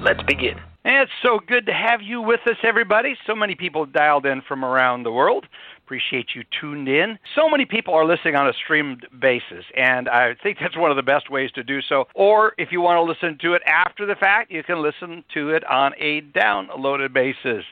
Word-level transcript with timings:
Let's 0.00 0.22
begin. 0.22 0.54
And 0.84 1.02
it's 1.02 1.12
so 1.22 1.40
good 1.46 1.66
to 1.66 1.72
have 1.72 2.00
you 2.02 2.22
with 2.22 2.40
us, 2.46 2.56
everybody. 2.62 3.16
So 3.26 3.34
many 3.34 3.54
people 3.54 3.84
dialed 3.84 4.24
in 4.26 4.42
from 4.46 4.64
around 4.64 5.02
the 5.02 5.10
world. 5.10 5.44
Appreciate 5.84 6.28
you 6.34 6.44
tuned 6.60 6.88
in. 6.88 7.18
So 7.34 7.50
many 7.50 7.64
people 7.64 7.94
are 7.94 8.06
listening 8.06 8.36
on 8.36 8.46
a 8.46 8.52
streamed 8.52 9.06
basis, 9.20 9.64
and 9.76 10.08
I 10.08 10.34
think 10.42 10.58
that's 10.60 10.76
one 10.76 10.90
of 10.90 10.96
the 10.96 11.02
best 11.02 11.30
ways 11.30 11.50
to 11.56 11.64
do 11.64 11.82
so. 11.82 12.04
Or 12.14 12.52
if 12.58 12.70
you 12.70 12.80
want 12.80 12.96
to 12.96 13.02
listen 13.02 13.38
to 13.42 13.54
it 13.54 13.62
after 13.66 14.06
the 14.06 14.14
fact, 14.14 14.52
you 14.52 14.62
can 14.62 14.80
listen 14.80 15.24
to 15.34 15.50
it 15.50 15.64
on 15.64 15.92
a 15.98 16.20
downloaded 16.20 17.12
basis. 17.12 17.64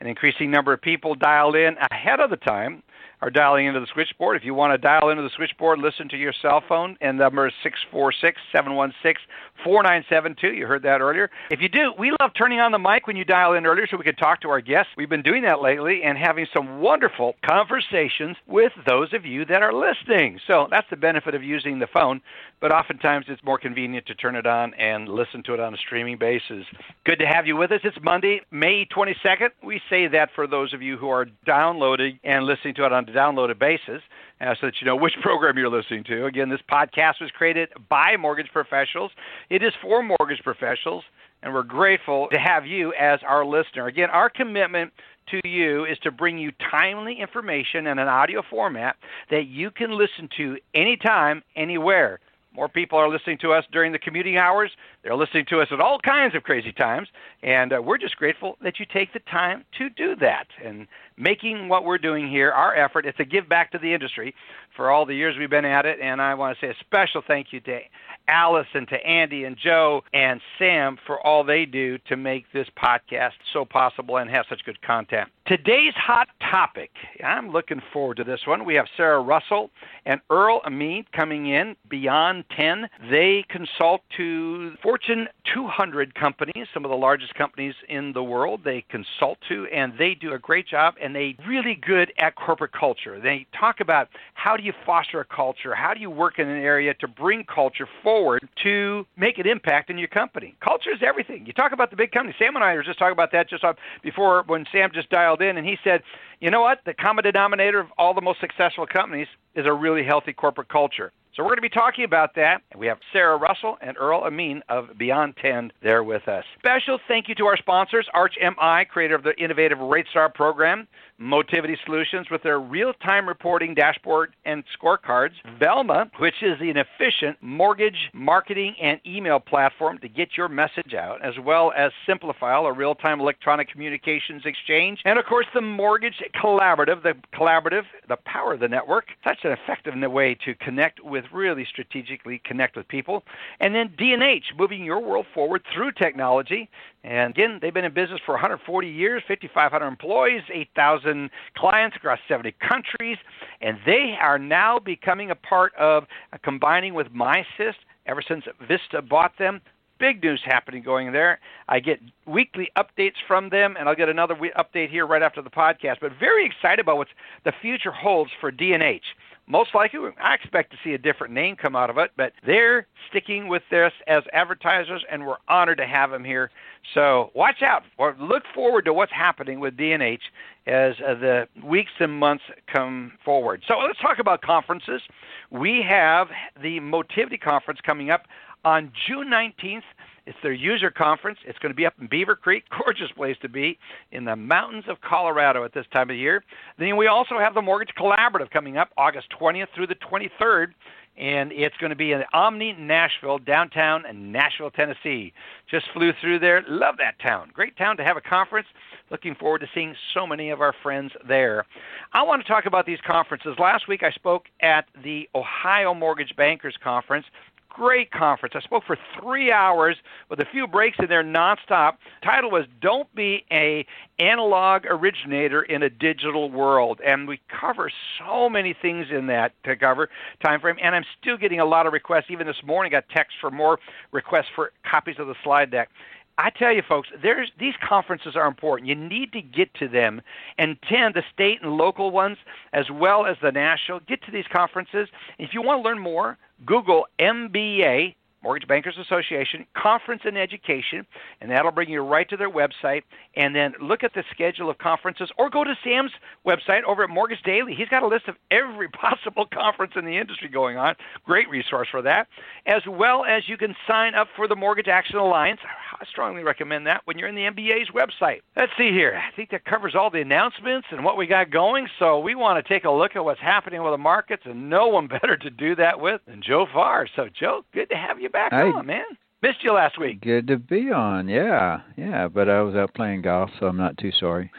An 0.00 0.06
increasing 0.06 0.50
number 0.50 0.72
of 0.72 0.80
people 0.80 1.14
dialed 1.14 1.56
in 1.56 1.76
ahead 1.90 2.18
of 2.18 2.30
the 2.30 2.36
time 2.36 2.82
are 3.24 3.30
dialing 3.30 3.64
into 3.64 3.80
the 3.80 3.86
switchboard. 3.94 4.36
If 4.36 4.44
you 4.44 4.52
want 4.52 4.74
to 4.74 4.78
dial 4.78 5.08
into 5.08 5.22
the 5.22 5.30
switchboard, 5.34 5.78
listen 5.78 6.10
to 6.10 6.16
your 6.18 6.34
cell 6.42 6.62
phone, 6.68 6.98
and 7.00 7.18
the 7.18 7.24
number 7.24 7.46
is 7.46 7.54
646 7.62 8.38
716 8.52 9.16
4972. 9.64 10.52
You 10.52 10.66
heard 10.66 10.82
that 10.82 11.00
earlier. 11.00 11.30
If 11.50 11.62
you 11.62 11.70
do, 11.70 11.94
we 11.98 12.12
love 12.20 12.32
turning 12.36 12.60
on 12.60 12.70
the 12.70 12.78
mic 12.78 13.06
when 13.06 13.16
you 13.16 13.24
dial 13.24 13.54
in 13.54 13.64
earlier 13.64 13.86
so 13.86 13.96
we 13.96 14.04
can 14.04 14.16
talk 14.16 14.42
to 14.42 14.50
our 14.50 14.60
guests. 14.60 14.92
We've 14.98 15.08
been 15.08 15.22
doing 15.22 15.42
that 15.44 15.62
lately 15.62 16.02
and 16.02 16.18
having 16.18 16.46
some 16.52 16.80
wonderful 16.80 17.34
conversations 17.42 18.36
with 18.46 18.72
those 18.86 19.14
of 19.14 19.24
you 19.24 19.46
that 19.46 19.62
are 19.62 19.72
listening. 19.72 20.38
So 20.46 20.68
that's 20.70 20.88
the 20.90 20.96
benefit 20.96 21.34
of 21.34 21.42
using 21.42 21.78
the 21.78 21.86
phone, 21.86 22.20
but 22.60 22.72
oftentimes 22.72 23.24
it's 23.28 23.42
more 23.42 23.58
convenient 23.58 24.04
to 24.06 24.14
turn 24.14 24.36
it 24.36 24.46
on 24.46 24.74
and 24.74 25.08
listen 25.08 25.42
to 25.44 25.54
it 25.54 25.60
on 25.60 25.72
a 25.72 25.78
streaming 25.78 26.18
basis. 26.18 26.66
Good 27.06 27.20
to 27.20 27.26
have 27.26 27.46
you 27.46 27.56
with 27.56 27.72
us. 27.72 27.80
It's 27.84 27.96
Monday, 28.02 28.42
May 28.50 28.86
22nd. 28.86 29.48
We 29.62 29.80
say 29.88 30.08
that 30.08 30.28
for 30.34 30.46
those 30.46 30.74
of 30.74 30.82
you 30.82 30.98
who 30.98 31.08
are 31.08 31.26
downloading 31.46 32.18
and 32.22 32.44
listening 32.44 32.74
to 32.74 32.84
it 32.84 32.92
on 32.92 33.06
downloaded 33.14 33.58
basis 33.58 34.02
uh, 34.40 34.54
so 34.60 34.66
that 34.66 34.74
you 34.80 34.86
know 34.86 34.96
which 34.96 35.14
program 35.22 35.56
you're 35.56 35.70
listening 35.70 36.04
to. 36.04 36.26
Again, 36.26 36.48
this 36.48 36.60
podcast 36.70 37.20
was 37.20 37.30
created 37.30 37.70
by 37.88 38.16
mortgage 38.16 38.50
professionals. 38.52 39.12
It 39.50 39.62
is 39.62 39.72
for 39.80 40.02
mortgage 40.02 40.42
professionals, 40.42 41.04
and 41.42 41.52
we're 41.52 41.62
grateful 41.62 42.28
to 42.32 42.38
have 42.38 42.66
you 42.66 42.92
as 42.94 43.20
our 43.26 43.44
listener. 43.44 43.86
Again, 43.86 44.10
our 44.10 44.28
commitment 44.28 44.92
to 45.30 45.40
you 45.48 45.84
is 45.84 45.98
to 46.00 46.10
bring 46.10 46.38
you 46.38 46.52
timely 46.70 47.20
information 47.20 47.86
in 47.86 47.98
an 47.98 48.08
audio 48.08 48.42
format 48.48 48.96
that 49.30 49.46
you 49.46 49.70
can 49.70 49.96
listen 49.96 50.28
to 50.36 50.58
anytime, 50.74 51.42
anywhere. 51.56 52.20
More 52.54 52.68
people 52.68 52.98
are 52.98 53.08
listening 53.08 53.38
to 53.38 53.52
us 53.52 53.64
during 53.72 53.90
the 53.90 53.98
commuting 53.98 54.36
hours. 54.36 54.70
They're 55.02 55.16
listening 55.16 55.46
to 55.50 55.60
us 55.60 55.68
at 55.72 55.80
all 55.80 55.98
kinds 55.98 56.36
of 56.36 56.44
crazy 56.44 56.72
times. 56.72 57.08
And 57.42 57.72
uh, 57.72 57.82
we're 57.82 57.98
just 57.98 58.16
grateful 58.16 58.56
that 58.62 58.78
you 58.78 58.86
take 58.86 59.12
the 59.12 59.18
time 59.18 59.64
to 59.78 59.90
do 59.90 60.14
that. 60.16 60.46
And 60.64 60.86
making 61.16 61.68
what 61.68 61.84
we're 61.84 61.98
doing 61.98 62.28
here 62.28 62.50
our 62.50 62.74
effort 62.74 63.06
is 63.06 63.14
to 63.16 63.24
give 63.24 63.48
back 63.48 63.70
to 63.72 63.78
the 63.78 63.92
industry 63.92 64.34
for 64.76 64.90
all 64.90 65.06
the 65.06 65.14
years 65.14 65.36
we've 65.38 65.50
been 65.50 65.64
at 65.64 65.86
it. 65.86 65.98
And 66.00 66.20
I 66.20 66.34
want 66.34 66.58
to 66.58 66.66
say 66.66 66.70
a 66.70 66.84
special 66.84 67.22
thank 67.26 67.52
you 67.52 67.60
to 67.60 67.80
and 68.26 68.88
to 68.88 68.96
Andy 69.06 69.44
and 69.44 69.56
Joe 69.56 70.02
and 70.12 70.40
Sam 70.58 70.96
for 71.06 71.24
all 71.26 71.44
they 71.44 71.66
do 71.66 71.98
to 72.08 72.16
make 72.16 72.50
this 72.52 72.66
podcast 72.82 73.32
so 73.52 73.64
possible 73.64 74.16
and 74.16 74.30
have 74.30 74.46
such 74.48 74.64
good 74.64 74.80
content. 74.82 75.28
Today's 75.46 75.92
hot 75.94 76.28
topic, 76.40 76.90
I'm 77.22 77.50
looking 77.50 77.82
forward 77.92 78.16
to 78.16 78.24
this 78.24 78.40
one. 78.46 78.64
We 78.64 78.74
have 78.76 78.86
Sara 78.96 79.20
Russell 79.20 79.70
and 80.06 80.20
Earl 80.30 80.62
Ameen 80.64 81.04
coming 81.12 81.48
in, 81.48 81.76
Beyond 81.90 82.44
10. 82.56 82.88
They 83.10 83.44
consult 83.50 84.00
to 84.16 84.74
Fortune 84.82 85.28
200 85.52 86.14
companies, 86.14 86.66
some 86.72 86.86
of 86.86 86.90
the 86.90 86.96
largest 86.96 87.34
companies 87.34 87.74
in 87.90 88.14
the 88.14 88.24
world. 88.24 88.62
They 88.64 88.86
consult 88.88 89.36
to, 89.48 89.66
and 89.66 89.92
they 89.98 90.14
do 90.14 90.32
a 90.32 90.38
great 90.38 90.66
job, 90.66 90.94
and 91.04 91.14
they 91.14 91.36
really 91.46 91.74
good 91.74 92.12
at 92.18 92.34
corporate 92.34 92.72
culture. 92.72 93.20
They 93.20 93.46
talk 93.58 93.80
about 93.80 94.08
how 94.32 94.56
do 94.56 94.62
you 94.62 94.72
foster 94.86 95.20
a 95.20 95.24
culture, 95.24 95.74
how 95.74 95.92
do 95.92 96.00
you 96.00 96.08
work 96.08 96.38
in 96.38 96.48
an 96.48 96.62
area 96.62 96.94
to 96.94 97.06
bring 97.06 97.44
culture 97.44 97.86
forward 98.02 98.48
to 98.62 99.06
make 99.16 99.38
an 99.38 99.46
impact 99.46 99.90
in 99.90 99.98
your 99.98 100.08
company. 100.08 100.56
Culture 100.60 100.90
is 100.90 101.02
everything. 101.02 101.44
You 101.44 101.52
talk 101.52 101.72
about 101.72 101.90
the 101.90 101.96
big 101.96 102.10
companies. 102.10 102.36
Sam 102.38 102.56
and 102.56 102.64
I 102.64 102.74
were 102.74 102.82
just 102.82 102.98
talking 102.98 103.12
about 103.12 103.32
that 103.32 103.50
just 103.50 103.62
before 104.02 104.44
when 104.46 104.64
Sam 104.72 104.90
just 104.94 105.10
dialed 105.10 105.42
in, 105.42 105.58
and 105.58 105.66
he 105.66 105.76
said, 105.84 106.02
you 106.40 106.50
know 106.50 106.62
what? 106.62 106.80
The 106.86 106.94
common 106.94 107.22
denominator 107.22 107.80
of 107.80 107.88
all 107.98 108.14
the 108.14 108.22
most 108.22 108.40
successful 108.40 108.86
companies 108.86 109.28
is 109.54 109.66
a 109.66 109.72
really 109.72 110.04
healthy 110.04 110.32
corporate 110.32 110.68
culture. 110.68 111.12
So 111.34 111.42
we're 111.42 111.48
going 111.48 111.56
to 111.56 111.62
be 111.62 111.68
talking 111.68 112.04
about 112.04 112.36
that. 112.36 112.62
We 112.76 112.86
have 112.86 112.98
Sara 113.12 113.36
Russell 113.36 113.76
and 113.80 113.96
Earl 113.98 114.22
Ameen 114.24 114.62
of 114.68 114.96
Beyond 114.96 115.34
10 115.42 115.72
there 115.82 116.04
with 116.04 116.28
us. 116.28 116.44
Special 116.60 117.00
thank 117.08 117.28
you 117.28 117.34
to 117.34 117.46
our 117.46 117.56
sponsors, 117.56 118.06
Arch 118.14 118.34
MI, 118.40 118.84
creator 118.88 119.16
of 119.16 119.24
the 119.24 119.34
innovative 119.36 119.78
RateStar 119.78 120.32
program, 120.32 120.86
Motivity 121.18 121.76
Solutions 121.84 122.28
with 122.30 122.42
their 122.42 122.58
real-time 122.58 123.26
reporting 123.26 123.74
dashboard 123.74 124.34
and 124.44 124.64
scorecards, 124.76 125.32
mm-hmm. 125.44 125.58
Velma, 125.58 126.10
which 126.18 126.42
is 126.42 126.60
an 126.60 126.76
efficient 126.76 127.38
mortgage 127.40 128.10
marketing 128.12 128.74
and 128.80 129.00
email 129.06 129.40
platform 129.40 129.98
to 129.98 130.08
get 130.08 130.36
your 130.36 130.48
message 130.48 130.94
out, 130.94 131.24
as 131.24 131.38
well 131.38 131.72
as 131.76 131.92
Simplifile, 132.06 132.68
a 132.68 132.72
real-time 132.72 133.20
electronic 133.20 133.68
communications 133.68 134.42
exchange, 134.44 135.00
and 135.04 135.18
of 135.18 135.24
course 135.24 135.46
the 135.54 135.60
Mortgage 135.60 136.22
Collaborative, 136.34 137.02
the 137.02 137.14
collaborative, 137.32 137.84
the 138.08 138.16
power 138.24 138.54
of 138.54 138.60
the 138.60 138.68
network. 138.68 139.06
Such 139.24 139.44
an 139.44 139.52
effective 139.52 139.94
way 140.10 140.34
to 140.44 140.54
connect 140.54 141.02
with 141.04 141.24
really 141.32 141.64
strategically 141.64 142.40
connect 142.44 142.76
with 142.76 142.88
people. 142.88 143.24
And 143.60 143.74
then 143.74 143.92
D&H, 143.96 144.46
moving 144.56 144.84
your 144.84 145.00
world 145.00 145.26
forward 145.32 145.62
through 145.72 145.92
technology. 145.92 146.68
And 147.04 147.30
again, 147.30 147.58
they've 147.60 147.72
been 147.72 147.84
in 147.84 147.92
business 147.92 148.20
for 148.24 148.32
140 148.32 148.88
years, 148.88 149.22
5,500 149.28 149.86
employees, 149.86 150.42
8,000 150.52 151.30
clients 151.54 151.96
across 151.96 152.18
70 152.26 152.54
countries, 152.66 153.18
and 153.60 153.78
they 153.84 154.16
are 154.20 154.38
now 154.38 154.78
becoming 154.78 155.30
a 155.30 155.34
part 155.34 155.74
of 155.76 156.04
uh, 156.32 156.38
combining 156.42 156.94
with 156.94 157.08
Misys 157.08 157.74
ever 158.06 158.22
since 158.26 158.44
Vista 158.66 159.02
bought 159.02 159.32
them 159.38 159.60
big 159.98 160.22
news 160.22 160.40
happening 160.44 160.82
going 160.82 161.12
there. 161.12 161.38
I 161.68 161.80
get 161.80 162.00
weekly 162.26 162.70
updates 162.76 163.14
from 163.26 163.48
them, 163.50 163.76
and 163.78 163.88
I'll 163.88 163.94
get 163.94 164.08
another 164.08 164.34
update 164.34 164.90
here 164.90 165.06
right 165.06 165.22
after 165.22 165.40
the 165.40 165.50
podcast. 165.50 165.96
But 166.00 166.12
very 166.18 166.44
excited 166.44 166.80
about 166.80 166.96
what 166.96 167.08
the 167.44 167.52
future 167.62 167.92
holds 167.92 168.30
for 168.40 168.50
D&H 168.50 169.04
most 169.46 169.74
likely, 169.74 170.00
I 170.22 170.34
expect 170.34 170.70
to 170.72 170.78
see 170.82 170.94
a 170.94 170.98
different 170.98 171.34
name 171.34 171.56
come 171.56 171.76
out 171.76 171.90
of 171.90 171.98
it, 171.98 172.12
but 172.16 172.32
they're 172.46 172.86
sticking 173.10 173.48
with 173.48 173.62
this 173.70 173.92
as 174.06 174.22
advertisers, 174.32 175.04
and 175.10 175.26
we're 175.26 175.36
honored 175.48 175.78
to 175.78 175.86
have 175.86 176.10
them 176.10 176.24
here. 176.24 176.50
So 176.94 177.30
watch 177.34 177.62
out 177.62 177.82
or 177.98 178.16
look 178.18 178.44
forward 178.54 178.86
to 178.86 178.94
what's 178.94 179.12
happening 179.12 179.60
with 179.60 179.76
D&H 179.76 180.22
as 180.66 180.94
uh, 181.06 181.14
the 181.14 181.48
weeks 181.62 181.90
and 182.00 182.18
months 182.18 182.44
come 182.72 183.12
forward. 183.22 183.62
So 183.68 183.74
let's 183.78 184.00
talk 184.00 184.18
about 184.18 184.40
conferences. 184.40 185.02
We 185.50 185.84
have 185.86 186.28
the 186.62 186.80
Motivity 186.80 187.38
Conference 187.38 187.80
coming 187.84 188.10
up 188.10 188.22
on 188.64 188.92
June 189.06 189.28
19th 189.28 189.82
it's 190.26 190.38
their 190.42 190.52
user 190.52 190.90
conference. 190.90 191.38
It's 191.46 191.58
going 191.58 191.70
to 191.70 191.76
be 191.76 191.86
up 191.86 191.94
in 192.00 192.06
Beaver 192.06 192.36
Creek, 192.36 192.64
gorgeous 192.84 193.10
place 193.16 193.36
to 193.42 193.48
be 193.48 193.78
in 194.12 194.24
the 194.24 194.36
mountains 194.36 194.84
of 194.88 195.00
Colorado 195.00 195.64
at 195.64 195.74
this 195.74 195.86
time 195.92 196.10
of 196.10 196.16
year. 196.16 196.42
Then 196.78 196.96
we 196.96 197.06
also 197.06 197.38
have 197.38 197.54
the 197.54 197.62
Mortgage 197.62 197.94
Collaborative 197.98 198.50
coming 198.50 198.76
up 198.76 198.90
August 198.96 199.28
20th 199.38 199.68
through 199.74 199.88
the 199.88 199.96
23rd, 199.96 200.68
and 201.16 201.52
it's 201.52 201.76
going 201.76 201.90
to 201.90 201.96
be 201.96 202.12
in 202.12 202.22
Omni, 202.32 202.72
Nashville, 202.78 203.38
downtown 203.38 204.04
in 204.06 204.32
Nashville, 204.32 204.70
Tennessee. 204.70 205.32
Just 205.70 205.86
flew 205.92 206.12
through 206.20 206.40
there. 206.40 206.64
Love 206.68 206.96
that 206.98 207.20
town. 207.20 207.50
Great 207.52 207.76
town 207.76 207.96
to 207.98 208.04
have 208.04 208.16
a 208.16 208.20
conference. 208.20 208.66
Looking 209.10 209.34
forward 209.34 209.60
to 209.60 209.68
seeing 209.74 209.94
so 210.14 210.26
many 210.26 210.50
of 210.50 210.60
our 210.60 210.74
friends 210.82 211.12
there. 211.28 211.66
I 212.14 212.22
want 212.22 212.42
to 212.42 212.48
talk 212.48 212.66
about 212.66 212.86
these 212.86 212.98
conferences. 213.06 213.54
Last 213.58 213.86
week 213.86 214.02
I 214.02 214.10
spoke 214.10 214.46
at 214.60 214.86
the 215.04 215.28
Ohio 215.34 215.94
Mortgage 215.94 216.34
Bankers 216.36 216.76
Conference 216.82 217.26
great 217.74 218.10
conference. 218.12 218.54
I 218.56 218.60
spoke 218.60 218.84
for 218.86 218.96
three 219.20 219.52
hours 219.52 219.96
with 220.30 220.40
a 220.40 220.44
few 220.50 220.66
breaks 220.66 220.96
in 221.00 221.08
there 221.08 221.24
nonstop. 221.24 221.94
Title 222.22 222.50
was 222.50 222.64
"Don't 222.80 223.12
Be 223.14 223.44
a 223.50 223.84
Analog 224.18 224.86
Originator 224.86 225.62
in 225.62 225.82
a 225.82 225.90
Digital 225.90 226.50
World," 226.50 227.00
and 227.04 227.28
we 227.28 227.40
cover 227.48 227.90
so 228.18 228.48
many 228.48 228.74
things 228.80 229.08
in 229.10 229.26
that 229.26 229.52
to 229.64 229.76
cover 229.76 230.08
time 230.42 230.60
frame. 230.60 230.76
And 230.80 230.94
I'm 230.94 231.04
still 231.20 231.36
getting 231.36 231.60
a 231.60 231.64
lot 231.64 231.86
of 231.86 231.92
requests. 231.92 232.26
Even 232.30 232.46
this 232.46 232.62
morning, 232.64 232.94
I 232.94 233.00
got 233.00 233.08
texts 233.08 233.36
for 233.40 233.50
more 233.50 233.78
requests 234.12 234.50
for 234.54 234.72
copies 234.88 235.16
of 235.18 235.26
the 235.26 235.34
slide 235.42 235.70
deck. 235.70 235.90
I 236.36 236.50
tell 236.50 236.72
you, 236.72 236.82
folks, 236.82 237.08
there's 237.22 237.52
these 237.58 237.74
conferences 237.86 238.34
are 238.34 238.46
important. 238.46 238.88
You 238.88 238.96
need 238.96 239.32
to 239.32 239.42
get 239.42 239.72
to 239.74 239.88
them 239.88 240.20
and 240.58 240.76
attend 240.82 241.14
the 241.14 241.22
state 241.32 241.62
and 241.62 241.76
local 241.76 242.10
ones 242.10 242.38
as 242.72 242.90
well 242.90 243.24
as 243.26 243.36
the 243.40 243.52
national. 243.52 244.00
Get 244.00 244.22
to 244.24 244.32
these 244.32 244.46
conferences. 244.52 245.08
If 245.38 245.54
you 245.54 245.62
want 245.62 245.82
to 245.82 245.88
learn 245.88 246.00
more, 246.00 246.36
Google 246.66 247.06
MBA 247.20 248.14
Mortgage 248.44 248.68
Bankers 248.68 248.98
Association 248.98 249.66
Conference 249.74 250.22
in 250.26 250.36
Education, 250.36 251.06
and 251.40 251.50
that'll 251.50 251.72
bring 251.72 251.88
you 251.88 252.02
right 252.02 252.28
to 252.28 252.36
their 252.36 252.50
website. 252.50 253.02
And 253.36 253.56
then 253.56 253.72
look 253.80 254.04
at 254.04 254.12
the 254.12 254.22
schedule 254.30 254.68
of 254.68 254.76
conferences, 254.76 255.30
or 255.38 255.48
go 255.48 255.64
to 255.64 255.74
Sam's 255.82 256.12
website 256.46 256.82
over 256.84 257.02
at 257.02 257.10
Mortgage 257.10 257.42
Daily. 257.42 257.74
He's 257.74 257.88
got 257.88 258.02
a 258.02 258.06
list 258.06 258.28
of 258.28 258.36
every 258.50 258.88
possible 258.90 259.46
conference 259.46 259.94
in 259.96 260.04
the 260.04 260.18
industry 260.18 260.48
going 260.48 260.76
on. 260.76 260.94
Great 261.24 261.48
resource 261.48 261.88
for 261.90 262.02
that. 262.02 262.28
As 262.66 262.82
well 262.86 263.24
as 263.24 263.48
you 263.48 263.56
can 263.56 263.74
sign 263.88 264.14
up 264.14 264.28
for 264.36 264.46
the 264.46 264.54
Mortgage 264.54 264.88
Action 264.88 265.16
Alliance. 265.16 265.60
I 266.00 266.04
strongly 266.06 266.42
recommend 266.42 266.86
that 266.86 267.02
when 267.04 267.18
you're 267.18 267.28
in 267.28 267.34
the 267.34 267.42
MBA's 267.42 267.90
website. 267.90 268.40
Let's 268.56 268.72
see 268.76 268.90
here. 268.90 269.14
I 269.16 269.34
think 269.36 269.50
that 269.50 269.64
covers 269.64 269.94
all 269.94 270.10
the 270.10 270.20
announcements 270.20 270.88
and 270.90 271.04
what 271.04 271.16
we 271.16 271.26
got 271.26 271.50
going. 271.50 271.86
So 271.98 272.18
we 272.18 272.34
want 272.34 272.64
to 272.64 272.68
take 272.68 272.84
a 272.84 272.90
look 272.90 273.16
at 273.16 273.24
what's 273.24 273.40
happening 273.40 273.82
with 273.82 273.92
the 273.92 273.98
markets, 273.98 274.42
and 274.44 274.68
no 274.68 274.88
one 274.88 275.06
better 275.20 275.36
to 275.36 275.50
do 275.50 275.74
that 275.76 276.00
with 276.00 276.20
than 276.26 276.42
Joe 276.42 276.66
Farr. 276.72 277.06
So, 277.14 277.28
Joe, 277.38 277.64
good 277.72 277.88
to 277.90 277.96
have 277.96 278.20
you 278.20 278.28
back 278.28 278.52
Hey. 278.52 278.70
on, 278.70 278.86
man. 278.86 279.04
Missed 279.42 279.62
you 279.62 279.72
last 279.72 279.98
week. 280.00 280.20
Good 280.22 280.46
to 280.46 280.56
be 280.56 280.90
on. 280.90 281.28
Yeah, 281.28 281.80
yeah. 281.96 282.28
But 282.28 282.48
I 282.48 282.62
was 282.62 282.74
out 282.74 282.94
playing 282.94 283.22
golf, 283.22 283.50
so 283.60 283.66
I'm 283.66 283.76
not 283.76 283.96
too 283.98 284.10
sorry. 284.18 284.50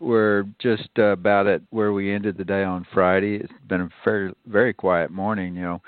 We're 0.00 0.46
just 0.58 0.88
uh, 0.98 1.12
about 1.12 1.46
at 1.46 1.62
where 1.70 1.92
we 1.92 2.12
ended 2.12 2.36
the 2.36 2.44
day 2.44 2.64
on 2.64 2.84
Friday. 2.92 3.36
It's 3.36 3.52
been 3.68 3.82
a 3.82 3.88
very, 4.04 4.32
very 4.46 4.74
quiet 4.74 5.12
morning. 5.12 5.54
You 5.54 5.62
know, 5.62 5.82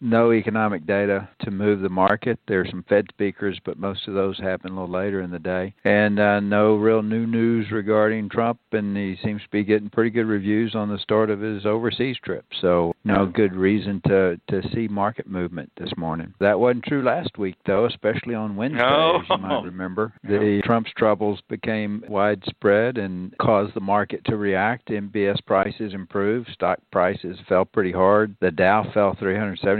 no 0.00 0.32
economic 0.32 0.86
data 0.86 1.28
to 1.40 1.50
move 1.50 1.80
the 1.80 1.88
market. 1.88 2.38
There 2.48 2.60
are 2.60 2.66
some 2.68 2.84
Fed 2.88 3.06
speakers, 3.10 3.58
but 3.64 3.78
most 3.78 4.06
of 4.08 4.14
those 4.14 4.38
happen 4.38 4.72
a 4.72 4.74
little 4.80 4.90
later 4.94 5.20
in 5.22 5.30
the 5.30 5.38
day. 5.38 5.74
And 5.84 6.18
uh, 6.18 6.40
no 6.40 6.76
real 6.76 7.02
new 7.02 7.26
news 7.26 7.70
regarding 7.70 8.28
Trump, 8.28 8.58
and 8.72 8.96
he 8.96 9.16
seems 9.22 9.42
to 9.42 9.48
be 9.50 9.64
getting 9.64 9.88
pretty 9.90 10.10
good 10.10 10.26
reviews 10.26 10.74
on 10.74 10.88
the 10.88 10.98
start 10.98 11.30
of 11.30 11.40
his 11.40 11.64
overseas 11.66 12.16
trip. 12.24 12.44
So, 12.60 12.94
no 13.04 13.26
good 13.26 13.54
reason 13.54 14.00
to 14.06 14.40
to 14.48 14.62
see 14.74 14.88
market 14.88 15.26
movement 15.26 15.70
this 15.78 15.92
morning. 15.96 16.34
That 16.40 16.58
wasn't 16.60 16.84
true 16.84 17.02
last 17.02 17.38
week, 17.38 17.56
though, 17.66 17.86
especially 17.86 18.34
on 18.34 18.56
Wednesday, 18.56 18.78
No. 18.82 19.20
as 19.20 19.28
you 19.28 19.36
might 19.38 19.62
remember. 19.64 20.12
The 20.22 20.60
Trump's 20.64 20.90
troubles 20.96 21.40
became 21.48 22.02
widespread 22.08 22.98
and 22.98 23.36
caused 23.38 23.74
the 23.74 23.80
market 23.80 24.24
to 24.26 24.36
react. 24.36 24.88
MBS 24.88 25.44
prices 25.46 25.94
improved. 25.94 26.48
Stock 26.52 26.78
prices 26.90 27.38
fell 27.48 27.64
pretty 27.64 27.92
hard. 27.92 28.34
The 28.40 28.50
Dow 28.50 28.84
fell 28.92 29.14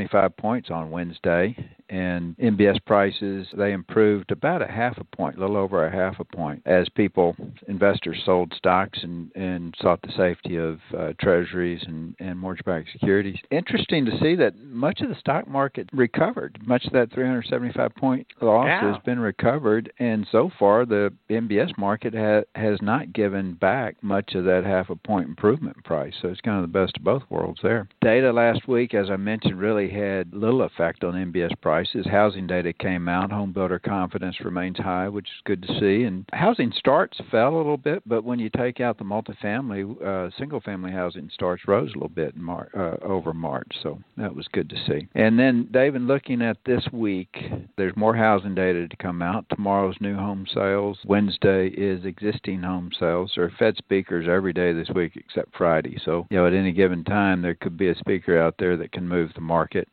375 0.08 0.36
points 0.36 0.70
on 0.70 0.90
Wednesday, 0.90 1.56
and 1.94 2.36
MBS 2.38 2.84
prices 2.84 3.46
they 3.56 3.72
improved 3.72 4.32
about 4.32 4.62
a 4.62 4.66
half 4.66 4.98
a 4.98 5.04
point, 5.16 5.36
a 5.36 5.40
little 5.40 5.56
over 5.56 5.86
a 5.86 5.92
half 5.92 6.18
a 6.18 6.24
point, 6.24 6.60
as 6.66 6.88
people, 6.88 7.36
investors 7.68 8.20
sold 8.24 8.52
stocks 8.56 8.98
and 9.02 9.30
and 9.36 9.74
sought 9.80 10.02
the 10.02 10.12
safety 10.16 10.56
of 10.56 10.80
uh, 10.96 11.12
treasuries 11.20 11.82
and 11.86 12.14
and 12.18 12.38
mortgage-backed 12.38 12.88
securities. 12.92 13.36
Interesting 13.50 14.04
to 14.06 14.18
see 14.20 14.34
that 14.34 14.58
much 14.58 15.00
of 15.02 15.08
the 15.08 15.14
stock 15.14 15.46
market 15.46 15.88
recovered. 15.92 16.58
Much 16.66 16.84
of 16.84 16.92
that 16.92 17.12
375 17.12 17.94
point 17.94 18.26
loss 18.40 18.66
Yeah. 18.66 18.92
has 18.92 19.02
been 19.04 19.20
recovered, 19.20 19.92
and 19.98 20.26
so 20.32 20.50
far 20.58 20.84
the 20.84 21.12
MBS 21.30 21.78
market 21.78 22.14
ha- 22.14 22.42
has 22.60 22.82
not 22.82 23.12
given 23.12 23.52
back 23.54 23.96
much 24.02 24.34
of 24.34 24.44
that 24.44 24.64
half 24.64 24.90
a 24.90 24.96
point 24.96 25.28
improvement 25.28 25.76
in 25.76 25.82
price. 25.82 26.14
So 26.20 26.28
it's 26.28 26.40
kind 26.40 26.56
of 26.62 26.62
the 26.62 26.78
best 26.78 26.96
of 26.96 27.04
both 27.04 27.22
worlds 27.30 27.60
there. 27.62 27.88
Data 28.00 28.32
last 28.32 28.66
week, 28.66 28.94
as 28.94 29.10
I 29.10 29.16
mentioned, 29.16 29.60
really 29.60 29.88
had 29.88 30.34
little 30.34 30.62
effect 30.62 31.04
on 31.04 31.14
MBS 31.14 31.52
prices. 31.60 31.83
Housing 32.10 32.46
data 32.46 32.72
came 32.72 33.08
out. 33.08 33.30
Home 33.30 33.52
builder 33.52 33.78
confidence 33.78 34.36
remains 34.40 34.78
high, 34.78 35.08
which 35.08 35.26
is 35.26 35.42
good 35.44 35.62
to 35.62 35.80
see. 35.80 36.04
And 36.04 36.24
housing 36.32 36.72
starts 36.76 37.18
fell 37.30 37.54
a 37.54 37.56
little 37.56 37.76
bit, 37.76 38.02
but 38.06 38.24
when 38.24 38.38
you 38.38 38.50
take 38.50 38.80
out 38.80 38.98
the 38.98 39.04
multifamily, 39.04 40.02
uh, 40.02 40.30
single 40.38 40.60
family 40.60 40.92
housing 40.92 41.30
starts 41.32 41.66
rose 41.66 41.90
a 41.90 41.94
little 41.94 42.08
bit 42.08 42.34
in 42.34 42.42
Mar- 42.42 42.70
uh, 42.74 43.04
over 43.04 43.32
March. 43.32 43.72
So 43.82 43.98
that 44.16 44.34
was 44.34 44.48
good 44.52 44.68
to 44.70 44.76
see. 44.86 45.06
And 45.14 45.38
then, 45.38 45.68
David, 45.70 46.02
looking 46.02 46.42
at 46.42 46.58
this 46.64 46.84
week, 46.92 47.36
there's 47.76 47.96
more 47.96 48.14
housing 48.14 48.54
data 48.54 48.88
to 48.88 48.96
come 48.96 49.22
out. 49.22 49.46
Tomorrow's 49.50 49.96
new 50.00 50.16
home 50.16 50.46
sales. 50.52 50.98
Wednesday 51.04 51.68
is 51.68 52.04
existing 52.04 52.62
home 52.62 52.90
sales. 52.98 53.32
There 53.34 53.44
are 53.44 53.52
Fed 53.58 53.76
speakers 53.76 54.26
every 54.28 54.52
day 54.52 54.72
this 54.72 54.90
week 54.94 55.12
except 55.16 55.56
Friday. 55.56 55.98
So, 56.04 56.26
you 56.30 56.36
know, 56.36 56.46
at 56.46 56.54
any 56.54 56.72
given 56.72 57.04
time, 57.04 57.42
there 57.42 57.54
could 57.54 57.76
be 57.76 57.88
a 57.88 57.94
speaker 57.94 58.38
out 58.38 58.54
there 58.58 58.76
that 58.76 58.92
can 58.92 59.08
move 59.08 59.32
the 59.34 59.40
market. 59.40 59.88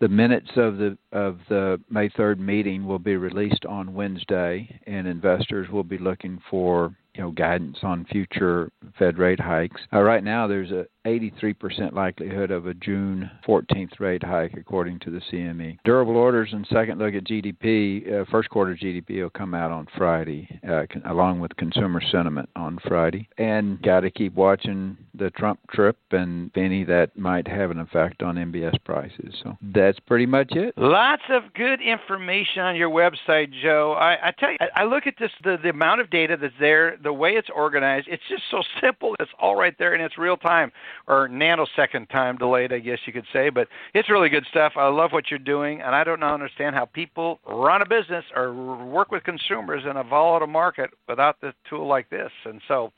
The 0.00 0.08
minutes 0.08 0.50
of 0.56 0.78
the 0.78 0.98
of 1.12 1.38
the 1.48 1.80
May 1.90 2.08
3rd 2.10 2.38
meeting 2.38 2.86
will 2.86 2.98
be 2.98 3.16
released 3.16 3.64
on 3.66 3.94
Wednesday, 3.94 4.80
and 4.86 5.06
investors 5.06 5.68
will 5.70 5.84
be 5.84 5.98
looking 5.98 6.40
for 6.50 6.94
you 7.14 7.22
know 7.22 7.30
guidance 7.30 7.78
on 7.82 8.06
future 8.06 8.70
Fed 8.98 9.18
rate 9.18 9.40
hikes. 9.40 9.80
Uh, 9.92 10.00
right 10.00 10.24
now, 10.24 10.46
there's 10.46 10.70
a 10.70 10.86
83% 11.06 11.92
likelihood 11.92 12.50
of 12.50 12.66
a 12.66 12.74
June 12.74 13.30
14th 13.46 13.98
rate 13.98 14.22
hike, 14.22 14.54
according 14.56 15.00
to 15.00 15.10
the 15.10 15.20
CME. 15.32 15.78
Durable 15.84 16.16
orders 16.16 16.50
and 16.52 16.66
second 16.72 16.98
look 16.98 17.14
at 17.14 17.24
GDP, 17.24 18.20
uh, 18.20 18.24
first 18.30 18.48
quarter 18.50 18.76
GDP 18.76 19.22
will 19.22 19.30
come 19.30 19.52
out 19.54 19.72
on 19.72 19.88
Friday, 19.96 20.48
uh, 20.64 20.86
con- 20.90 21.02
along 21.06 21.40
with 21.40 21.56
consumer 21.56 22.00
sentiment 22.12 22.48
on 22.54 22.78
Friday. 22.86 23.28
And 23.38 23.82
got 23.82 24.00
to 24.00 24.10
keep 24.10 24.34
watching 24.34 24.96
the 25.14 25.30
Trump 25.30 25.58
trip 25.70 25.96
and 26.12 26.50
any 26.56 26.84
that 26.84 27.16
might 27.18 27.48
have 27.48 27.70
an 27.70 27.80
effect 27.80 28.22
on 28.22 28.36
MBS 28.36 28.76
prices. 28.84 29.34
So 29.42 29.58
that's 29.74 29.98
pretty 30.00 30.26
much 30.26 30.52
it. 30.52 30.74
Lots 31.02 31.22
of 31.30 31.52
good 31.54 31.80
information 31.80 32.62
on 32.62 32.76
your 32.76 32.88
website, 32.88 33.52
Joe. 33.60 33.96
I, 33.98 34.28
I 34.28 34.30
tell 34.38 34.52
you, 34.52 34.56
I, 34.60 34.82
I 34.82 34.84
look 34.84 35.08
at 35.08 35.14
this 35.18 35.32
the, 35.42 35.56
the 35.60 35.70
amount 35.70 36.00
of 36.00 36.10
data 36.10 36.36
that's 36.40 36.54
there, 36.60 36.96
the 37.02 37.12
way 37.12 37.30
it's 37.30 37.48
organized. 37.52 38.06
It's 38.08 38.22
just 38.28 38.44
so 38.52 38.62
simple. 38.80 39.16
It's 39.18 39.32
all 39.40 39.56
right 39.56 39.76
there, 39.80 39.94
and 39.94 40.02
it's 40.02 40.16
real 40.16 40.36
time 40.36 40.70
or 41.08 41.28
nanosecond 41.28 42.08
time 42.10 42.36
delayed, 42.36 42.72
I 42.72 42.78
guess 42.78 42.98
you 43.04 43.12
could 43.12 43.24
say. 43.32 43.50
But 43.50 43.66
it's 43.94 44.08
really 44.08 44.28
good 44.28 44.46
stuff. 44.48 44.74
I 44.76 44.86
love 44.90 45.10
what 45.10 45.28
you're 45.28 45.40
doing, 45.40 45.80
and 45.80 45.92
I 45.92 46.04
don't 46.04 46.22
understand 46.22 46.76
how 46.76 46.84
people 46.84 47.40
run 47.48 47.82
a 47.82 47.86
business 47.86 48.24
or 48.36 48.54
work 48.84 49.10
with 49.10 49.24
consumers 49.24 49.82
in 49.90 49.96
a 49.96 50.04
volatile 50.04 50.46
market 50.46 50.90
without 51.08 51.40
the 51.40 51.52
tool 51.68 51.88
like 51.88 52.10
this. 52.10 52.30
And 52.44 52.60
so, 52.68 52.92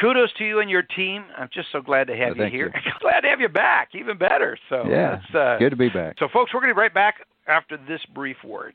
kudos 0.00 0.32
to 0.38 0.44
you 0.44 0.60
and 0.60 0.70
your 0.70 0.82
team. 0.82 1.24
I'm 1.36 1.48
just 1.52 1.68
so 1.72 1.80
glad 1.80 2.06
to 2.08 2.16
have 2.16 2.36
Well, 2.36 2.46
you 2.48 2.52
here. 2.52 2.72
you. 2.74 2.90
glad 3.00 3.20
to 3.20 3.28
have 3.28 3.40
you 3.40 3.48
back. 3.48 3.90
Even 3.94 4.16
better. 4.18 4.58
So 4.68 4.84
yeah, 4.88 5.20
uh, 5.38 5.58
good 5.58 5.70
to 5.70 5.76
be 5.76 5.88
back. 5.88 6.16
so, 6.18 6.28
folks, 6.32 6.52
we're 6.54 6.60
going 6.60 6.70
to 6.70 6.74
be 6.74 6.80
right 6.80 6.94
back 6.94 7.16
after 7.48 7.76
this 7.88 8.00
brief 8.14 8.36
word. 8.44 8.74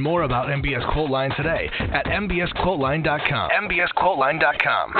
more 0.00 0.22
about 0.22 0.48
MBS 0.48 0.84
Quoteline 0.94 1.36
today 1.36 1.68
at 1.92 2.06
mbsquoteline.com. 2.06 3.50
mbsquoteline.com. 3.50 4.94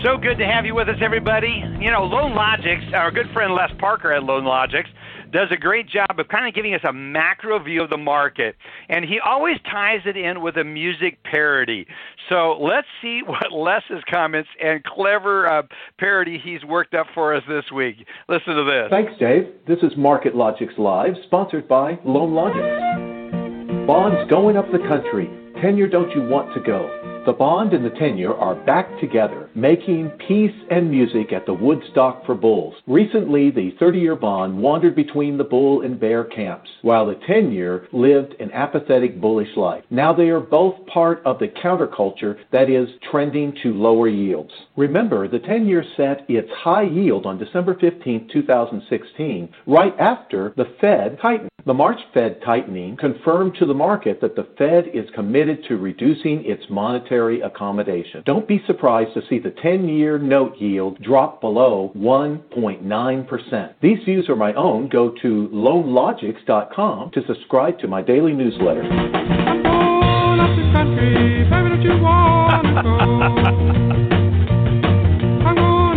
So 0.07 0.15
good 0.15 0.37
to 0.37 0.45
have 0.45 0.65
you 0.65 0.73
with 0.73 0.87
us, 0.87 0.95
everybody. 1.01 1.61
You 1.81 1.91
know, 1.91 2.05
Loan 2.05 2.33
Logics, 2.33 2.85
our 2.93 3.11
good 3.11 3.29
friend 3.33 3.53
Les 3.53 3.69
Parker 3.77 4.13
at 4.13 4.23
Loan 4.23 4.45
Logics, 4.45 4.89
does 5.33 5.49
a 5.51 5.57
great 5.57 5.89
job 5.89 6.17
of 6.17 6.29
kind 6.29 6.47
of 6.47 6.53
giving 6.53 6.73
us 6.73 6.79
a 6.87 6.93
macro 6.93 7.61
view 7.61 7.83
of 7.83 7.89
the 7.89 7.97
market. 7.97 8.55
And 8.87 9.03
he 9.03 9.19
always 9.19 9.57
ties 9.69 9.99
it 10.05 10.15
in 10.15 10.39
with 10.41 10.55
a 10.55 10.63
music 10.63 11.21
parody. 11.25 11.85
So 12.29 12.57
let's 12.57 12.87
see 13.01 13.19
what 13.25 13.51
Les's 13.51 14.01
comments 14.09 14.47
and 14.63 14.81
clever 14.85 15.45
uh, 15.45 15.63
parody 15.99 16.39
he's 16.41 16.63
worked 16.63 16.93
up 16.93 17.07
for 17.13 17.35
us 17.35 17.43
this 17.49 17.65
week. 17.75 17.97
Listen 18.29 18.55
to 18.55 18.63
this. 18.63 18.87
Thanks, 18.89 19.11
Dave. 19.19 19.49
This 19.67 19.79
is 19.79 19.91
Market 19.97 20.37
Logics 20.37 20.75
Live, 20.77 21.15
sponsored 21.25 21.67
by 21.67 21.99
Loan 22.05 22.33
Logics. 22.33 23.85
Bonds 23.85 24.29
going 24.29 24.55
up 24.55 24.71
the 24.71 24.79
country. 24.87 25.29
Tenure 25.61 25.89
don't 25.89 26.11
you 26.15 26.21
want 26.21 26.53
to 26.53 26.61
go? 26.61 27.23
The 27.27 27.33
bond 27.33 27.73
and 27.73 27.83
the 27.83 27.89
tenure 27.89 28.33
are 28.33 28.55
back 28.55 28.87
together, 29.01 29.46
making 29.57 30.11
peace 30.27 30.55
and 30.69 30.89
music 30.89 31.33
at 31.33 31.45
the 31.45 31.53
Woodstock 31.53 32.25
for 32.25 32.35
Bulls. 32.35 32.75
Recently, 32.85 33.49
the 33.49 33.71
30 33.79 33.99
year 33.99 34.15
bond 34.15 34.57
wandered 34.57 34.95
between 34.95 35.37
the 35.37 35.43
bull 35.43 35.81
and 35.81 35.99
bear 35.99 36.23
camps, 36.23 36.69
while 36.83 37.07
the 37.07 37.19
10 37.27 37.51
year 37.51 37.87
lived 37.91 38.35
an 38.39 38.51
apathetic 38.51 39.19
bullish 39.19 39.57
life. 39.57 39.83
Now 39.89 40.13
they 40.13 40.29
are 40.29 40.39
both 40.39 40.85
part 40.85 41.21
of 41.25 41.39
the 41.39 41.47
counterculture 41.47 42.37
that 42.51 42.69
is 42.69 42.87
trending 43.09 43.57
to 43.63 43.73
lower 43.73 44.07
yields. 44.07 44.53
Remember, 44.75 45.27
the 45.27 45.39
10 45.39 45.65
year 45.65 45.83
set 45.97 46.25
its 46.29 46.49
high 46.51 46.83
yield 46.83 47.25
on 47.25 47.39
December 47.39 47.75
15, 47.79 48.29
2016, 48.31 49.49
right 49.65 49.93
after 49.99 50.53
the 50.55 50.71
Fed 50.79 51.17
tightened. 51.19 51.49
The 51.67 51.73
March 51.73 51.99
Fed 52.13 52.41
tightening 52.45 52.95
confirmed 52.95 53.55
to 53.59 53.65
the 53.65 53.73
market 53.73 54.21
that 54.21 54.37
the 54.37 54.47
Fed 54.57 54.85
is 54.93 55.09
committed 55.13 55.65
to 55.65 55.75
reducing 55.75 56.45
its 56.45 56.63
monetary 56.69 57.41
accommodation. 57.41 58.23
Don't 58.25 58.47
be 58.47 58.63
surprised 58.65 59.13
to 59.15 59.21
see 59.27 59.39
the 59.39 59.46
10 59.51 59.89
year 59.89 60.17
note 60.17 60.57
yield 60.57 61.01
drop 61.01 61.41
below 61.41 61.91
1.9%. 61.95 63.73
These 63.81 64.03
views 64.05 64.29
are 64.29 64.35
my 64.35 64.53
own. 64.53 64.89
Go 64.89 65.13
to 65.21 65.49
loanlogics.com 65.53 67.11
to 67.11 67.21
subscribe 67.27 67.79
to 67.79 67.87
my 67.87 68.01
daily 68.01 68.33
newsletter. 68.33 68.83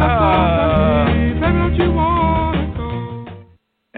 Ah. 0.03 0.51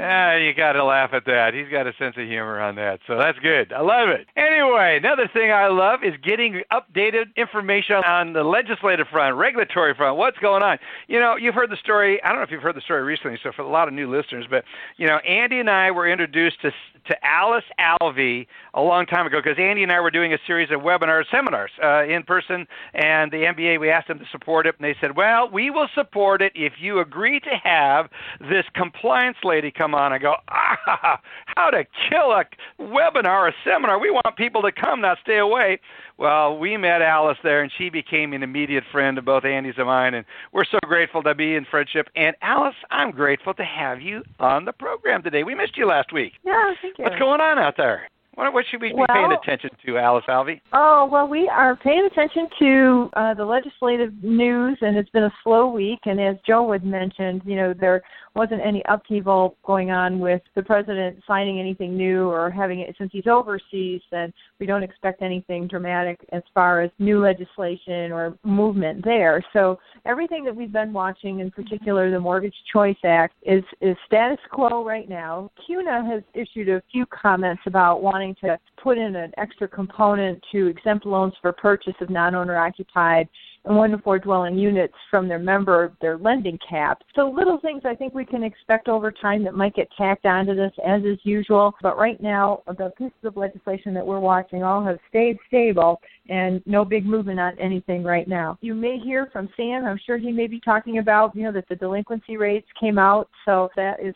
Yeah, 0.02 0.36
you 0.36 0.52
got 0.52 0.72
to 0.72 0.82
laugh 0.82 1.10
at 1.12 1.26
that. 1.26 1.54
He's 1.54 1.68
got 1.68 1.86
a 1.86 1.92
sense 1.96 2.16
of 2.16 2.26
humor 2.26 2.60
on 2.60 2.74
that, 2.74 2.98
so 3.06 3.16
that's 3.16 3.38
good. 3.38 3.72
I 3.72 3.82
love 3.82 4.08
it. 4.08 4.26
Anyway, 4.34 4.96
another 4.96 5.30
thing 5.32 5.52
I 5.52 5.68
love 5.68 6.00
is 6.02 6.14
getting 6.24 6.62
updated 6.72 7.36
information 7.36 8.02
on 8.04 8.32
the 8.32 8.42
legislative 8.42 9.06
front, 9.06 9.36
regulatory 9.36 9.94
front. 9.94 10.18
What's 10.18 10.38
going 10.38 10.64
on? 10.64 10.78
You 11.06 11.20
know, 11.20 11.36
you've 11.36 11.54
heard 11.54 11.70
the 11.70 11.76
story. 11.76 12.20
I 12.24 12.30
don't 12.30 12.38
know 12.38 12.42
if 12.42 12.50
you've 12.50 12.62
heard 12.62 12.74
the 12.74 12.80
story 12.80 13.04
recently, 13.04 13.38
so 13.44 13.52
for 13.52 13.62
a 13.62 13.68
lot 13.68 13.86
of 13.86 13.94
new 13.94 14.10
listeners, 14.10 14.44
but 14.50 14.64
you 14.96 15.06
know, 15.06 15.18
Andy 15.18 15.60
and 15.60 15.70
I 15.70 15.92
were 15.92 16.08
introduced 16.08 16.60
to 16.62 16.72
to 17.06 17.16
Alice 17.24 17.64
Alvey 17.78 18.46
a 18.74 18.80
long 18.80 19.06
time 19.06 19.26
ago 19.26 19.40
because 19.42 19.58
Andy 19.58 19.82
and 19.82 19.92
I 19.92 20.00
were 20.00 20.10
doing 20.10 20.32
a 20.32 20.38
series 20.46 20.70
of 20.70 20.80
webinars, 20.80 21.24
seminars 21.30 21.70
uh, 21.82 22.04
in 22.04 22.22
person, 22.22 22.66
and 22.94 23.30
the 23.30 23.44
MBA 23.44 23.80
we 23.80 23.90
asked 23.90 24.08
them 24.08 24.18
to 24.18 24.24
support 24.30 24.66
it, 24.66 24.74
and 24.78 24.84
they 24.84 24.96
said, 25.00 25.16
"Well, 25.16 25.48
we 25.50 25.70
will 25.70 25.88
support 25.94 26.42
it 26.42 26.52
if 26.54 26.74
you 26.80 27.00
agree 27.00 27.40
to 27.40 27.50
have 27.62 28.08
this 28.40 28.64
compliance 28.74 29.38
lady 29.44 29.70
come 29.70 29.94
on." 29.94 30.12
I 30.12 30.18
go, 30.18 30.34
"Ah, 30.48 31.20
how 31.56 31.70
to 31.70 31.84
kill 32.08 32.32
a 32.32 32.44
webinar, 32.80 33.48
a 33.48 33.52
seminar? 33.64 33.98
We 33.98 34.10
want 34.10 34.36
people 34.36 34.62
to 34.62 34.72
come, 34.72 35.00
not 35.00 35.18
stay 35.22 35.38
away." 35.38 35.80
Well, 36.18 36.58
we 36.58 36.76
met 36.76 37.02
Alice 37.02 37.38
there, 37.42 37.62
and 37.62 37.72
she 37.76 37.90
became 37.90 38.32
an 38.32 38.42
immediate 38.42 38.84
friend 38.92 39.18
of 39.18 39.24
both 39.24 39.44
Andy's 39.44 39.74
and 39.76 39.86
mine, 39.86 40.14
and 40.14 40.24
we're 40.52 40.64
so 40.64 40.78
grateful 40.84 41.22
to 41.22 41.34
be 41.34 41.54
in 41.54 41.64
friendship. 41.64 42.08
And 42.14 42.36
Alice, 42.42 42.76
I'm 42.90 43.10
grateful 43.10 43.54
to 43.54 43.64
have 43.64 44.00
you 44.00 44.22
on 44.38 44.64
the 44.64 44.72
program 44.72 45.22
today. 45.22 45.42
We 45.42 45.54
missed 45.54 45.76
you 45.76 45.86
last 45.86 46.12
week. 46.12 46.34
Yeah, 46.44 46.72
thank 46.80 46.98
you. 46.98 47.04
What's 47.04 47.18
going 47.18 47.40
on 47.40 47.58
out 47.58 47.76
there? 47.76 48.08
What, 48.34 48.54
what 48.54 48.64
should 48.70 48.80
we 48.80 48.88
be 48.92 49.04
paying 49.12 49.32
attention 49.32 49.70
to, 49.84 49.98
Alice 49.98 50.24
Alvey? 50.26 50.60
Oh, 50.72 51.06
well, 51.10 51.28
we 51.28 51.48
are 51.48 51.76
paying 51.76 52.08
attention 52.10 52.48
to 52.60 53.10
uh, 53.12 53.34
the 53.34 53.44
legislative 53.44 54.12
news, 54.22 54.78
and 54.80 54.96
it's 54.96 55.10
been 55.10 55.24
a 55.24 55.34
slow 55.44 55.70
week. 55.70 55.98
And 56.06 56.18
as 56.18 56.36
Joe 56.46 56.72
had 56.72 56.84
mentioned, 56.84 57.42
you 57.44 57.56
know, 57.56 57.74
there 57.78 58.02
wasn't 58.34 58.62
any 58.64 58.82
upheaval 58.88 59.56
going 59.66 59.90
on 59.90 60.18
with 60.18 60.40
the 60.54 60.62
president 60.62 61.18
signing 61.26 61.60
anything 61.60 61.94
new 61.94 62.28
or 62.28 62.50
having 62.50 62.80
it 62.80 62.94
since 62.96 63.10
he's 63.12 63.26
overseas, 63.26 64.00
then 64.10 64.32
we 64.58 64.64
don't 64.64 64.82
expect 64.82 65.20
anything 65.20 65.66
dramatic 65.66 66.18
as 66.32 66.42
far 66.54 66.80
as 66.80 66.90
new 66.98 67.20
legislation 67.20 68.10
or 68.12 68.38
movement 68.44 69.04
there. 69.04 69.44
So 69.52 69.78
everything 70.06 70.44
that 70.44 70.56
we've 70.56 70.72
been 70.72 70.94
watching, 70.94 71.40
in 71.40 71.50
particular 71.50 72.10
the 72.10 72.20
Mortgage 72.20 72.54
Choice 72.72 72.96
Act, 73.04 73.34
is 73.42 73.62
is 73.82 73.96
status 74.06 74.38
quo 74.50 74.82
right 74.82 75.08
now. 75.08 75.50
CUNA 75.66 76.06
has 76.06 76.22
issued 76.32 76.70
a 76.70 76.82
few 76.90 77.04
comments 77.06 77.62
about 77.66 78.02
wanting 78.02 78.21
to 78.40 78.58
put 78.82 78.98
in 78.98 79.16
an 79.16 79.32
extra 79.36 79.68
component 79.68 80.42
to 80.52 80.66
exempt 80.66 81.06
loans 81.06 81.34
for 81.40 81.52
purchase 81.52 81.94
of 82.00 82.10
non-owner 82.10 82.56
occupied 82.56 83.28
and 83.64 83.76
one 83.76 83.90
to 83.90 83.98
four 83.98 84.18
dwelling 84.18 84.58
units 84.58 84.94
from 85.10 85.28
their 85.28 85.38
member 85.38 85.92
their 86.00 86.18
lending 86.18 86.58
cap. 86.68 87.02
So 87.14 87.30
little 87.30 87.58
things 87.60 87.82
I 87.84 87.94
think 87.94 88.14
we 88.14 88.24
can 88.24 88.42
expect 88.42 88.88
over 88.88 89.12
time 89.12 89.44
that 89.44 89.54
might 89.54 89.74
get 89.74 89.88
tacked 89.96 90.26
onto 90.26 90.54
this 90.54 90.72
as 90.84 91.02
is 91.04 91.18
usual. 91.22 91.74
But 91.80 91.96
right 91.96 92.20
now 92.20 92.62
the 92.66 92.92
pieces 92.98 93.12
of 93.24 93.36
legislation 93.36 93.94
that 93.94 94.06
we're 94.06 94.20
watching 94.20 94.62
all 94.62 94.84
have 94.84 94.98
stayed 95.08 95.38
stable 95.46 96.00
and 96.28 96.62
no 96.66 96.84
big 96.84 97.04
movement 97.06 97.40
on 97.40 97.58
anything 97.58 98.02
right 98.02 98.28
now. 98.28 98.58
You 98.60 98.74
may 98.74 98.98
hear 98.98 99.28
from 99.32 99.48
Sam, 99.56 99.84
I'm 99.84 100.00
sure 100.04 100.18
he 100.18 100.32
may 100.32 100.46
be 100.46 100.60
talking 100.60 100.98
about, 100.98 101.34
you 101.34 101.44
know, 101.44 101.52
that 101.52 101.68
the 101.68 101.76
delinquency 101.76 102.36
rates 102.36 102.68
came 102.78 102.98
out. 102.98 103.28
So 103.44 103.70
that 103.76 104.00
is 104.00 104.14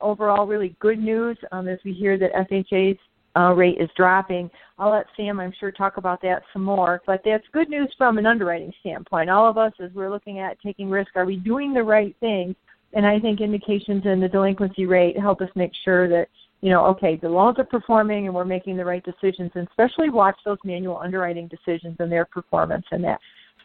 overall 0.00 0.46
really 0.46 0.76
good 0.80 0.98
news 0.98 1.36
um, 1.52 1.68
as 1.68 1.78
we 1.84 1.92
hear 1.92 2.18
that 2.18 2.32
FHA's 2.32 2.98
uh, 3.38 3.52
rate 3.52 3.78
is 3.78 3.90
dropping. 3.96 4.50
I'll 4.78 4.90
let 4.90 5.06
Sam, 5.16 5.38
I'm 5.40 5.52
sure, 5.58 5.70
talk 5.70 5.96
about 5.96 6.20
that 6.22 6.42
some 6.52 6.64
more. 6.64 7.02
But 7.06 7.22
that's 7.24 7.44
good 7.52 7.68
news 7.68 7.92
from 7.96 8.18
an 8.18 8.26
underwriting 8.26 8.72
standpoint. 8.80 9.30
All 9.30 9.48
of 9.48 9.58
us, 9.58 9.72
as 9.80 9.90
we're 9.94 10.10
looking 10.10 10.38
at 10.40 10.60
taking 10.60 10.90
risk, 10.90 11.10
are 11.14 11.24
we 11.24 11.36
doing 11.36 11.72
the 11.72 11.82
right 11.82 12.14
thing? 12.20 12.54
And 12.94 13.06
I 13.06 13.20
think 13.20 13.40
indications 13.40 14.06
in 14.06 14.20
the 14.20 14.28
delinquency 14.28 14.86
rate 14.86 15.18
help 15.18 15.40
us 15.40 15.50
make 15.54 15.72
sure 15.84 16.08
that, 16.08 16.28
you 16.62 16.70
know, 16.70 16.86
okay, 16.86 17.16
the 17.16 17.28
loans 17.28 17.58
are 17.58 17.64
performing 17.64 18.26
and 18.26 18.34
we're 18.34 18.44
making 18.44 18.76
the 18.76 18.84
right 18.84 19.04
decisions, 19.04 19.52
and 19.54 19.68
especially 19.68 20.10
watch 20.10 20.36
those 20.44 20.58
manual 20.64 20.98
underwriting 20.98 21.48
decisions 21.48 21.96
and 22.00 22.10
their 22.10 22.24
performance 22.24 22.86
in 22.92 23.02
that. 23.02 23.20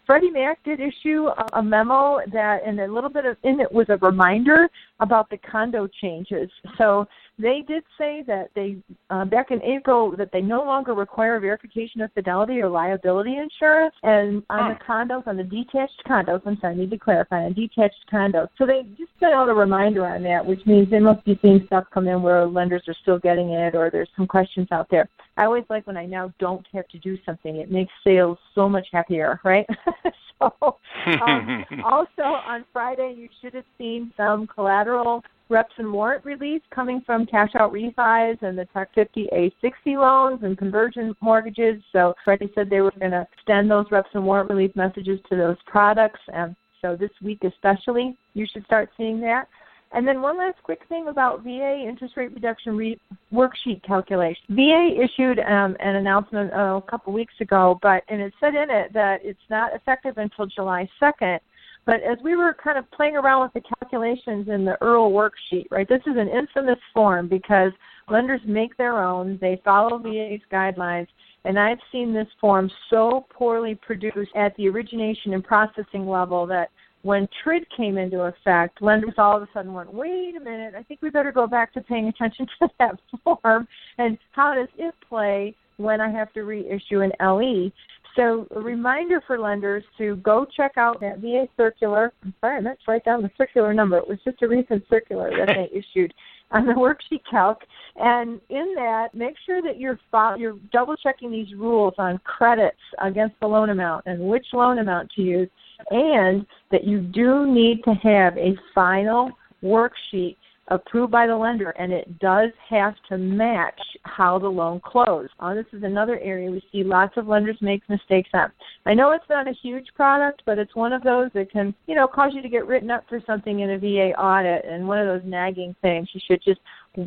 Freddie 0.06 0.32
Mac 0.32 0.62
did 0.63 0.82
issue 0.82 1.27
a- 1.53 1.63
memo 1.63 2.20
that, 2.32 2.62
and 2.65 2.80
a 2.80 2.88
little 2.88 3.10
bit 3.10 3.25
of 3.25 3.38
in 3.44 3.62
it 3.62 3.72
was 3.72 3.88
a 3.89 3.98
reminder 3.98 4.68
about 5.00 5.30
the 5.30 5.38
condo 5.38 5.88
changes. 6.01 6.50
So 6.77 7.08
they 7.40 7.63
did 7.68 7.84
say 7.98 8.24
that 8.28 8.50
they 8.56 8.78
uh, 9.10 9.25
back 9.25 9.50
in 9.50 9.62
April 9.63 10.16
that 10.18 10.32
they 10.32 10.42
no 10.42 10.63
longer 10.63 10.94
require 10.94 11.40
verification 11.40 12.02
of 12.02 12.12
fidelity 12.13 12.62
or 12.62 12.70
liability 12.70 13.38
insurance, 13.38 13.96
and 14.04 14.44
on 14.50 14.70
the 14.70 14.80
condos, 14.86 15.25
on 15.25 15.38
the 15.38 15.44
detached 15.44 16.02
condos, 16.08 16.42
I'm 16.46 16.58
sorry, 16.60 16.74
I 16.74 16.78
need 16.78 16.92
to 16.92 16.98
clarify, 16.98 17.44
on 17.44 17.54
detached 17.54 18.06
condos. 18.12 18.50
So 18.58 18.66
they 18.66 18.84
just 18.98 19.12
sent 19.20 19.34
out 19.34 19.50
a 19.50 19.54
reminder 19.54 20.06
on 20.06 20.22
that, 20.24 20.46
which 20.46 20.63
means 20.66 20.90
they 20.92 21.00
must 21.00 21.25
be 21.25 21.40
seeing 21.42 21.63
stuff 21.66 21.86
come 21.92 22.08
in 22.08 22.22
where 22.22 22.46
lenders 22.46 22.84
are 22.88 22.96
still 23.02 23.18
getting 23.18 23.50
it, 23.50 23.74
or 23.74 23.90
there's 23.90 24.10
some 24.16 24.28
questions 24.28 24.68
out 24.72 24.88
there. 24.92 25.10
I 25.36 25.46
always 25.46 25.66
like 25.70 25.88
when 25.88 25.98
I 25.98 26.06
now 26.06 26.32
don't 26.40 26.66
have 26.74 26.88
to 26.90 27.00
do 27.00 27.18
something; 27.25 27.56
it 27.56 27.72
makes 27.72 27.92
sales 28.04 28.38
so 28.54 28.70
much 28.70 28.88
happier, 28.92 29.40
right? 29.44 29.66
so 30.42 30.78
um, 31.25 31.66
also 31.84 32.24
on 32.24 32.66
Friday, 32.72 33.13
you 33.18 33.30
should 33.42 33.54
have 33.54 33.66
seen 33.78 34.12
some 34.18 34.48
collateral 34.48 35.24
reps 35.50 35.74
and 35.78 35.92
warrant 35.92 36.25
release 36.25 36.62
coming 36.74 37.02
from 37.06 37.25
cash 37.25 37.52
out 37.56 37.72
refis 37.74 38.42
and 38.42 38.58
the 38.58 38.66
Texas 38.74 39.08
50(a)(6) 39.16 39.72
loans 39.86 40.44
and 40.44 40.58
conversion 40.58 41.16
mortgages. 41.22 41.82
So 41.92 42.13
Freddie 42.24 42.52
said 42.56 42.70
they 42.70 42.82
were 42.82 42.92
going 42.92 43.12
to 43.12 43.28
extend 43.34 43.70
those 43.70 43.86
reps 43.92 44.10
and 44.13 44.25
warrant 44.25 44.50
release 44.50 44.75
messages 44.75 45.20
to 45.30 45.36
those 45.36 45.58
products. 45.66 46.20
And 46.34 46.56
so 46.82 46.96
this 46.96 47.12
week 47.22 47.44
especially, 47.44 48.18
you 48.34 48.48
should 48.52 48.66
start 48.66 48.90
seeing 48.98 49.22
that. 49.22 49.48
And 49.94 50.08
then 50.08 50.22
one 50.22 50.40
last 50.40 50.58
quick 50.64 50.82
thing 50.90 51.08
about 51.08 51.44
VA 51.44 51.86
interest 51.88 52.18
rate 52.18 52.34
reduction 52.34 52.76
re- 52.76 53.00
worksheet 53.32 53.84
calculation. 53.84 54.42
VA 54.50 54.90
issued 55.02 55.40
um, 55.40 55.78
an 55.80 55.98
announcement 55.98 56.52
uh, 56.52 56.82
a 56.84 56.90
couple 56.90 57.14
weeks 57.14 57.36
ago, 57.40 57.80
but 57.82 58.04
and 58.10 58.20
it 58.20 58.34
said 58.40 58.56
in 58.56 58.72
it 58.72 58.92
that 58.94 59.22
it's 59.24 59.40
not 59.50 59.74
effective 59.76 60.18
until 60.18 60.48
July 60.48 60.90
2nd. 61.02 61.40
But 61.86 62.02
as 62.02 62.18
we 62.24 62.36
were 62.36 62.56
kind 62.64 62.78
of 62.78 62.90
playing 62.92 63.18
around 63.18 63.44
with 63.44 63.54
the 63.54 63.70
calculations 63.80 64.48
in 64.48 64.66
the 64.66 64.78
IRRRL 64.82 65.12
worksheet, 65.12 65.66
right, 65.70 65.88
this 65.88 66.02
is 66.08 66.16
an 66.18 66.30
infamous 66.30 66.80
form 66.94 67.28
because 67.28 67.72
lenders 68.10 68.42
make 68.46 68.76
their 68.78 69.04
own, 69.04 69.38
they 69.42 69.62
follow 69.66 69.98
VA's 69.98 70.42
guidelines, 70.52 71.08
and 71.46 71.60
I've 71.60 71.80
seen 71.92 72.14
this 72.14 72.28
form 72.40 72.72
so 72.90 73.26
poorly 73.30 73.76
produced 73.76 74.32
at 74.36 74.56
the 74.56 74.70
origination 74.70 75.34
and 75.34 75.44
processing 75.44 76.08
level 76.08 76.48
that 76.48 76.70
when 77.03 77.27
TRID 77.43 77.65
came 77.75 77.98
into 77.98 78.22
effect, 78.22 78.81
lenders 78.81 79.13
all 79.17 79.38
of 79.38 79.43
a 79.43 79.48
sudden 79.53 79.74
went, 79.74 79.93
wait 79.93 80.36
a 80.36 80.39
minute, 80.39 80.74
I 80.75 80.83
think 80.83 81.01
we 81.01 81.10
better 81.10 81.31
go 81.31 81.45
back 81.45 81.74
to 81.74 81.81
paying 81.81 82.07
attention 82.07 82.48
to 82.60 82.69
that 82.79 82.95
form 83.24 83.67
and 83.98 84.17
how 84.31 84.55
does 84.55 84.69
it 84.77 84.95
play 85.07 85.55
when 85.77 86.00
I 86.01 86.10
have 86.10 86.31
to 86.33 86.43
reissue 86.43 87.01
an 87.01 87.12
LE. 87.19 87.72
So 88.15 88.48
a 88.55 88.60
reminder 88.60 89.22
for 89.25 89.39
lenders 89.39 89.83
to 89.98 90.15
go 90.17 90.45
check 90.55 90.74
out 90.77 91.01
that 91.01 91.19
VA 91.19 91.48
circular. 91.57 92.13
I'm 92.24 92.33
sorry, 92.39 92.57
I 92.57 92.62
meant 92.62 92.79
to 92.86 92.91
write 92.91 93.05
down 93.05 93.22
the 93.22 93.31
circular 93.38 93.74
number. 93.74 93.98
It 93.98 94.07
was 94.07 94.19
just 94.24 94.41
a 94.41 94.48
recent 94.48 94.83
circular 94.89 95.31
that 95.31 95.53
they 95.53 95.77
issued 95.77 96.13
on 96.51 96.65
the 96.65 96.74
worksheet 96.74 97.22
calc. 97.29 97.57
And 97.95 98.39
in 98.50 98.74
that, 98.75 99.10
make 99.13 99.36
sure 99.45 99.62
that 99.63 99.79
you're 99.79 100.00
fo- 100.12 100.36
you're 100.36 100.57
double 100.72 100.95
checking 100.95 101.31
these 101.31 101.53
rules 101.55 101.95
on 101.98 102.19
credits 102.19 102.77
against 103.01 103.36
the 103.41 103.48
loan 103.48 103.72
amount 103.72 104.05
and 104.05 104.22
which 104.22 104.45
loan 104.53 104.77
amount 104.77 105.10
to 105.15 105.22
use, 105.22 105.50
and 105.92 106.46
that 106.72 106.84
you 106.84 107.00
do 107.00 107.46
need 107.51 107.84
to 107.84 107.94
have 107.96 108.38
a 108.38 108.56
final 108.74 109.32
worksheet 109.63 110.38
approved 110.70 111.12
by 111.12 111.27
the 111.27 111.36
lender, 111.36 111.72
and 111.72 111.92
it 111.92 112.20
does 112.20 112.50
have 112.70 112.96
to 113.10 113.18
match 113.18 113.80
how 114.03 114.39
the 114.39 114.48
loan 114.48 114.80
closed. 114.80 115.32
Uh, 115.39 115.53
this 115.53 115.65
is 115.74 115.84
another 115.84 116.20
area 116.20 116.50
we 116.50 116.63
see 116.72 116.84
lots 116.84 117.18
of 117.18 117.27
lenders 117.27 117.58
make 117.62 117.88
mistakes 117.89 118.30
on. 118.34 118.51
I 118.86 118.94
know 118.94 119.12
it's 119.12 119.25
not 119.30 119.48
a 119.48 119.53
huge 119.62 119.88
product, 119.96 120.42
but 120.46 120.58
it's 120.58 120.75
one 120.75 120.94
of 120.94 121.03
those 121.03 121.30
that 121.34 121.51
can, 121.51 121.75
you 121.86 121.96
know, 121.96 122.08
cause 122.08 122.32
you 122.34 122.42
to 122.42 122.50
get 122.50 122.65
written 122.65 122.92
up 122.92 123.03
for 123.10 123.20
something 123.25 123.60
in 123.60 123.72
a 123.72 123.77
VA 123.77 124.18
audit, 124.18 124.65
and 124.65 124.88
one 124.88 125.00
of 125.00 125.08
those 125.08 125.30
nagging 125.30 125.75
things. 125.82 126.08
You 126.13 126.22
should 126.25 126.42
just, 126.42 126.62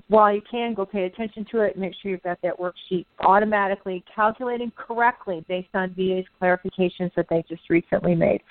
while 0.08 0.34
you 0.34 0.42
can, 0.48 0.74
go 0.74 0.84
pay 0.84 1.04
attention 1.04 1.46
to 1.50 1.60
it. 1.60 1.78
Make 1.78 1.94
sure 2.00 2.10
you've 2.10 2.22
got 2.22 2.40
that 2.42 2.58
worksheet 2.58 3.06
automatically 3.20 4.04
calculating 4.12 4.72
correctly 4.76 5.44
based 5.48 5.68
on 5.74 5.94
VA's 5.94 6.24
clarifications 6.40 7.14
that 7.14 7.26
they 7.28 7.44
just 7.48 7.68
recently 7.70 8.14
made. 8.14 8.42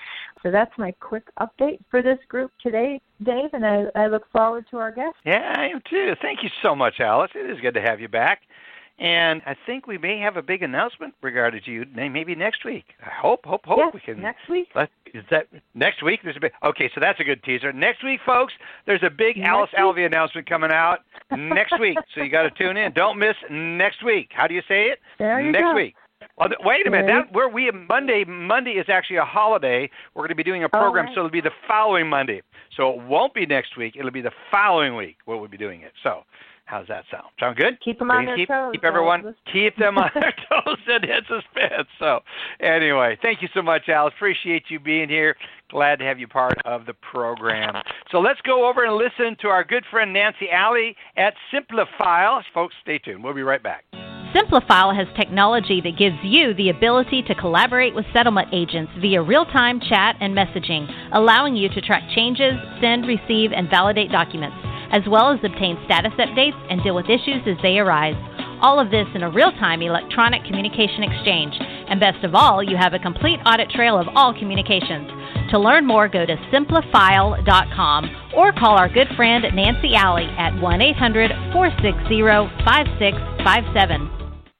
So 0.42 0.50
that's 0.50 0.72
my 0.78 0.92
quick 0.92 1.24
update 1.40 1.78
for 1.90 2.02
this 2.02 2.18
group 2.28 2.52
today, 2.62 3.00
Dave, 3.22 3.50
and 3.52 3.64
I, 3.66 3.84
I 3.94 4.06
look 4.06 4.30
forward 4.32 4.66
to 4.70 4.78
our 4.78 4.92
guest. 4.92 5.16
Yeah, 5.24 5.54
I 5.56 5.66
am 5.66 5.82
too. 5.88 6.14
Thank 6.22 6.42
you 6.42 6.50
so 6.62 6.74
much, 6.74 7.00
Alice. 7.00 7.30
It 7.34 7.50
is 7.50 7.60
good 7.60 7.74
to 7.74 7.80
have 7.80 8.00
you 8.00 8.08
back. 8.08 8.42
And 8.98 9.42
I 9.44 9.54
think 9.66 9.86
we 9.86 9.98
may 9.98 10.18
have 10.20 10.38
a 10.38 10.42
big 10.42 10.62
announcement 10.62 11.14
regarding 11.22 11.60
you 11.66 11.84
maybe 11.94 12.34
next 12.34 12.64
week. 12.64 12.86
I 13.04 13.10
hope, 13.10 13.44
hope, 13.44 13.66
hope 13.66 13.78
yes, 13.78 13.92
we 13.92 14.00
can. 14.00 14.22
Next 14.22 14.48
week. 14.48 14.68
Let, 14.74 14.88
is 15.16 15.24
that 15.30 15.48
next 15.74 16.02
week? 16.02 16.20
There's 16.22 16.36
a 16.36 16.40
big. 16.40 16.52
Okay, 16.62 16.90
so 16.94 17.00
that's 17.00 17.18
a 17.20 17.24
good 17.24 17.42
teaser. 17.42 17.72
Next 17.72 18.04
week, 18.04 18.20
folks, 18.24 18.52
there's 18.86 19.02
a 19.02 19.10
big 19.10 19.36
next 19.36 19.48
Alice 19.48 19.70
week? 19.72 19.80
Alvey 19.80 20.06
announcement 20.06 20.48
coming 20.48 20.70
out 20.70 21.00
next 21.36 21.78
week. 21.80 21.98
So 22.14 22.22
you 22.22 22.30
got 22.30 22.42
to 22.42 22.50
tune 22.50 22.76
in. 22.76 22.92
Don't 22.92 23.18
miss 23.18 23.36
next 23.50 24.04
week. 24.04 24.30
How 24.32 24.46
do 24.46 24.54
you 24.54 24.62
say 24.68 24.86
it? 24.86 25.00
There 25.18 25.40
you 25.40 25.52
next 25.52 25.64
go. 25.64 25.74
week. 25.74 25.94
Well, 26.38 26.48
wait 26.60 26.86
a 26.86 26.90
minute. 26.90 27.06
That 27.06 27.32
where 27.32 27.48
we 27.48 27.70
Monday. 27.70 28.24
Monday 28.24 28.72
is 28.72 28.86
actually 28.88 29.16
a 29.16 29.24
holiday. 29.24 29.88
We're 30.14 30.22
going 30.22 30.28
to 30.30 30.34
be 30.34 30.44
doing 30.44 30.64
a 30.64 30.68
program, 30.68 31.06
right. 31.06 31.14
so 31.14 31.20
it'll 31.20 31.30
be 31.30 31.40
the 31.40 31.50
following 31.66 32.08
Monday. 32.08 32.42
So 32.76 32.90
it 32.90 33.02
won't 33.06 33.34
be 33.34 33.46
next 33.46 33.76
week. 33.76 33.96
It'll 33.98 34.10
be 34.10 34.22
the 34.22 34.32
following 34.50 34.96
week. 34.96 35.16
Where 35.24 35.36
we'll 35.36 35.48
be 35.48 35.56
doing 35.56 35.82
it. 35.82 35.92
So. 36.02 36.22
How's 36.66 36.88
that 36.88 37.04
sound? 37.12 37.26
Sound 37.38 37.56
good? 37.56 37.80
Keep 37.80 38.00
them 38.00 38.10
on 38.10 38.26
their 38.26 38.36
keep, 38.36 38.48
toes, 38.48 38.72
Keep 38.72 38.84
everyone, 38.84 39.20
Alice. 39.20 39.36
keep 39.52 39.76
them 39.76 39.98
on 39.98 40.10
their 40.14 40.34
toes 40.50 40.78
and 40.88 41.04
in 41.04 41.20
suspense. 41.20 41.88
So, 42.00 42.20
anyway, 42.60 43.16
thank 43.22 43.40
you 43.40 43.48
so 43.54 43.62
much, 43.62 43.88
Alice. 43.88 44.12
Appreciate 44.16 44.64
you 44.68 44.80
being 44.80 45.08
here. 45.08 45.36
Glad 45.70 46.00
to 46.00 46.04
have 46.04 46.18
you 46.18 46.26
part 46.26 46.58
of 46.64 46.84
the 46.84 46.94
program. 46.94 47.74
So 48.10 48.18
let's 48.18 48.40
go 48.40 48.68
over 48.68 48.84
and 48.84 48.96
listen 48.96 49.36
to 49.42 49.48
our 49.48 49.62
good 49.62 49.84
friend 49.90 50.12
Nancy 50.12 50.50
Alley 50.50 50.96
at 51.16 51.34
Simplifile. 51.54 52.42
Folks, 52.52 52.74
stay 52.82 52.98
tuned. 52.98 53.22
We'll 53.22 53.34
be 53.34 53.42
right 53.44 53.62
back. 53.62 53.84
Simplifile 54.34 54.94
has 54.94 55.06
technology 55.16 55.80
that 55.80 55.96
gives 55.96 56.16
you 56.22 56.52
the 56.54 56.68
ability 56.68 57.22
to 57.22 57.34
collaborate 57.36 57.94
with 57.94 58.04
settlement 58.12 58.48
agents 58.52 58.92
via 59.00 59.22
real 59.22 59.46
time 59.46 59.80
chat 59.80 60.16
and 60.20 60.36
messaging, 60.36 60.86
allowing 61.14 61.56
you 61.56 61.68
to 61.70 61.80
track 61.80 62.02
changes, 62.14 62.54
send, 62.80 63.06
receive, 63.06 63.52
and 63.52 63.70
validate 63.70 64.10
documents, 64.10 64.56
as 64.92 65.02
well 65.08 65.32
as 65.32 65.40
obtain 65.42 65.78
status 65.84 66.12
updates 66.18 66.58
and 66.70 66.82
deal 66.82 66.94
with 66.94 67.06
issues 67.06 67.42
as 67.46 67.56
they 67.62 67.78
arise. 67.78 68.16
All 68.60 68.80
of 68.80 68.90
this 68.90 69.06
in 69.14 69.22
a 69.22 69.30
real 69.30 69.52
time 69.52 69.82
electronic 69.82 70.44
communication 70.44 71.02
exchange. 71.02 71.54
And 71.60 72.00
best 72.00 72.24
of 72.24 72.34
all, 72.34 72.62
you 72.62 72.76
have 72.76 72.94
a 72.94 72.98
complete 72.98 73.38
audit 73.44 73.70
trail 73.70 73.98
of 73.98 74.08
all 74.14 74.32
communications. 74.32 75.10
To 75.50 75.58
learn 75.58 75.86
more, 75.86 76.08
go 76.08 76.24
to 76.24 76.36
simplifile.com 76.52 78.32
or 78.34 78.52
call 78.52 78.76
our 78.78 78.88
good 78.88 79.08
friend 79.16 79.44
Nancy 79.54 79.94
Alley 79.94 80.26
at 80.38 80.58
1 80.60 80.82
800 80.82 81.30
460 81.52 82.22
5657. 82.64 84.15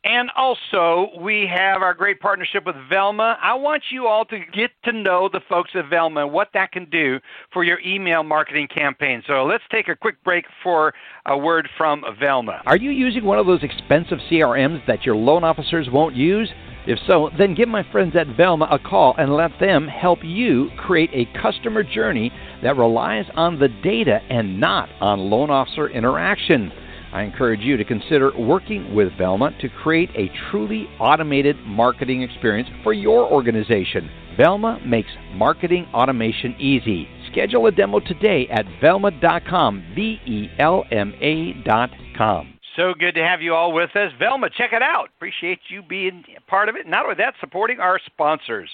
And 0.06 0.30
also, 0.36 1.10
we 1.20 1.48
have 1.52 1.82
our 1.82 1.92
great 1.92 2.20
partnership 2.20 2.64
with 2.64 2.76
Velma. 2.88 3.36
I 3.42 3.54
want 3.54 3.82
you 3.90 4.06
all 4.06 4.24
to 4.26 4.38
get 4.52 4.70
to 4.84 4.92
know 4.92 5.28
the 5.32 5.40
folks 5.48 5.72
at 5.74 5.90
Velma 5.90 6.26
and 6.26 6.32
what 6.32 6.50
that 6.54 6.70
can 6.70 6.88
do 6.90 7.18
for 7.52 7.64
your 7.64 7.80
email 7.80 8.22
marketing 8.22 8.68
campaign. 8.68 9.20
So 9.26 9.44
let's 9.44 9.64
take 9.68 9.88
a 9.88 9.96
quick 9.96 10.22
break 10.22 10.44
for 10.62 10.94
a 11.26 11.36
word 11.36 11.68
from 11.76 12.04
Velma. 12.20 12.62
Are 12.66 12.76
you 12.76 12.92
using 12.92 13.24
one 13.24 13.40
of 13.40 13.46
those 13.46 13.64
expensive 13.64 14.18
CRMs 14.30 14.86
that 14.86 15.04
your 15.04 15.16
loan 15.16 15.42
officers 15.42 15.88
won't 15.90 16.14
use? 16.14 16.48
If 16.86 17.00
so, 17.08 17.30
then 17.36 17.56
give 17.56 17.68
my 17.68 17.82
friends 17.90 18.14
at 18.14 18.28
Velma 18.36 18.68
a 18.70 18.78
call 18.78 19.16
and 19.18 19.34
let 19.34 19.58
them 19.58 19.88
help 19.88 20.20
you 20.22 20.70
create 20.78 21.10
a 21.12 21.26
customer 21.42 21.82
journey 21.82 22.30
that 22.62 22.76
relies 22.76 23.24
on 23.34 23.58
the 23.58 23.68
data 23.82 24.20
and 24.30 24.60
not 24.60 24.88
on 25.00 25.18
loan 25.18 25.50
officer 25.50 25.88
interaction. 25.88 26.70
I 27.12 27.22
encourage 27.22 27.60
you 27.60 27.76
to 27.76 27.84
consider 27.84 28.30
working 28.38 28.94
with 28.94 29.16
Velma 29.16 29.50
to 29.60 29.68
create 29.68 30.10
a 30.14 30.30
truly 30.50 30.86
automated 30.98 31.56
marketing 31.64 32.22
experience 32.22 32.68
for 32.82 32.92
your 32.92 33.30
organization. 33.30 34.10
Velma 34.36 34.80
makes 34.84 35.08
marketing 35.34 35.86
automation 35.94 36.54
easy. 36.58 37.08
Schedule 37.30 37.66
a 37.66 37.72
demo 37.72 38.00
today 38.00 38.46
at 38.50 38.66
velma.com, 38.80 39.92
V 39.94 40.20
E 40.26 40.48
L 40.58 40.84
M 40.90 41.14
A.com. 41.20 42.56
So 42.76 42.92
good 42.92 43.14
to 43.14 43.22
have 43.22 43.40
you 43.40 43.54
all 43.54 43.72
with 43.72 43.96
us. 43.96 44.12
Velma, 44.18 44.50
check 44.50 44.74
it 44.74 44.82
out. 44.82 45.08
Appreciate 45.16 45.60
you 45.68 45.82
being 45.82 46.22
part 46.46 46.68
of 46.68 46.76
it. 46.76 46.86
Not 46.86 47.04
only 47.04 47.14
that, 47.16 47.32
supporting 47.40 47.80
our 47.80 47.98
sponsors. 48.04 48.68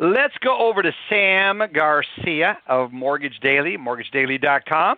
Let's 0.00 0.34
go 0.42 0.58
over 0.58 0.82
to 0.82 0.90
Sam 1.08 1.62
Garcia 1.72 2.58
of 2.66 2.92
Mortgage 2.92 3.38
Daily, 3.40 3.76
mortgagedaily.com. 3.78 4.96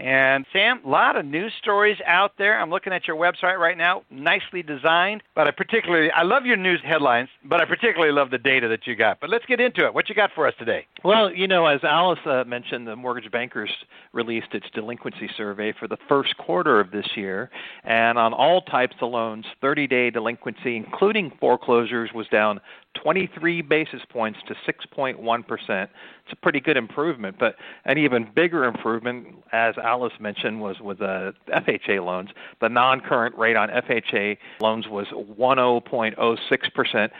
And 0.00 0.46
Sam, 0.52 0.80
a 0.84 0.88
lot 0.88 1.16
of 1.16 1.24
news 1.24 1.52
stories 1.60 1.96
out 2.06 2.32
there. 2.38 2.60
I'm 2.60 2.70
looking 2.70 2.92
at 2.92 3.08
your 3.08 3.16
website 3.16 3.58
right 3.58 3.76
now, 3.76 4.04
nicely 4.10 4.62
designed. 4.62 5.24
But 5.34 5.48
I 5.48 5.50
particularly, 5.50 6.10
I 6.12 6.22
love 6.22 6.46
your 6.46 6.56
news 6.56 6.80
headlines, 6.84 7.28
but 7.44 7.60
I 7.60 7.64
particularly 7.64 8.12
love 8.12 8.30
the 8.30 8.38
data 8.38 8.68
that 8.68 8.86
you 8.86 8.94
got. 8.94 9.18
But 9.20 9.28
let's 9.30 9.44
get 9.46 9.60
into 9.60 9.84
it. 9.84 9.92
What 9.92 10.08
you 10.08 10.14
got 10.14 10.30
for 10.34 10.46
us 10.46 10.54
today? 10.58 10.86
Well, 11.04 11.32
you 11.32 11.48
know, 11.48 11.66
as 11.66 11.82
Alice 11.82 12.20
uh, 12.26 12.44
mentioned, 12.44 12.86
the 12.86 12.94
Mortgage 12.94 13.30
Bankers 13.32 13.70
released 14.12 14.54
its 14.54 14.66
delinquency 14.72 15.28
survey 15.36 15.72
for 15.78 15.88
the 15.88 15.98
first 16.08 16.36
quarter 16.36 16.78
of 16.78 16.92
this 16.92 17.06
year, 17.16 17.50
and 17.84 18.18
on 18.18 18.32
all 18.32 18.62
types 18.62 18.96
of 19.00 19.10
loans, 19.10 19.46
30-day 19.62 20.10
delinquency, 20.10 20.76
including 20.76 21.32
foreclosures, 21.40 22.10
was 22.14 22.28
down 22.28 22.60
23 23.02 23.62
basis 23.62 24.00
points 24.08 24.38
to 24.46 24.54
6.1 24.70 25.46
percent. 25.46 25.90
It's 26.24 26.32
a 26.32 26.36
pretty 26.36 26.60
good 26.60 26.76
improvement, 26.76 27.36
but 27.38 27.56
an 27.84 27.98
even 27.98 28.28
bigger 28.34 28.64
improvement, 28.64 29.28
as 29.52 29.74
Alice 29.88 30.12
mentioned, 30.20 30.60
was 30.60 30.80
with 30.80 31.00
uh, 31.00 31.32
the 31.46 31.52
FHA 31.52 32.04
loans. 32.04 32.28
The 32.60 32.68
non-current 32.68 33.36
rate 33.38 33.56
on 33.56 33.70
FHA 33.70 34.36
loans 34.60 34.86
was 34.86 35.06
10.06 35.08 36.74
percent 36.74 37.12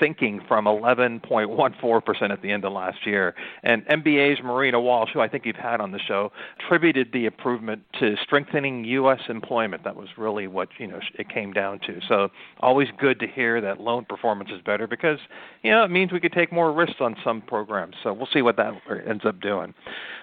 sinking 0.00 0.40
from 0.46 0.64
11.14% 0.64 2.30
at 2.30 2.42
the 2.42 2.50
end 2.50 2.64
of 2.64 2.72
last 2.72 3.06
year. 3.06 3.34
And 3.62 3.84
MBA's 3.86 4.42
Marina 4.42 4.80
Walsh, 4.80 5.10
who 5.12 5.20
I 5.20 5.28
think 5.28 5.46
you've 5.46 5.56
had 5.56 5.80
on 5.80 5.92
the 5.92 5.98
show, 5.98 6.32
attributed 6.58 7.10
the 7.12 7.26
improvement 7.26 7.82
to 8.00 8.16
strengthening 8.22 8.84
U.S. 8.84 9.20
employment. 9.28 9.84
That 9.84 9.96
was 9.96 10.08
really 10.16 10.46
what 10.46 10.68
you 10.78 10.86
know 10.86 11.00
it 11.18 11.28
came 11.28 11.52
down 11.52 11.80
to. 11.86 12.00
So 12.08 12.28
always 12.60 12.88
good 12.98 13.18
to 13.20 13.26
hear 13.26 13.60
that 13.60 13.80
loan 13.80 14.04
performance 14.04 14.50
is 14.52 14.60
better 14.62 14.86
because 14.86 15.18
you 15.62 15.70
know 15.70 15.84
it 15.84 15.90
means 15.90 16.12
we 16.12 16.20
could 16.20 16.32
take 16.32 16.52
more 16.52 16.72
risks 16.72 17.00
on 17.00 17.16
some 17.24 17.40
programs. 17.42 17.96
So 18.02 18.12
we'll 18.12 18.28
see 18.32 18.42
what 18.42 18.56
that 18.56 18.74
ends 19.06 19.24
up 19.24 19.40
doing. 19.40 19.74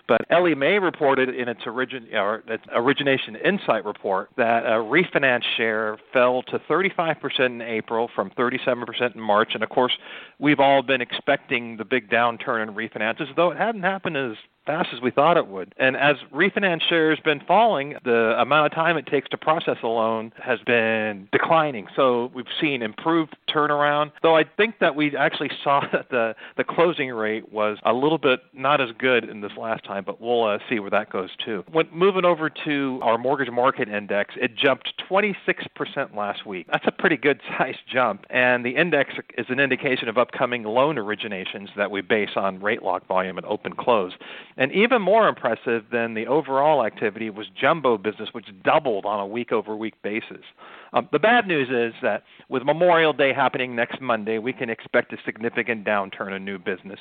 But 0.09 0.21
Ellie 0.31 0.55
Mae 0.55 0.79
reported 0.79 1.29
in 1.29 1.47
its, 1.47 1.61
origin, 1.67 2.07
or 2.13 2.43
its 2.47 2.63
origination 2.73 3.35
insight 3.35 3.85
report 3.85 4.31
that 4.37 4.65
a 4.65 4.77
refinance 4.77 5.43
share 5.55 5.99
fell 6.11 6.41
to 6.47 6.57
35% 6.57 7.39
in 7.45 7.61
April 7.61 8.09
from 8.15 8.31
37% 8.31 9.13
in 9.13 9.21
March. 9.21 9.48
And 9.53 9.63
of 9.63 9.69
course, 9.69 9.97
we've 10.39 10.59
all 10.59 10.81
been 10.81 11.01
expecting 11.01 11.77
the 11.77 11.85
big 11.85 12.09
downturn 12.09 12.67
in 12.67 12.75
refinances, 12.75 13.33
though 13.35 13.51
it 13.51 13.57
hadn't 13.57 13.83
happened 13.83 14.17
as 14.17 14.33
fast 14.69 14.89
as 14.93 15.01
we 15.01 15.10
thought 15.10 15.36
it 15.36 15.47
would. 15.47 15.73
And 15.77 15.97
as 15.97 16.17
refinance 16.32 16.84
share 16.88 17.10
has 17.10 17.19
been 17.21 17.39
falling, 17.47 17.95
the 18.05 18.36
amount 18.39 18.67
of 18.67 18.71
time 18.71 18.97
it 18.97 19.08
takes 19.08 19.27
to 19.29 19.38
process 19.38 19.77
a 19.82 19.88
loan 19.88 20.32
has 20.38 20.60
been 20.63 21.27
declining. 21.32 21.88
So 21.95 22.29
we've 22.36 22.45
seen 22.62 22.84
improved 22.84 23.36
turnaround. 23.49 24.12
Though 24.21 24.38
I 24.38 24.43
think 24.43 24.75
that 24.77 24.95
we 24.95 25.17
actually 25.17 25.49
saw 25.63 25.82
that 25.91 26.12
the 26.12 26.36
the 26.55 26.63
closing 26.63 27.10
rate 27.10 27.51
was 27.51 27.79
a 27.84 27.93
little 27.93 28.19
bit 28.19 28.41
not 28.53 28.79
as 28.79 28.89
good 28.99 29.23
in 29.23 29.41
this 29.41 29.53
last 29.58 29.84
time, 29.86 30.03
but 30.05 30.21
we'll 30.21 30.43
uh, 30.43 30.60
see 30.69 30.79
where 30.79 30.91
that 30.91 31.10
goes 31.10 31.32
too. 31.43 31.63
When 31.71 31.88
moving 31.91 32.25
over 32.25 32.51
to 32.65 32.99
our 33.01 33.17
mortgage 33.17 33.49
market 33.49 33.89
index, 33.89 34.36
it 34.39 34.55
jumped 34.55 34.93
26% 35.10 36.15
last 36.15 36.45
week. 36.45 36.67
That's 36.71 36.86
a 36.86 36.91
pretty 36.91 37.17
good 37.17 37.41
sized 37.58 37.79
jump, 37.91 38.27
and 38.29 38.63
the 38.63 38.75
index 38.75 39.15
is 39.36 39.47
an 39.49 39.60
indication 39.60 40.10
of 40.10 40.19
upcoming 40.19 40.62
loan 40.63 40.97
originations 40.97 41.69
that 41.75 41.89
we 41.89 42.01
base 42.01 42.36
on 42.36 42.62
rate 42.62 42.84
lock 42.84 43.08
volume 43.08 43.38
and 43.38 43.47
open 43.47 43.73
close. 43.73 44.13
And 44.59 44.73
even 44.73 45.01
more 45.01 45.29
impressive 45.29 45.85
than 45.89 46.15
the 46.15 46.27
overall 46.27 46.85
activity 46.85 47.29
was 47.29 47.47
jumbo 47.59 47.97
business, 47.97 48.27
which 48.33 48.47
doubled 48.61 49.05
on 49.05 49.21
a 49.21 49.25
week 49.25 49.53
over 49.53 49.73
week 49.73 49.93
basis. 50.03 50.43
Um, 50.91 51.07
the 51.13 51.19
bad 51.19 51.47
news 51.47 51.69
is 51.69 51.97
that 52.01 52.23
with 52.49 52.63
Memorial 52.63 53.13
Day 53.13 53.31
happening 53.33 53.73
next 53.73 54.01
Monday, 54.01 54.37
we 54.37 54.51
can 54.51 54.69
expect 54.69 55.13
a 55.13 55.17
significant 55.23 55.85
downturn 55.85 56.35
in 56.35 56.43
new 56.43 56.57
business 56.57 56.99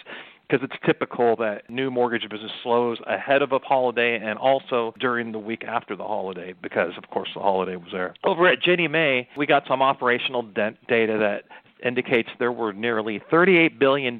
because 0.48 0.64
it's 0.64 0.80
typical 0.86 1.34
that 1.36 1.68
new 1.68 1.90
mortgage 1.90 2.30
business 2.30 2.52
slows 2.62 2.98
ahead 3.08 3.42
of 3.42 3.50
a 3.50 3.58
holiday 3.58 4.20
and 4.22 4.38
also 4.38 4.94
during 5.00 5.32
the 5.32 5.38
week 5.38 5.64
after 5.64 5.96
the 5.96 6.04
holiday 6.04 6.54
because, 6.62 6.92
of 6.96 7.10
course, 7.10 7.28
the 7.34 7.40
holiday 7.40 7.74
was 7.74 7.88
there. 7.90 8.14
Over 8.22 8.46
at 8.46 8.58
Mae, 8.88 9.28
we 9.36 9.46
got 9.46 9.64
some 9.66 9.82
operational 9.82 10.42
de- 10.42 10.78
data 10.86 11.18
that 11.18 11.42
indicates 11.84 12.28
there 12.38 12.52
were 12.52 12.72
nearly 12.72 13.20
$38 13.32 13.78
billion 13.78 14.18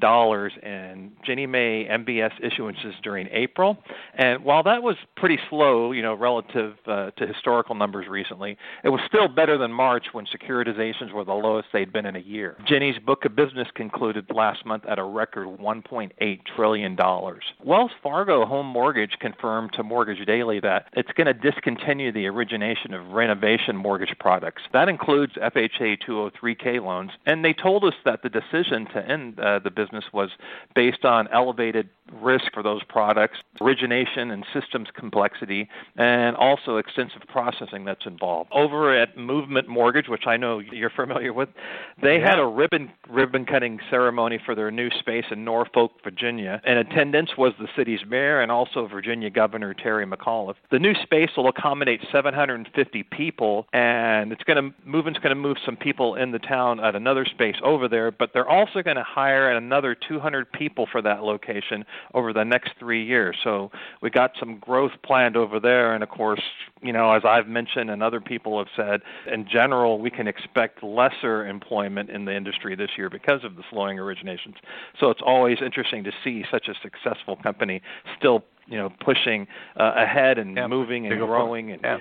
in 0.63 1.11
Ginnie 1.25 1.47
Mae 1.47 1.87
MBS 1.89 2.31
issuances 2.43 2.93
during 3.03 3.27
April. 3.31 3.77
And 4.15 4.43
while 4.43 4.63
that 4.63 4.83
was 4.83 4.95
pretty 5.15 5.39
slow, 5.49 5.91
you 5.91 6.01
know, 6.01 6.13
relative 6.13 6.75
uh, 6.87 7.11
to 7.11 7.27
historical 7.27 7.75
numbers 7.75 8.07
recently, 8.07 8.57
it 8.83 8.89
was 8.89 9.01
still 9.07 9.27
better 9.27 9.57
than 9.57 9.71
March 9.71 10.07
when 10.11 10.25
securitizations 10.25 11.11
were 11.13 11.23
the 11.23 11.33
lowest 11.33 11.67
they'd 11.73 11.93
been 11.93 12.05
in 12.05 12.15
a 12.15 12.19
year. 12.19 12.57
Ginnie's 12.67 12.99
book 12.99 13.25
of 13.25 13.35
business 13.35 13.67
concluded 13.75 14.25
last 14.33 14.65
month 14.65 14.85
at 14.85 14.99
a 14.99 15.03
record 15.03 15.47
$1.8 15.47 16.39
trillion. 16.55 16.97
Wells 17.63 17.91
Fargo 18.01 18.45
Home 18.45 18.65
Mortgage 18.65 19.13
confirmed 19.19 19.71
to 19.73 19.83
Mortgage 19.83 20.25
Daily 20.25 20.59
that 20.61 20.85
it's 20.93 21.11
going 21.13 21.27
to 21.27 21.33
discontinue 21.33 22.11
the 22.11 22.27
origination 22.27 22.93
of 22.93 23.07
renovation 23.07 23.75
mortgage 23.75 24.15
products. 24.19 24.61
That 24.73 24.89
includes 24.89 25.33
FHA 25.33 25.97
203K 26.07 26.83
loans, 26.83 27.11
and 27.25 27.43
they 27.43 27.48
they 27.49 27.61
told 27.61 27.83
us 27.83 27.95
that 28.05 28.21
the 28.21 28.29
decision 28.29 28.85
to 28.93 29.03
end 29.09 29.39
uh, 29.39 29.57
the 29.57 29.71
business 29.71 30.03
was 30.13 30.29
based 30.75 31.03
on 31.03 31.27
elevated 31.33 31.89
risk 32.13 32.45
for 32.53 32.63
those 32.63 32.83
products, 32.83 33.37
origination 33.61 34.31
and 34.31 34.45
systems 34.53 34.87
complexity, 34.95 35.67
and 35.95 36.35
also 36.35 36.77
extensive 36.77 37.21
processing 37.27 37.85
that's 37.85 38.05
involved. 38.05 38.49
Over 38.53 38.99
at 38.99 39.17
Movement 39.17 39.67
Mortgage, 39.67 40.07
which 40.07 40.27
I 40.27 40.37
know 40.37 40.59
you're 40.59 40.89
familiar 40.89 41.33
with, 41.33 41.49
they 42.01 42.17
yeah. 42.17 42.29
had 42.29 42.39
a 42.39 42.45
ribbon 42.45 42.91
ribbon 43.09 43.45
cutting 43.45 43.79
ceremony 43.89 44.39
for 44.45 44.55
their 44.55 44.71
new 44.71 44.89
space 44.99 45.25
in 45.31 45.43
Norfolk, 45.43 45.91
Virginia. 46.03 46.61
In 46.65 46.77
attendance 46.77 47.31
was 47.37 47.53
the 47.59 47.67
city's 47.75 47.99
mayor 48.07 48.41
and 48.41 48.51
also 48.51 48.87
Virginia 48.87 49.29
Governor 49.29 49.73
Terry 49.73 50.05
McAuliffe. 50.05 50.55
The 50.71 50.79
new 50.79 50.93
space 51.03 51.29
will 51.35 51.47
accommodate 51.47 52.01
750 52.11 53.03
people, 53.03 53.65
and 53.73 54.31
it's 54.31 54.43
going 54.43 54.71
to 54.71 54.75
Movement's 54.85 55.19
going 55.19 55.35
to 55.35 55.41
move 55.41 55.57
some 55.65 55.75
people 55.75 56.15
in 56.15 56.31
the 56.31 56.39
town 56.39 56.79
at 56.79 56.95
another 56.95 57.25
space 57.39 57.55
over 57.63 57.87
there, 57.87 58.11
but 58.11 58.31
they're 58.33 58.49
also 58.49 58.81
going 58.81 58.97
to 58.97 59.03
hire 59.03 59.51
another 59.51 59.95
200 59.95 60.51
people 60.51 60.87
for 60.91 61.01
that 61.01 61.23
location 61.23 61.85
over 62.13 62.33
the 62.33 62.43
next 62.43 62.71
three 62.77 63.05
years. 63.05 63.37
So 63.43 63.71
we 64.01 64.09
got 64.09 64.31
some 64.37 64.59
growth 64.59 64.91
planned 65.03 65.37
over 65.37 65.59
there, 65.59 65.93
and 65.93 66.03
of 66.03 66.09
course, 66.09 66.41
you 66.81 66.91
know, 66.91 67.13
as 67.13 67.23
I've 67.25 67.47
mentioned 67.47 67.89
and 67.89 68.03
other 68.03 68.19
people 68.19 68.57
have 68.57 68.67
said, 68.75 69.01
in 69.31 69.47
general, 69.49 69.99
we 69.99 70.09
can 70.09 70.27
expect 70.27 70.83
lesser 70.83 71.47
employment 71.47 72.09
in 72.09 72.25
the 72.25 72.35
industry 72.35 72.75
this 72.75 72.91
year 72.97 73.09
because 73.09 73.45
of 73.45 73.55
the 73.55 73.63
slowing 73.69 73.97
originations. 73.97 74.55
So 74.99 75.09
it's 75.09 75.21
always 75.25 75.59
interesting 75.63 76.03
to 76.03 76.11
see 76.23 76.43
such 76.51 76.67
a 76.67 76.73
successful 76.83 77.37
company 77.37 77.81
still 78.17 78.43
you 78.67 78.77
know 78.77 78.91
pushing 79.03 79.47
uh, 79.79 79.93
ahead 79.95 80.37
and 80.37 80.55
yeah, 80.55 80.67
moving 80.67 81.07
and 81.07 81.19
growing 81.19 81.71
and 81.71 81.81
yeah 81.83 81.97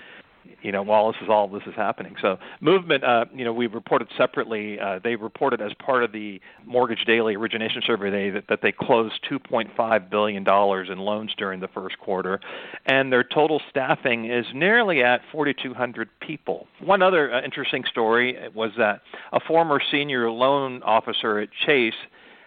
you 0.63 0.73
know, 0.73 0.83
while 0.83 1.13
this 1.13 1.21
is 1.23 1.29
all 1.29 1.49
this 1.49 1.63
is 1.67 1.75
happening. 1.75 2.17
So 2.21 2.39
movement, 2.61 3.05
uh, 3.05 3.27
you 3.35 3.45
know, 3.45 3.53
we 3.53 3.67
reported 3.67 4.09
separately. 4.17 4.79
Uh, 4.79 4.99
they 5.03 5.17
reported 5.17 5.61
as 5.61 5.73
part 5.75 6.03
of 6.03 6.13
the 6.13 6.41
Mortgage 6.67 7.05
Daily 7.05 7.37
origination 7.37 7.83
survey 7.87 8.31
that, 8.31 8.49
that 8.49 8.61
they 8.63 8.73
closed 8.73 9.15
2.5 9.31 10.11
billion 10.11 10.45
dollars 10.45 10.89
in 10.91 10.99
loans 10.99 11.33
during 11.37 11.61
the 11.61 11.69
first 11.69 11.99
quarter, 11.99 12.41
and 12.87 13.13
their 13.13 13.25
total 13.25 13.61
staffing 13.71 14.31
is 14.31 14.47
nearly 14.55 15.03
at 15.03 15.21
4,200 15.31 16.09
people. 16.21 16.67
One 16.81 17.03
other 17.03 17.33
uh, 17.33 17.43
interesting 17.43 17.85
story 17.85 18.37
was 18.55 18.73
that 18.79 19.03
a 19.33 19.41
former 19.41 19.81
senior 19.91 20.31
loan 20.31 20.83
officer 20.83 21.39
at 21.39 21.51
Chase 21.67 21.95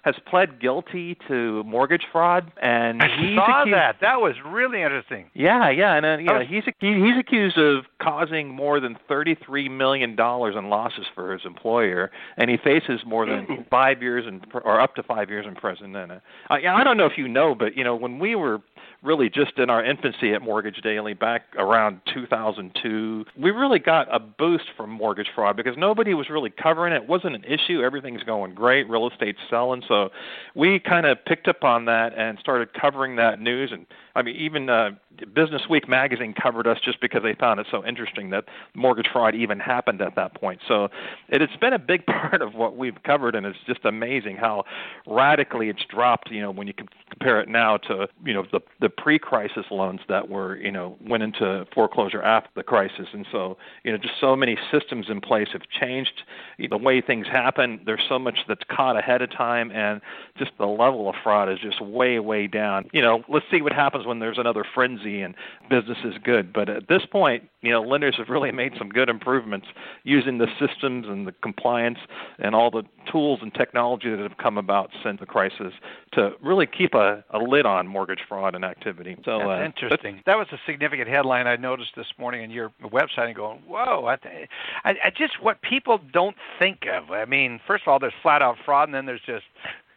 has 0.04 0.16
pled 0.28 0.60
guilty 0.60 1.18
to 1.28 1.64
mortgage 1.64 2.04
fraud, 2.12 2.52
and 2.62 3.02
I 3.02 3.08
he's 3.20 3.36
saw 3.36 3.62
accused, 3.62 3.76
that. 3.76 3.96
That 4.02 4.20
was 4.20 4.34
really 4.46 4.82
interesting. 4.82 5.30
Yeah, 5.34 5.70
yeah, 5.70 5.96
and 5.96 6.06
uh, 6.06 6.18
you 6.18 6.26
know, 6.26 6.40
was- 6.40 6.48
he's 6.50 6.64
he, 6.80 6.94
he's 6.96 7.18
accused 7.20 7.58
of 7.58 7.86
causing 8.02 8.50
more 8.50 8.80
than 8.80 8.98
thirty-three 9.08 9.70
million 9.70 10.16
dollars 10.16 10.56
in 10.58 10.70
losses 10.70 11.06
for 11.14 11.34
his 11.34 11.42
employer, 11.46 12.10
and 12.38 12.50
he 12.50 12.58
faces 12.58 13.02
more 13.06 13.26
than 13.26 13.66
five 13.70 14.02
years 14.02 14.26
in, 14.28 14.42
or 14.64 14.82
up 14.82 14.96
to 14.96 15.04
five 15.04 15.30
years 15.30 15.46
in 15.48 15.56
prison. 15.56 15.96
And 15.96 16.14
uh, 16.14 16.20
I, 16.50 16.66
I 16.68 16.84
don't 16.84 16.98
know 16.98 17.06
if 17.06 17.18
you 17.18 17.28
know, 17.28 17.54
but 17.54 17.78
you 17.78 17.84
know, 17.84 17.96
when 17.96 18.18
we 18.20 18.36
were 18.36 18.60
really 19.04 19.30
just 19.30 19.58
in 19.58 19.70
our 19.70 19.84
infancy 19.84 20.34
at 20.34 20.42
Mortgage 20.42 20.82
Daily 20.82 21.14
back 21.14 21.44
around 21.58 22.02
2002. 22.14 23.26
We 23.38 23.50
really 23.52 23.80
got 23.80 24.14
a 24.14 24.20
boost 24.20 24.66
from 24.78 24.92
mortgage 24.92 25.28
fraud 25.34 25.58
because 25.58 25.76
nobody 25.78 26.14
was 26.14 26.30
really 26.30 26.52
covering 26.52 26.94
it. 26.94 27.04
It 27.04 27.10
wasn't 27.10 27.36
an 27.36 27.44
issue. 27.44 27.82
Everything's 27.82 28.24
going 28.24 28.54
great. 28.54 28.88
Real 28.90 29.10
estate's 29.10 29.40
selling. 29.50 29.82
So 29.88 30.10
we 30.56 30.80
kind 30.80 31.06
of 31.08 31.24
picked 31.26 31.48
up 31.48 31.64
on 31.64 31.86
that 31.86 32.14
and 32.16 32.38
started 32.40 32.70
covering 32.74 33.16
that 33.16 33.42
news. 33.42 33.72
And 33.72 33.88
I 34.15 34.21
mean, 34.21 34.36
even 34.36 34.69
uh, 34.69 34.91
Business 35.34 35.63
Week 35.69 35.88
magazine 35.88 36.34
covered 36.34 36.67
us 36.67 36.78
just 36.84 37.00
because 37.02 37.24
they 37.24 37.34
found 37.34 37.60
it 37.60 37.67
so 37.69 37.86
interesting 37.86 38.30
that 38.32 38.45
mortgage 38.74 39.08
fraud 39.12 39.36
even 39.36 39.60
happened 39.60 40.02
at 40.02 40.15
that 40.15 40.34
point. 40.34 40.60
So 40.67 40.86
it, 41.30 41.41
it's 41.41 41.56
been 41.58 41.74
a 41.74 41.80
big 41.80 42.06
part 42.08 42.41
of 42.41 42.54
what 42.54 42.78
we've 42.78 43.02
covered, 43.04 43.36
and 43.36 43.45
it's 43.45 43.58
just 43.65 43.86
amazing 43.86 44.38
how 44.38 44.63
radically 45.08 45.69
it's 45.69 45.84
dropped. 45.89 46.32
You 46.32 46.41
know, 46.41 46.52
when 46.52 46.67
you 46.67 46.74
compare 47.10 47.39
it 47.41 47.50
now 47.50 47.78
to 47.78 48.08
you 48.26 48.34
know 48.34 48.45
the 48.52 48.60
the 48.80 48.89
pre-crisis 48.89 49.65
loans 49.71 50.02
that 50.10 50.30
were 50.30 50.58
you 50.58 50.71
know 50.71 50.97
went 51.06 51.24
into 51.24 51.65
foreclosure 51.74 52.21
after 52.21 52.50
the 52.56 52.63
crisis, 52.63 53.08
and 53.13 53.26
so 53.32 53.58
you 53.84 53.91
know 53.91 53.97
just 53.97 54.15
so 54.19 54.36
many 54.36 54.58
systems 54.71 55.08
in 55.10 55.21
place 55.21 55.47
have 55.54 55.63
changed 55.80 56.24
the 56.69 56.78
way 56.78 57.02
things 57.02 57.28
happen. 57.28 57.80
There's 57.86 58.04
so 58.08 58.19
much 58.19 58.39
that's 58.47 58.63
caught 58.69 58.97
ahead 58.97 59.21
of 59.21 59.32
time, 59.32 59.71
and 59.71 60.02
just 60.38 60.52
the 60.58 60.65
level 60.65 61.10
of 61.10 61.15
fraud 61.24 61.50
is 61.50 61.60
just 61.60 61.82
way 61.82 62.19
way 62.19 62.47
down. 62.47 62.89
You 62.93 63.02
know, 63.02 63.24
let's 63.28 63.45
see 63.52 63.62
what 63.62 63.74
happens 63.74 64.01
when 64.06 64.20
there's 64.20 64.38
another 64.38 64.64
frenzy 64.74 65.22
and 65.22 65.36
business 65.70 65.98
is 66.04 66.14
good. 66.24 66.54
But 66.54 66.70
at 66.70 66.88
this 66.88 67.04
point, 67.12 67.44
you 67.62 67.72
know, 67.72 67.82
lenders 67.82 68.16
have 68.18 68.30
really 68.30 68.52
made 68.52 68.74
some 68.78 68.90
good 68.90 69.10
improvements 69.10 69.68
using 70.04 70.38
the 70.38 70.48
systems 70.60 71.06
and 71.08 71.28
the 71.28 71.32
compliance 71.44 72.00
and 72.40 72.56
all 72.56 72.72
the 72.72 72.84
tools 73.12 73.40
and 73.42 73.54
technology 73.54 74.10
that 74.10 74.20
have 74.20 74.38
come 74.38 74.58
about 74.58 74.90
since 75.04 75.20
the 75.20 75.26
crisis 75.26 75.74
to 76.14 76.32
really 76.42 76.66
keep 76.66 76.94
a, 76.94 77.24
a 77.32 77.38
lid 77.38 77.66
on 77.66 77.88
mortgage 77.88 78.20
fraud 78.28 78.56
and 78.56 78.66
activity. 78.66 79.16
So 79.24 79.40
That's 79.40 79.62
uh, 79.62 79.64
interesting. 79.64 80.22
That 80.26 80.38
was 80.38 80.48
a 80.52 80.58
significant 80.66 81.08
headline 81.08 81.48
I 81.48 81.56
noticed 81.56 81.92
this 81.96 82.08
morning 82.18 82.44
on 82.44 82.52
your 82.52 82.72
website 82.84 83.28
and 83.28 83.36
going, 83.36 83.60
whoa, 83.68 84.06
I, 84.06 84.16
th- 84.16 84.50
I, 84.84 84.90
I 85.06 85.10
just 85.16 85.42
what 85.42 85.62
people 85.62 86.00
don't 86.12 86.36
think 86.60 86.86
of. 86.92 87.12
I 87.12 87.26
mean, 87.26 87.60
first 87.68 87.84
of 87.84 87.90
all, 87.90 88.00
there's 88.00 88.14
flat 88.22 88.42
out 88.42 88.58
fraud, 88.66 88.88
and 88.88 88.96
then 88.96 89.06
there's 89.06 89.22
just 89.26 89.46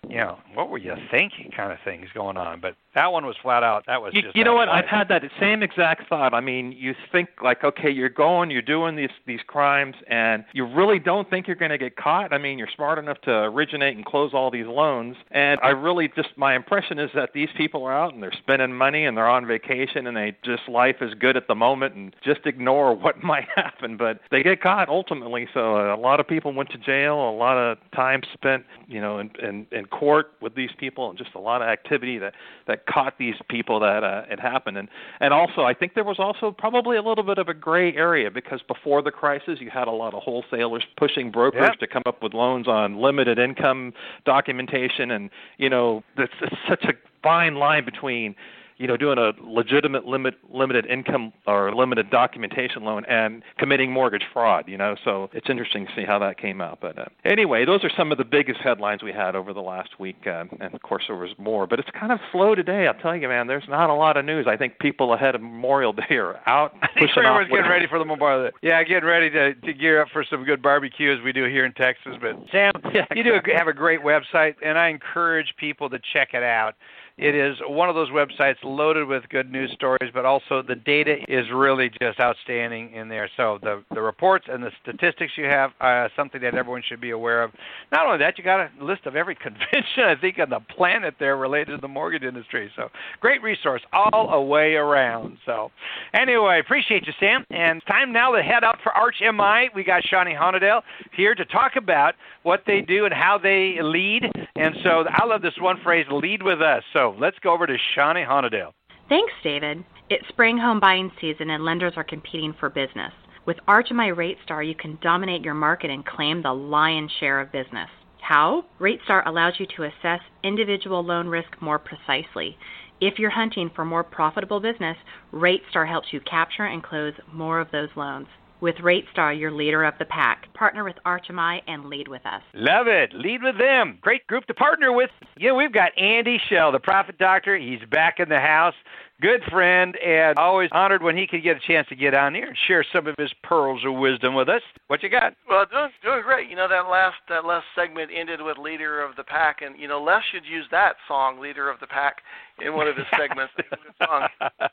you 0.09 0.17
know, 0.17 0.39
what 0.55 0.71
were 0.71 0.79
you 0.79 0.95
thinking 1.11 1.51
kind 1.57 1.73
of 1.73 1.79
things 1.85 2.09
going 2.15 2.37
on. 2.37 2.61
But 2.61 2.77
that 2.95 3.13
one 3.13 3.27
was 3.27 3.37
flat 3.43 3.63
out. 3.63 3.85
That 3.87 4.01
was 4.01 4.15
you, 4.15 4.23
just. 4.23 4.37
you 4.37 4.45
know 4.45 4.55
what? 4.55 4.69
I've 4.69 4.87
had 4.87 5.09
that 5.09 5.23
same 5.41 5.63
exact 5.63 6.09
thought. 6.09 6.33
I 6.33 6.41
mean, 6.41 6.73
you 6.73 6.95
think 7.11 7.29
like, 7.43 7.65
okay, 7.65 7.91
you're 7.91 8.09
going, 8.09 8.51
you're 8.51 8.63
doing 8.63 8.97
these 8.97 9.11
these 9.27 9.41
crimes, 9.47 9.97
and 10.09 10.45
you 10.53 10.65
really 10.65 10.99
don't 10.99 11.29
think 11.29 11.47
you're 11.47 11.57
going 11.57 11.71
to 11.71 11.79
get 11.79 11.97
caught. 11.97 12.33
I 12.33 12.39
mean, 12.39 12.59
you're 12.59 12.69
smart 12.75 12.99
enough 12.99 13.21
to 13.23 13.31
originate 13.31 13.97
and 13.97 14.05
close 14.05 14.33
all 14.33 14.51
these 14.51 14.67
loans, 14.67 15.17
and 15.31 15.59
I 15.63 15.71
really 15.71 16.09
just 16.15 16.29
my 16.37 16.55
impression 16.55 16.99
is 16.99 17.11
that 17.15 17.31
these 17.35 17.49
people 17.57 17.85
are 17.85 17.93
out 17.93 18.15
and 18.15 18.23
they're 18.23 18.33
spending 18.33 18.73
money 18.73 19.05
and 19.05 19.17
they're 19.17 19.29
on 19.29 19.47
vacation 19.47 20.07
and 20.07 20.17
they 20.17 20.37
just 20.45 20.69
life 20.69 20.97
is 21.01 21.15
good 21.15 21.37
at 21.37 21.49
the 21.49 21.55
moment 21.55 21.95
and 21.95 22.15
just 22.25 22.41
ignore 22.47 22.95
what 23.05 23.23
might 23.23 23.49
happen, 23.55 23.97
but 23.97 24.21
they 24.31 24.43
get 24.43 24.63
caught 24.63 24.89
ultimately. 24.89 25.49
So 25.53 25.93
a 25.93 25.99
lot 25.99 26.21
of 26.21 26.29
people 26.29 26.53
went 26.53 26.71
to 26.71 26.79
jail, 26.79 27.17
a 27.17 27.37
lot 27.37 27.57
of 27.57 27.79
time 27.95 28.23
spent, 28.33 28.65
you 28.87 29.01
know, 29.01 29.19
in 29.19 29.31
in, 29.43 29.67
in 29.73 29.87
court 29.99 30.27
with 30.41 30.55
these 30.55 30.71
people, 30.79 31.09
and 31.09 31.17
just 31.19 31.35
a 31.35 31.39
lot 31.51 31.63
of 31.63 31.69
activity 31.69 32.19
that 32.19 32.35
that 32.67 32.87
caught 32.87 33.15
these 33.19 33.37
people 33.49 33.81
that 33.81 34.03
uh, 34.03 34.23
it 34.35 34.41
happened. 34.41 34.77
And 34.79 34.89
and 35.21 35.33
also, 35.33 35.63
I 35.63 35.75
think 35.75 35.95
there 35.95 36.05
was 36.05 36.19
also 36.19 36.51
probably 36.51 36.97
a 36.97 37.03
little 37.03 37.25
bit 37.25 37.39
of 37.39 37.49
a 37.49 37.55
gray 37.55 37.95
area 37.95 38.31
because 38.31 38.61
before 38.75 39.03
the 39.03 39.11
crisis, 39.11 39.59
you 39.61 39.71
had 39.71 39.89
a 39.89 39.93
lot 39.93 40.15
of 40.15 40.23
wholesalers 40.23 40.85
pushing 40.97 41.31
brokers 41.31 41.61
Yep. 41.71 41.79
to 41.81 41.87
come 41.87 42.03
up 42.07 42.23
with 42.23 42.35
loans 42.35 42.67
on 42.69 42.99
limited 43.01 43.39
income 43.39 43.93
documentation, 44.25 45.11
and 45.11 45.31
you 45.59 45.71
know, 45.71 46.03
that's 46.17 46.33
it's 46.43 46.57
such 46.69 46.85
a 46.85 46.95
fine 47.23 47.55
line 47.55 47.85
between 47.85 48.35
you 48.77 48.87
know, 48.87 48.97
doing 48.97 49.19
a 49.19 49.33
legitimate 49.43 50.07
limit 50.07 50.35
limited 50.53 50.87
income 50.87 51.33
or 51.47 51.75
limited 51.75 52.11
documentation 52.11 52.85
loan 52.85 53.05
and 53.07 53.43
committing 53.59 53.93
mortgage 53.93 54.25
fraud, 54.33 54.65
you 54.69 54.77
know. 54.77 54.97
So 55.05 55.31
it's 55.33 55.49
interesting 55.49 55.87
to 55.87 55.93
see 55.95 56.05
how 56.05 56.19
that 56.21 56.39
came 56.39 56.61
out. 56.61 56.79
But 56.81 56.99
uh, 56.99 57.05
anyway, 57.25 57.65
those 57.65 57.85
are 57.85 57.91
some 57.97 58.13
of 58.13 58.19
the 58.19 58.25
biggest 58.25 58.61
headlines 58.61 59.03
we 59.03 59.13
had 59.13 59.37
over 59.37 59.53
the 59.53 59.61
last 59.61 60.01
week, 60.01 60.27
uh, 60.27 60.45
and 60.61 60.75
of 60.75 60.83
course 60.83 61.05
there 61.09 61.17
was 61.17 61.31
more. 61.39 61.67
But 61.67 61.79
it's 61.79 61.91
kind 61.99 62.13
of 62.13 62.19
slow 62.33 62.55
today. 62.55 62.87
I'll 62.87 63.01
tell 63.01 63.17
you, 63.17 63.29
man. 63.29 63.47
There's 63.47 63.69
not 63.69 63.91
a 63.91 63.95
lot 63.95 64.17
of 64.17 64.25
news. 64.25 64.47
I 64.49 64.57
think 64.57 64.79
people 64.79 65.15
ahead 65.15 65.35
of 65.35 65.41
Memorial 65.41 65.93
Day 65.93 66.17
are 66.17 66.41
out 66.47 66.77
I 66.83 66.89
think 66.99 67.11
everyone's 67.17 67.49
getting 67.49 67.71
ready 67.71 67.87
for 67.87 67.99
the 67.99 68.05
Memorial 68.05 68.51
Day. 68.51 68.57
Yeah, 68.63 68.83
getting 68.85 69.09
ready 69.09 69.31
to 69.31 69.55
to 69.55 69.73
gear 69.73 70.03
up 70.03 70.09
for 70.13 70.25
some 70.29 70.45
good 70.45 70.63
barbecue 70.63 71.13
as 71.17 71.23
we 71.25 71.33
do 71.33 71.45
here 71.45 71.65
in 71.65 71.73
Texas. 71.73 72.15
But 72.21 72.37
Sam, 72.51 72.73
Yeah, 72.95 73.07
you 73.15 73.23
do 73.23 73.33
have 73.57 73.69
a 73.69 73.73
great 73.73 74.01
website, 74.01 74.55
and 74.65 74.79
I 74.79 74.89
encourage 74.89 75.55
people 75.59 75.91
to 75.91 75.99
check 76.13 76.31
it 76.33 76.43
out. 76.43 76.75
It 77.17 77.37
is 77.37 77.57
one 77.69 77.89
of 77.89 77.95
those 77.95 78.11
websites 78.11 78.57
loaded 78.65 79.07
with 79.07 79.23
good 79.29 79.49
news 79.49 79.71
stories, 79.73 80.11
but 80.13 80.25
also 80.25 80.63
the 80.63 80.75
data 80.75 81.19
is 81.29 81.45
really 81.55 81.89
just 82.03 82.19
outstanding 82.19 82.93
in 82.93 83.09
there. 83.09 83.31
So 83.37 83.61
the 83.63 83.85
the 83.95 84.03
reports 84.03 84.47
and 84.51 84.65
the 84.65 84.73
statistics 84.83 85.35
you 85.37 85.45
have 85.45 85.71
are 85.81 86.11
something 86.17 86.41
that 86.41 86.57
everyone 86.57 86.83
should 86.89 87.01
be 87.01 87.11
aware 87.11 87.45
of. 87.45 87.53
Not 87.93 88.07
only 88.07 88.19
that, 88.19 88.37
you 88.37 88.43
got 88.43 88.59
a 88.59 88.71
list 88.85 89.07
of 89.07 89.15
every 89.15 89.35
convention 89.43 90.03
I 90.05 90.17
think 90.21 90.41
on 90.41 90.51
the 90.51 90.59
planet 90.75 91.15
there 91.21 91.37
related 91.37 91.77
to 91.77 91.81
the 91.81 91.87
mortgage 91.87 92.25
industry. 92.25 92.69
So 92.75 92.89
great 93.21 93.43
resource 93.45 93.83
all 93.93 94.31
a 94.31 94.43
way 94.43 94.75
around. 94.75 95.39
So 95.47 95.71
anyway, 96.15 96.59
appreciate 96.59 97.07
you, 97.07 97.13
Sam. 97.21 97.45
And 97.51 97.81
time 97.87 98.13
now 98.13 98.33
to 98.33 98.43
head 98.43 98.65
out 98.65 98.79
for 98.83 98.91
Arch 98.91 99.17
MI. 99.21 99.71
We 99.73 99.85
got 99.85 100.03
Shawnee 100.05 100.35
Honadale 100.35 100.83
here 101.17 101.37
to 101.37 101.45
talk 101.45 101.77
about 101.77 102.15
what 102.43 102.65
they 102.67 102.81
do 102.81 103.05
and 103.05 103.15
how 103.15 103.39
they 103.41 103.77
lead. 103.81 104.25
And 104.57 104.75
so 104.83 105.05
I 105.09 105.25
love 105.27 105.43
this 105.43 105.55
one 105.61 105.77
phrase, 105.83 106.07
lead 106.11 106.43
with 106.43 106.61
us. 106.61 106.83
So 106.93 107.04
let's 107.11 107.39
go 107.41 107.53
over 107.53 107.67
to 107.67 107.77
Shawnee 107.95 108.25
Honadale. 108.25 108.73
Thanks, 109.09 109.33
David. 109.43 109.85
It's 110.11 110.27
spring 110.29 110.57
home 110.59 110.81
buying 110.81 111.11
season 111.21 111.51
and 111.51 111.65
lenders 111.65 111.95
are 111.97 112.05
competing 112.05 112.55
for 112.59 112.71
business. 112.71 113.13
With 113.47 113.59
Arch 113.69 113.89
MI 113.91 114.11
RateStar, 114.11 114.67
you 114.67 114.75
can 114.75 114.99
dominate 115.03 115.43
your 115.43 115.55
market 115.55 115.91
and 115.91 116.05
claim 116.07 116.43
the 116.43 116.53
lion's 116.53 117.11
share 117.21 117.41
of 117.41 117.53
business. 117.53 117.91
How? 118.21 118.65
RateStar 118.81 119.27
allows 119.27 119.55
you 119.59 119.67
to 119.77 119.85
assess 119.85 120.21
individual 120.43 121.05
loan 121.05 121.29
risk 121.29 121.61
more 121.61 121.79
precisely. 121.79 122.57
If 123.01 123.19
you're 123.19 123.29
hunting 123.29 123.71
for 123.75 123.85
more 123.85 124.05
profitable 124.05 124.61
business, 124.61 124.97
RateStar 125.33 125.87
helps 125.87 126.09
you 126.13 126.21
capture 126.21 126.65
and 126.65 126.83
close 126.83 127.13
more 127.33 127.61
of 127.61 127.71
those 127.71 127.91
loans. 127.97 128.29
With 128.65 128.77
RateStar, 128.77 129.39
your 129.39 129.51
leader 129.51 129.85
of 129.85 129.93
the 129.99 130.07
pack. 130.07 130.51
Partner 130.55 130.85
with 130.85 130.97
Arch 131.05 131.27
MI 131.29 131.61
and 131.69 131.85
lead 131.85 132.09
with 132.09 132.25
us. 132.25 132.41
Love 132.55 132.87
it. 132.87 133.13
Lead 133.13 133.43
with 133.43 133.59
them. 133.59 133.99
Great 134.01 134.27
group 134.27 134.47
to 134.47 134.55
partner 134.55 134.91
with. 134.91 135.11
Yeah, 135.37 135.53
we've 135.53 135.71
got 135.71 135.91
Andy 135.99 136.41
Schell, 136.49 136.73
the 136.73 136.79
Profit 136.79 137.19
Doctor. 137.19 137.59
He's 137.59 137.87
back 137.91 138.21
in 138.21 138.31
the 138.31 138.41
house. 138.41 138.73
Good 139.21 139.43
friend, 139.51 139.97
and 140.05 140.37
always 140.39 140.71
honored 140.73 141.03
when 141.03 141.17
he 141.17 141.27
could 141.27 141.43
get 141.43 141.57
a 141.57 141.61
chance 141.61 141.89
to 141.89 141.95
get 141.95 142.15
on 142.15 142.35
here 142.35 142.49
and 142.49 142.57
share 142.67 142.85
some 142.93 143.07
of 143.07 143.15
his 143.17 143.33
pearls 143.45 143.83
of 143.87 143.95
wisdom 143.95 144.35
with 144.35 144.49
us. 144.49 144.63
What 144.89 145.05
you 145.05 145.09
got? 145.09 145.35
Well, 145.49 145.65
doing 145.71 145.91
doing 146.03 146.23
great. 146.23 146.51
You 146.51 146.57
know 146.57 146.67
that 146.69 146.89
last 146.91 147.17
that 147.29 147.45
last 147.45 147.65
segment 147.77 148.11
ended 148.13 148.43
with 148.43 148.59
"Leader 148.59 149.01
of 149.01 149.15
the 149.15 149.23
Pack," 149.23 149.63
and 149.63 149.79
you 149.79 149.87
know 149.87 150.03
Les 150.03 150.21
should 150.33 150.45
use 150.45 150.67
that 150.73 150.97
song, 151.07 151.39
"Leader 151.39 151.71
of 151.71 151.79
the 151.79 151.87
Pack," 151.87 152.23
in 152.61 152.75
one 152.75 152.89
of 152.89 152.97
his 152.97 153.07
segments. 153.17 153.53
It's 153.57 153.69
a 153.71 153.77
good 153.77 154.07
song. 154.07 154.29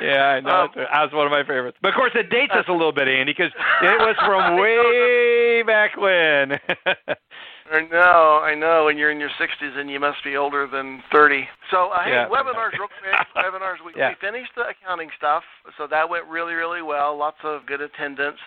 Yeah, 0.00 0.26
I 0.26 0.40
know. 0.40 0.62
Um, 0.62 0.70
that 0.74 1.02
was 1.02 1.12
one 1.12 1.26
of 1.26 1.30
my 1.30 1.42
favorites. 1.42 1.78
But 1.80 1.90
of 1.90 1.94
course, 1.94 2.12
it 2.14 2.30
dates 2.30 2.52
us 2.52 2.64
a 2.68 2.72
little 2.72 2.92
bit, 2.92 3.06
Andy, 3.06 3.32
because 3.32 3.52
it 3.82 3.98
was 4.00 4.16
from 4.18 4.56
way 4.60 5.62
back 5.62 5.96
when. 5.96 6.58
I 7.72 7.80
know, 7.90 8.40
I 8.44 8.54
know. 8.54 8.84
When 8.84 8.98
you're 8.98 9.10
in 9.10 9.18
your 9.18 9.30
60s 9.40 9.76
and 9.78 9.88
you 9.90 9.98
must 9.98 10.22
be 10.22 10.36
older 10.36 10.66
than 10.66 11.02
30. 11.10 11.48
So, 11.70 11.88
uh, 11.88 12.04
hey, 12.04 12.10
Yeah. 12.12 12.28
webinars, 12.28 12.72
real 12.72 12.88
quick. 12.88 13.14
webinars. 13.36 13.80
We, 13.84 13.92
Yeah. 13.96 14.10
we 14.10 14.14
finished 14.16 14.52
the 14.54 14.68
accounting 14.68 15.10
stuff, 15.16 15.44
so 15.78 15.86
that 15.86 16.08
went 16.08 16.26
really, 16.26 16.54
really 16.54 16.82
well. 16.82 17.16
Lots 17.16 17.38
of 17.42 17.64
good 17.66 17.80
attendance 17.80 18.38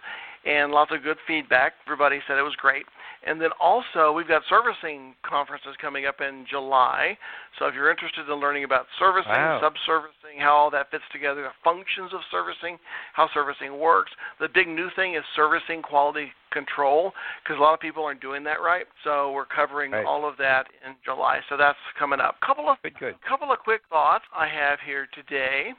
and 0.46 0.72
lots 0.72 0.92
of 0.94 1.04
good 1.04 1.18
feedback. 1.28 1.74
Everybody 1.86 2.20
said 2.28 2.38
it 2.38 2.44
was 2.44 2.56
great. 2.56 2.86
And 3.26 3.42
then 3.42 3.50
also, 3.60 4.14
we've 4.14 4.28
got 4.28 4.44
servicing 4.48 5.14
conferences 5.28 5.76
coming 5.82 6.06
up 6.06 6.22
in 6.22 6.46
July. 6.50 7.18
So 7.60 7.66
if 7.66 7.74
you're 7.74 7.90
interested 7.92 8.30
in 8.30 8.36
learning 8.40 8.64
about 8.64 8.86
servicing, 9.00 9.32
Wow. 9.32 9.60
subservicing, 9.60 10.40
how 10.40 10.54
all 10.56 10.70
that 10.70 10.92
fits 10.92 11.04
together, 11.12 11.42
the 11.42 11.52
functions 11.64 12.14
of 12.14 12.22
servicing, 12.32 12.78
how 13.14 13.28
servicing 13.34 13.78
works, 13.80 14.12
the 14.40 14.48
big 14.48 14.68
new 14.68 14.90
thing 14.96 15.16
is 15.16 15.24
servicing 15.36 15.82
quality 15.82 16.32
control 16.52 17.12
because 17.44 17.58
a 17.60 17.62
lot 17.62 17.74
of 17.74 17.80
people 17.82 18.06
aren't 18.06 18.22
doing 18.22 18.44
that 18.44 18.62
right. 18.62 18.86
So 19.04 19.32
we're 19.34 19.46
covering 19.46 19.92
Right. 19.92 20.06
all 20.06 20.24
of 20.26 20.38
that 20.38 20.68
in 20.86 20.96
July. 21.04 21.42
So 21.50 21.58
that's 21.58 21.78
coming 22.00 22.22
up. 22.22 22.40
Couple 22.40 22.70
of 22.70 22.82
good, 22.84 22.98
good. 23.00 23.22
couple 23.28 23.52
of 23.52 23.60
quick 23.60 23.82
thoughts 23.90 24.24
I 24.34 24.48
have 24.48 24.80
here 24.80 25.08
today. 25.14 25.74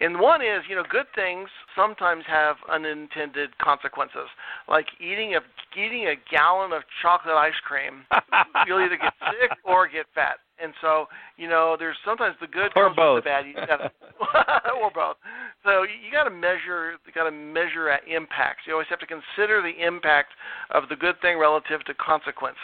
And 0.00 0.18
one 0.18 0.40
is, 0.40 0.64
you 0.68 0.76
know, 0.76 0.84
good 0.90 1.06
things 1.14 1.48
sometimes 1.76 2.24
have 2.26 2.56
unintended 2.72 3.56
consequences. 3.58 4.28
Like 4.68 4.86
eating 4.98 5.36
a 5.36 5.40
eating 5.78 6.08
a 6.08 6.14
gallon 6.34 6.72
of 6.72 6.82
chocolate 7.02 7.34
ice 7.36 7.58
cream, 7.66 8.04
you'll 8.66 8.80
either 8.80 8.96
get 8.96 9.12
sick 9.30 9.50
or 9.64 9.86
get 9.88 10.06
fat. 10.14 10.38
And 10.62 10.74
so, 10.80 11.06
you 11.36 11.48
know, 11.48 11.76
there's 11.78 11.96
sometimes 12.04 12.36
the 12.40 12.46
good 12.46 12.72
Or 12.76 12.86
comes 12.88 12.96
both. 12.96 13.14
with 13.16 13.24
the 13.24 13.30
bad. 13.30 13.46
You 13.46 13.54
got 13.54 13.80
or 14.82 14.90
both. 14.94 15.16
So 15.64 15.82
you, 15.84 15.96
you 16.04 16.12
got 16.12 16.24
to 16.24 16.30
measure, 16.30 16.96
you 17.06 17.12
got 17.14 17.24
to 17.24 17.30
measure 17.30 17.88
at 17.88 18.00
impacts. 18.06 18.62
You 18.66 18.74
always 18.74 18.88
have 18.90 19.00
to 19.00 19.06
consider 19.06 19.62
the 19.62 19.72
impact 19.84 20.30
of 20.70 20.84
the 20.88 20.96
good 20.96 21.14
thing 21.22 21.38
relative 21.38 21.84
to 21.86 21.94
consequence. 21.94 22.58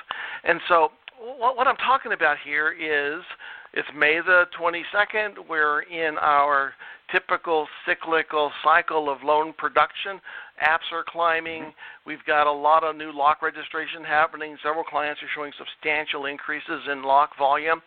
And 0.45 0.61
so, 0.69 0.89
what, 1.39 1.57
what 1.57 1.67
I'm 1.67 1.77
talking 1.77 2.13
about 2.13 2.37
here 2.45 2.73
is 2.73 3.25
it's 3.73 3.89
May 3.97 4.21
the 4.25 4.45
22nd. 4.61 5.49
We're 5.49 5.83
in 5.83 6.17
our 6.19 6.73
typical 7.17 7.67
cyclical 7.87 8.51
cycle 8.63 9.09
of 9.11 9.23
loan 9.25 9.55
production. 9.57 10.21
Apps 10.63 10.93
are 10.93 11.05
climbing. 11.07 11.73
We've 12.07 12.25
got 12.27 12.47
a 12.47 12.53
lot 12.53 12.85
of 12.85 12.97
new 12.97 13.13
lock 13.13 13.43
registration 13.43 14.05
happening. 14.05 14.57
Several 14.63 14.85
clients 14.85 15.21
are 15.23 15.29
showing 15.35 15.53
substantial 15.59 16.27
increases 16.27 16.81
in 16.91 17.03
lock 17.03 17.31
volume. 17.39 17.81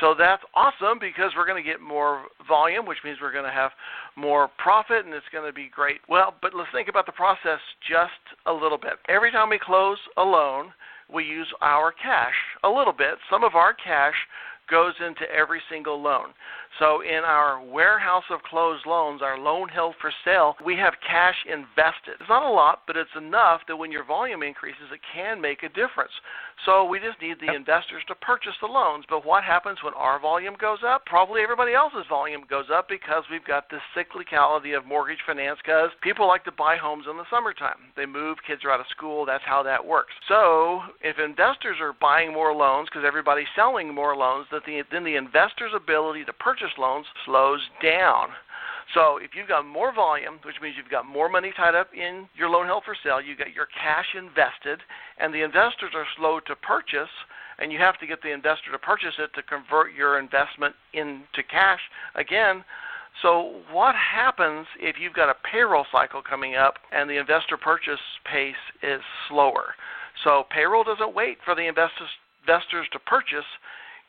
So 0.00 0.14
that's 0.18 0.42
awesome 0.54 0.98
because 1.00 1.30
we're 1.36 1.46
going 1.46 1.62
to 1.62 1.68
get 1.68 1.80
more 1.80 2.24
volume, 2.46 2.86
which 2.86 2.98
means 3.04 3.18
we're 3.20 3.32
going 3.32 3.44
to 3.44 3.50
have 3.50 3.70
more 4.16 4.50
profit 4.58 5.04
and 5.04 5.14
it's 5.14 5.26
going 5.32 5.46
to 5.46 5.54
be 5.54 5.70
great. 5.72 6.00
Well, 6.08 6.34
but 6.42 6.54
let's 6.54 6.70
think 6.72 6.88
about 6.88 7.06
the 7.06 7.12
process 7.12 7.60
just 7.88 8.22
a 8.46 8.52
little 8.52 8.78
bit. 8.78 8.94
Every 9.08 9.30
time 9.30 9.50
we 9.50 9.58
close 9.58 9.98
a 10.16 10.22
loan, 10.22 10.72
we 11.12 11.24
use 11.24 11.48
our 11.60 11.92
cash 11.92 12.34
a 12.64 12.68
little 12.68 12.94
bit. 12.94 13.14
Some 13.30 13.44
of 13.44 13.54
our 13.54 13.74
cash 13.74 14.14
goes 14.70 14.94
into 15.04 15.30
every 15.30 15.60
single 15.70 16.00
loan. 16.00 16.28
So 16.78 17.02
in 17.02 17.22
our 17.24 17.62
warehouse 17.62 18.24
of 18.30 18.42
closed 18.42 18.86
loans, 18.86 19.20
our 19.22 19.38
loan 19.38 19.68
held 19.68 19.94
for 20.00 20.12
sale, 20.24 20.56
we 20.64 20.76
have 20.76 20.94
cash 21.06 21.36
invested. 21.46 22.16
It's 22.20 22.28
not 22.28 22.48
a 22.48 22.50
lot, 22.50 22.82
but 22.86 22.96
it's 22.96 23.10
enough 23.16 23.60
that 23.68 23.76
when 23.76 23.92
your 23.92 24.04
volume 24.04 24.42
increases, 24.42 24.88
it 24.92 25.00
can 25.14 25.40
make 25.40 25.62
a 25.62 25.68
difference. 25.68 26.12
So 26.64 26.84
we 26.84 26.98
just 26.98 27.20
need 27.20 27.36
the 27.40 27.54
investors 27.54 28.02
to 28.08 28.14
purchase 28.16 28.54
the 28.60 28.68
loans. 28.68 29.04
But 29.08 29.26
what 29.26 29.44
happens 29.44 29.78
when 29.82 29.94
our 29.94 30.20
volume 30.20 30.54
goes 30.60 30.78
up? 30.86 31.04
Probably 31.06 31.42
everybody 31.42 31.74
else's 31.74 32.06
volume 32.08 32.44
goes 32.48 32.66
up 32.72 32.88
because 32.88 33.24
we've 33.30 33.44
got 33.44 33.68
this 33.68 33.82
cyclicality 33.96 34.76
of 34.76 34.86
mortgage 34.86 35.18
finance 35.26 35.58
because 35.64 35.90
people 36.02 36.26
like 36.28 36.44
to 36.44 36.52
buy 36.52 36.76
homes 36.76 37.04
in 37.10 37.16
the 37.16 37.28
summertime. 37.30 37.92
They 37.96 38.06
move, 38.06 38.38
kids 38.46 38.62
are 38.64 38.70
out 38.70 38.80
of 38.80 38.86
school, 38.90 39.26
that's 39.26 39.44
how 39.44 39.62
that 39.64 39.84
works. 39.84 40.12
So 40.28 40.80
if 41.02 41.18
investors 41.18 41.76
are 41.80 41.94
buying 42.00 42.32
more 42.32 42.54
loans 42.54 42.88
because 42.88 43.04
everybody's 43.06 43.50
selling 43.56 43.92
more 43.92 44.16
loans, 44.16 44.46
then 44.52 45.04
the 45.04 45.16
investor's 45.16 45.72
ability 45.74 46.24
to 46.24 46.32
purchase 46.32 46.61
loans 46.78 47.06
slows 47.24 47.60
down. 47.82 48.28
So 48.94 49.16
if 49.18 49.30
you've 49.34 49.48
got 49.48 49.64
more 49.64 49.92
volume, 49.94 50.38
which 50.44 50.60
means 50.60 50.74
you've 50.76 50.90
got 50.90 51.06
more 51.06 51.28
money 51.28 51.52
tied 51.56 51.74
up 51.74 51.88
in 51.94 52.28
your 52.36 52.50
loan 52.50 52.66
held 52.66 52.84
for 52.84 52.96
sale, 53.02 53.22
you've 53.22 53.38
got 53.38 53.54
your 53.54 53.66
cash 53.66 54.14
invested, 54.16 54.80
and 55.18 55.32
the 55.32 55.42
investors 55.42 55.92
are 55.94 56.06
slow 56.16 56.40
to 56.40 56.56
purchase, 56.56 57.08
and 57.58 57.72
you 57.72 57.78
have 57.78 57.98
to 58.00 58.06
get 58.06 58.20
the 58.22 58.32
investor 58.32 58.70
to 58.72 58.78
purchase 58.78 59.14
it 59.18 59.30
to 59.34 59.42
convert 59.42 59.94
your 59.94 60.18
investment 60.18 60.74
into 60.92 61.42
cash 61.50 61.80
again. 62.16 62.64
So 63.22 63.60
what 63.70 63.94
happens 63.94 64.66
if 64.80 64.96
you've 64.98 65.12
got 65.12 65.30
a 65.30 65.36
payroll 65.50 65.86
cycle 65.92 66.22
coming 66.22 66.56
up 66.56 66.74
and 66.92 67.08
the 67.08 67.18
investor 67.18 67.56
purchase 67.56 68.00
pace 68.24 68.54
is 68.82 69.00
slower? 69.28 69.74
So 70.24 70.44
payroll 70.50 70.84
doesn't 70.84 71.14
wait 71.14 71.38
for 71.44 71.54
the 71.54 71.66
investors 71.68 72.08
to 72.92 72.98
purchase. 73.06 73.48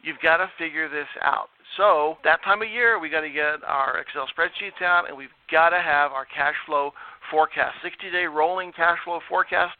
You've 0.01 0.19
got 0.23 0.37
to 0.37 0.49
figure 0.57 0.89
this 0.89 1.07
out. 1.21 1.49
So 1.77 2.17
that 2.23 2.43
time 2.43 2.61
of 2.61 2.69
year, 2.69 2.99
we 2.99 3.09
got 3.09 3.21
to 3.21 3.29
get 3.29 3.63
our 3.65 3.97
Excel 3.97 4.27
spreadsheets 4.27 4.81
out, 4.83 5.07
and 5.07 5.17
we've 5.17 5.33
got 5.51 5.69
to 5.69 5.81
have 5.81 6.11
our 6.11 6.25
cash 6.25 6.55
flow 6.65 6.91
forecast, 7.31 7.75
60-day 7.83 8.25
rolling 8.25 8.71
cash 8.73 8.97
flow 9.03 9.19
forecasts 9.27 9.77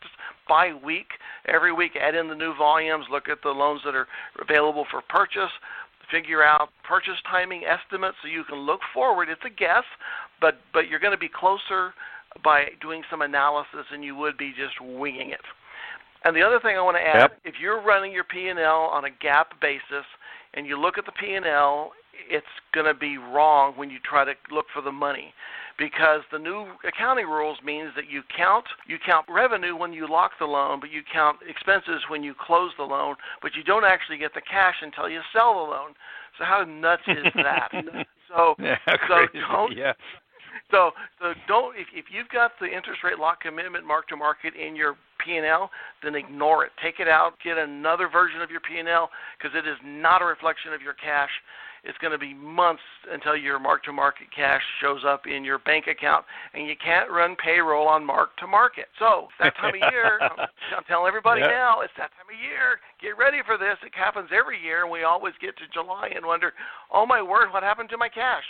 by 0.48 0.74
week. 0.74 1.08
Every 1.46 1.72
week, 1.72 1.92
add 1.96 2.16
in 2.16 2.28
the 2.28 2.36
new 2.36 2.56
volumes, 2.56 3.06
look 3.12 3.30
at 3.30 3.44
the 3.44 3.50
loans 3.50 3.82
that 3.86 3.96
are 3.96 4.08
available 4.42 4.86
for 4.90 5.02
purchase, 5.08 5.52
figure 6.10 6.44
out 6.44 6.70
purchase 6.88 7.18
timing 7.30 7.64
estimates 7.66 8.18
so 8.22 8.28
you 8.28 8.44
can 8.44 8.60
look 8.60 8.82
forward. 8.94 9.30
It's 9.30 9.42
a 9.46 9.50
guess, 9.50 9.84
but 10.42 10.58
but 10.74 10.88
you're 10.88 11.00
going 11.00 11.14
to 11.14 11.18
be 11.18 11.30
closer 11.30 11.94
by 12.44 12.70
doing 12.82 13.04
some 13.10 13.22
analysis 13.22 13.86
than 13.92 14.02
you 14.02 14.16
would 14.16 14.38
be 14.38 14.50
just 14.58 14.80
winging 14.82 15.30
it. 15.30 15.42
And 16.26 16.36
the 16.36 16.42
other 16.42 16.60
thing 16.60 16.78
I 16.78 16.82
want 16.82 16.98
to 16.98 17.02
add, 17.02 17.32
Yep. 17.32 17.40
if 17.44 17.56
you're 17.60 17.82
running 17.82 18.12
your 18.12 18.24
P&L 18.24 18.58
on 18.58 19.06
a 19.06 19.10
GAAP 19.10 19.60
basis 19.62 20.06
and 20.54 20.66
you 20.68 20.80
look 20.80 20.98
at 20.98 21.06
the 21.06 21.12
P&L, 21.12 21.92
it's 22.30 22.46
going 22.74 22.86
to 22.86 22.94
be 22.94 23.18
wrong 23.18 23.74
when 23.76 23.90
you 23.90 23.98
try 24.04 24.24
to 24.24 24.34
look 24.52 24.66
for 24.74 24.82
the 24.82 24.92
money 24.92 25.34
because 25.78 26.22
the 26.32 26.38
new 26.38 26.68
accounting 26.88 27.26
rules 27.26 27.58
means 27.66 27.90
that 27.96 28.10
you 28.10 28.22
count 28.36 28.66
you 28.88 28.98
count 29.04 29.26
revenue 29.28 29.76
when 29.76 29.92
you 29.92 30.08
lock 30.08 30.32
the 30.40 30.46
loan, 30.46 30.80
but 30.80 30.92
you 30.92 31.02
count 31.12 31.38
expenses 31.48 32.02
when 32.10 32.24
you 32.24 32.34
close 32.40 32.72
the 32.78 32.84
loan, 32.84 33.16
but 33.42 33.56
you 33.56 33.64
don't 33.64 33.84
actually 33.84 34.18
get 34.18 34.34
the 34.34 34.42
cash 34.42 34.76
until 34.82 35.10
you 35.10 35.20
sell 35.34 35.54
the 35.54 35.72
loan. 35.72 35.94
So 36.38 36.46
how 36.46 36.64
nuts 36.64 37.04
is 37.08 37.32
that? 37.36 37.70
so 38.30 38.56
Yeah, 38.60 38.78
so 39.08 39.26
don't 39.50 39.76
Yeah. 39.76 39.94
So 40.74 40.92
so 41.22 41.34
don't 41.48 41.78
if 41.78 41.88
if 41.94 42.06
you've 42.12 42.30
got 42.30 42.52
the 42.60 42.66
interest 42.66 43.04
rate 43.04 43.20
lock 43.20 43.42
commitment 43.42 43.86
mark 43.86 44.08
to 44.10 44.18
market 44.18 44.54
in 44.56 44.76
your 44.76 44.98
P&L, 45.24 45.70
then 46.04 46.16
ignore 46.16 46.66
it. 46.66 46.72
Take 46.84 47.00
it 47.00 47.08
out. 47.08 47.40
Get 47.44 47.58
another 47.58 48.10
version 48.10 48.42
of 48.42 48.52
your 48.52 48.60
P&L 48.60 49.10
because 49.38 49.56
it 49.56 49.68
is 49.68 49.78
not 49.86 50.22
a 50.22 50.26
reflection 50.26 50.74
of 50.74 50.82
your 50.82 50.94
cash. 50.94 51.30
It's 51.84 51.98
going 52.00 52.12
to 52.12 52.18
be 52.18 52.34
months 52.34 52.84
until 53.12 53.36
your 53.36 53.60
mark 53.60 53.84
to 53.84 53.92
market 53.92 54.28
cash 54.34 54.62
shows 54.80 55.04
up 55.06 55.28
in 55.28 55.44
your 55.44 55.60
bank 55.60 55.88
account, 55.88 56.24
and 56.54 56.66
you 56.66 56.76
can't 56.80 57.12
run 57.12 57.36
payroll 57.36 57.90
on 57.90 58.06
mark 58.06 58.38
to 58.38 58.48
market. 58.48 58.88
So 59.00 59.28
it's 59.28 59.40
that 59.44 59.56
time 59.60 59.76
of 59.76 59.92
year. 59.92 60.20
I'm, 60.22 60.48
I'm 60.78 60.84
telling 60.88 61.08
everybody 61.08 61.42
Yeah. 61.42 61.48
now, 61.48 61.82
it's 61.82 61.92
that 61.98 62.12
time 62.16 62.32
of 62.32 62.40
year. 62.40 62.80
Get 63.02 63.18
ready 63.18 63.40
for 63.46 63.58
this. 63.58 63.76
It 63.84 63.92
happens 63.94 64.30
every 64.32 64.64
year, 64.64 64.84
and 64.84 64.92
we 64.92 65.04
always 65.04 65.34
get 65.42 65.58
to 65.58 65.68
July 65.74 66.10
and 66.16 66.26
wonder, 66.26 66.54
oh 66.92 67.06
my 67.06 67.22
word, 67.22 67.52
what 67.52 67.64
happened 67.64 67.90
to 67.90 67.98
my 67.98 68.08
cash? 68.08 68.48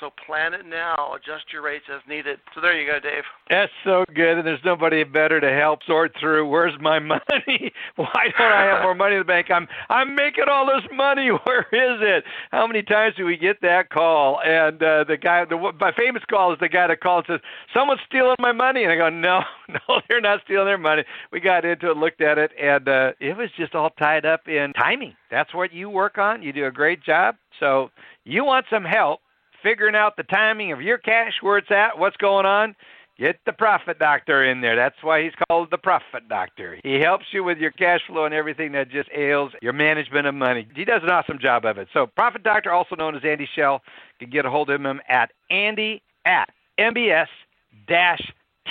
So 0.00 0.10
plan 0.26 0.54
it 0.54 0.64
now. 0.64 1.12
Adjust 1.14 1.52
your 1.52 1.60
rates 1.60 1.84
as 1.94 2.00
needed. 2.08 2.38
So 2.54 2.62
there 2.62 2.80
you 2.80 2.90
go, 2.90 2.98
Dave. 2.98 3.22
That's 3.50 3.70
so 3.84 4.04
good, 4.14 4.38
and 4.38 4.46
there's 4.46 4.64
nobody 4.64 5.04
better 5.04 5.40
to 5.40 5.52
help 5.52 5.80
sort 5.86 6.12
through. 6.18 6.48
Where's 6.48 6.72
my 6.80 6.98
money? 6.98 7.20
Why 7.96 8.28
don't 8.38 8.52
I 8.52 8.62
have 8.64 8.82
more 8.82 8.94
money 8.94 9.16
in 9.16 9.20
the 9.20 9.26
bank? 9.26 9.50
I'm 9.50 9.68
I'm 9.90 10.14
making 10.14 10.44
all 10.50 10.64
this 10.64 10.88
money. 10.90 11.28
Where 11.44 11.66
is 11.72 12.00
it? 12.00 12.24
How 12.50 12.66
many 12.66 12.82
times 12.82 13.14
do 13.16 13.26
we 13.26 13.36
get 13.36 13.60
that 13.60 13.90
call? 13.90 14.40
And 14.42 14.82
uh, 14.82 15.04
the 15.04 15.18
guy, 15.18 15.44
the 15.44 15.56
my 15.78 15.92
famous 15.92 16.22
call 16.30 16.52
is 16.52 16.58
the 16.60 16.68
guy 16.68 16.86
that 16.86 17.00
calls 17.00 17.26
and 17.28 17.38
says, 17.38 17.46
"Someone's 17.74 18.00
stealing 18.06 18.36
my 18.38 18.52
money," 18.52 18.84
and 18.84 18.92
I 18.92 18.96
go, 18.96 19.10
"No, 19.10 19.42
no, 19.68 20.00
they're 20.08 20.22
not 20.22 20.40
stealing 20.44 20.66
their 20.66 20.78
money." 20.78 21.04
We 21.30 21.40
got 21.40 21.66
into 21.66 21.90
it, 21.90 21.98
looked 21.98 22.22
at 22.22 22.38
it, 22.38 22.52
and 22.58 22.88
uh, 22.88 23.12
it 23.20 23.36
was 23.36 23.50
just 23.58 23.74
all 23.74 23.90
tied 23.90 24.24
up 24.24 24.48
in 24.48 24.72
timing. 24.72 25.14
That's 25.30 25.52
what 25.52 25.74
you 25.74 25.90
work 25.90 26.16
on. 26.16 26.42
You 26.42 26.54
do 26.54 26.64
a 26.64 26.72
great 26.72 27.02
job. 27.02 27.36
So 27.58 27.90
you 28.24 28.44
want 28.44 28.64
some 28.70 28.84
help 28.84 29.20
figuring 29.62 29.94
out 29.94 30.16
the 30.16 30.22
timing 30.24 30.72
of 30.72 30.82
your 30.82 30.98
cash, 30.98 31.34
where 31.40 31.58
it's 31.58 31.70
at, 31.70 31.98
what's 31.98 32.16
going 32.16 32.46
on, 32.46 32.74
Get 33.20 33.38
the 33.44 33.52
profit 33.52 33.98
doctor 33.98 34.50
in 34.50 34.62
there. 34.62 34.74
That's 34.74 34.96
why 35.02 35.22
he's 35.22 35.34
called 35.46 35.68
the 35.70 35.76
profit 35.76 36.26
doctor. 36.30 36.78
He 36.82 36.94
helps 37.00 37.26
you 37.32 37.44
with 37.44 37.58
your 37.58 37.70
cash 37.70 38.00
flow 38.06 38.24
and 38.24 38.32
everything 38.32 38.72
that 38.72 38.88
just 38.88 39.10
ails 39.14 39.52
your 39.60 39.74
management 39.74 40.26
of 40.26 40.34
money. 40.34 40.66
He 40.74 40.86
does 40.86 41.02
an 41.02 41.10
awesome 41.10 41.38
job 41.38 41.66
of 41.66 41.76
it. 41.76 41.88
So, 41.92 42.06
profit 42.06 42.42
doctor, 42.42 42.72
also 42.72 42.96
known 42.96 43.14
as 43.14 43.22
Andy 43.22 43.46
Schell, 43.54 43.82
can 44.18 44.30
get 44.30 44.46
a 44.46 44.50
hold 44.50 44.70
of 44.70 44.80
him 44.80 45.02
at 45.06 45.32
Andy 45.50 46.00
at 46.24 46.48
MBS 46.78 47.26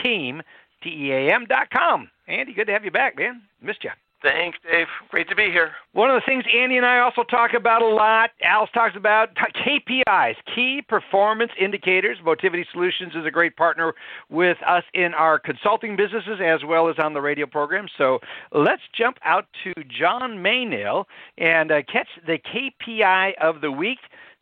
team, 0.02 0.42
T-E-A-M 0.82 1.46
dot 1.48 1.70
com. 1.70 2.10
Andy, 2.28 2.54
good 2.54 2.66
to 2.66 2.74
have 2.74 2.84
you 2.84 2.92
back, 2.92 3.18
man. 3.20 3.44
Missed 3.62 3.84
you. 3.84 3.92
Thanks, 4.22 4.58
Dave. 4.70 4.88
Great 5.10 5.30
to 5.30 5.36
be 5.36 5.46
here. 5.46 5.72
One 5.94 6.10
of 6.10 6.16
the 6.16 6.26
things 6.26 6.44
Andy 6.54 6.76
and 6.76 6.86
I 6.86 7.00
also 7.00 7.24
talk 7.24 7.52
about 7.54 7.82
a 7.82 7.88
lot, 7.88 8.32
Alice 8.44 8.70
talks 8.74 8.96
about 8.98 9.30
KPIs, 9.36 10.36
key 10.54 10.82
performance 10.88 11.52
indicators. 11.60 12.18
Motivity 12.24 12.66
Solutions 12.74 13.14
is 13.16 13.26
a 13.26 13.32
great 13.32 13.56
partner 13.56 13.94
with 14.30 14.58
us 14.68 14.84
in 14.94 15.14
our 15.14 15.40
consulting 15.40 15.96
businesses 15.96 16.40
as 16.44 16.60
well 16.68 16.90
as 16.90 16.96
on 17.00 17.14
the 17.14 17.22
radio 17.22 17.46
program. 17.46 17.88
So 17.98 18.20
let's 18.52 18.82
jump 18.98 19.18
out 19.24 19.46
to 19.64 19.74
John 19.86 20.44
Maynell 20.44 21.06
and 21.38 21.72
uh, 21.72 21.82
catch 21.92 22.08
the 22.28 22.40
KPI 22.40 23.32
of 23.42 23.62
the 23.62 23.72
week 23.72 24.00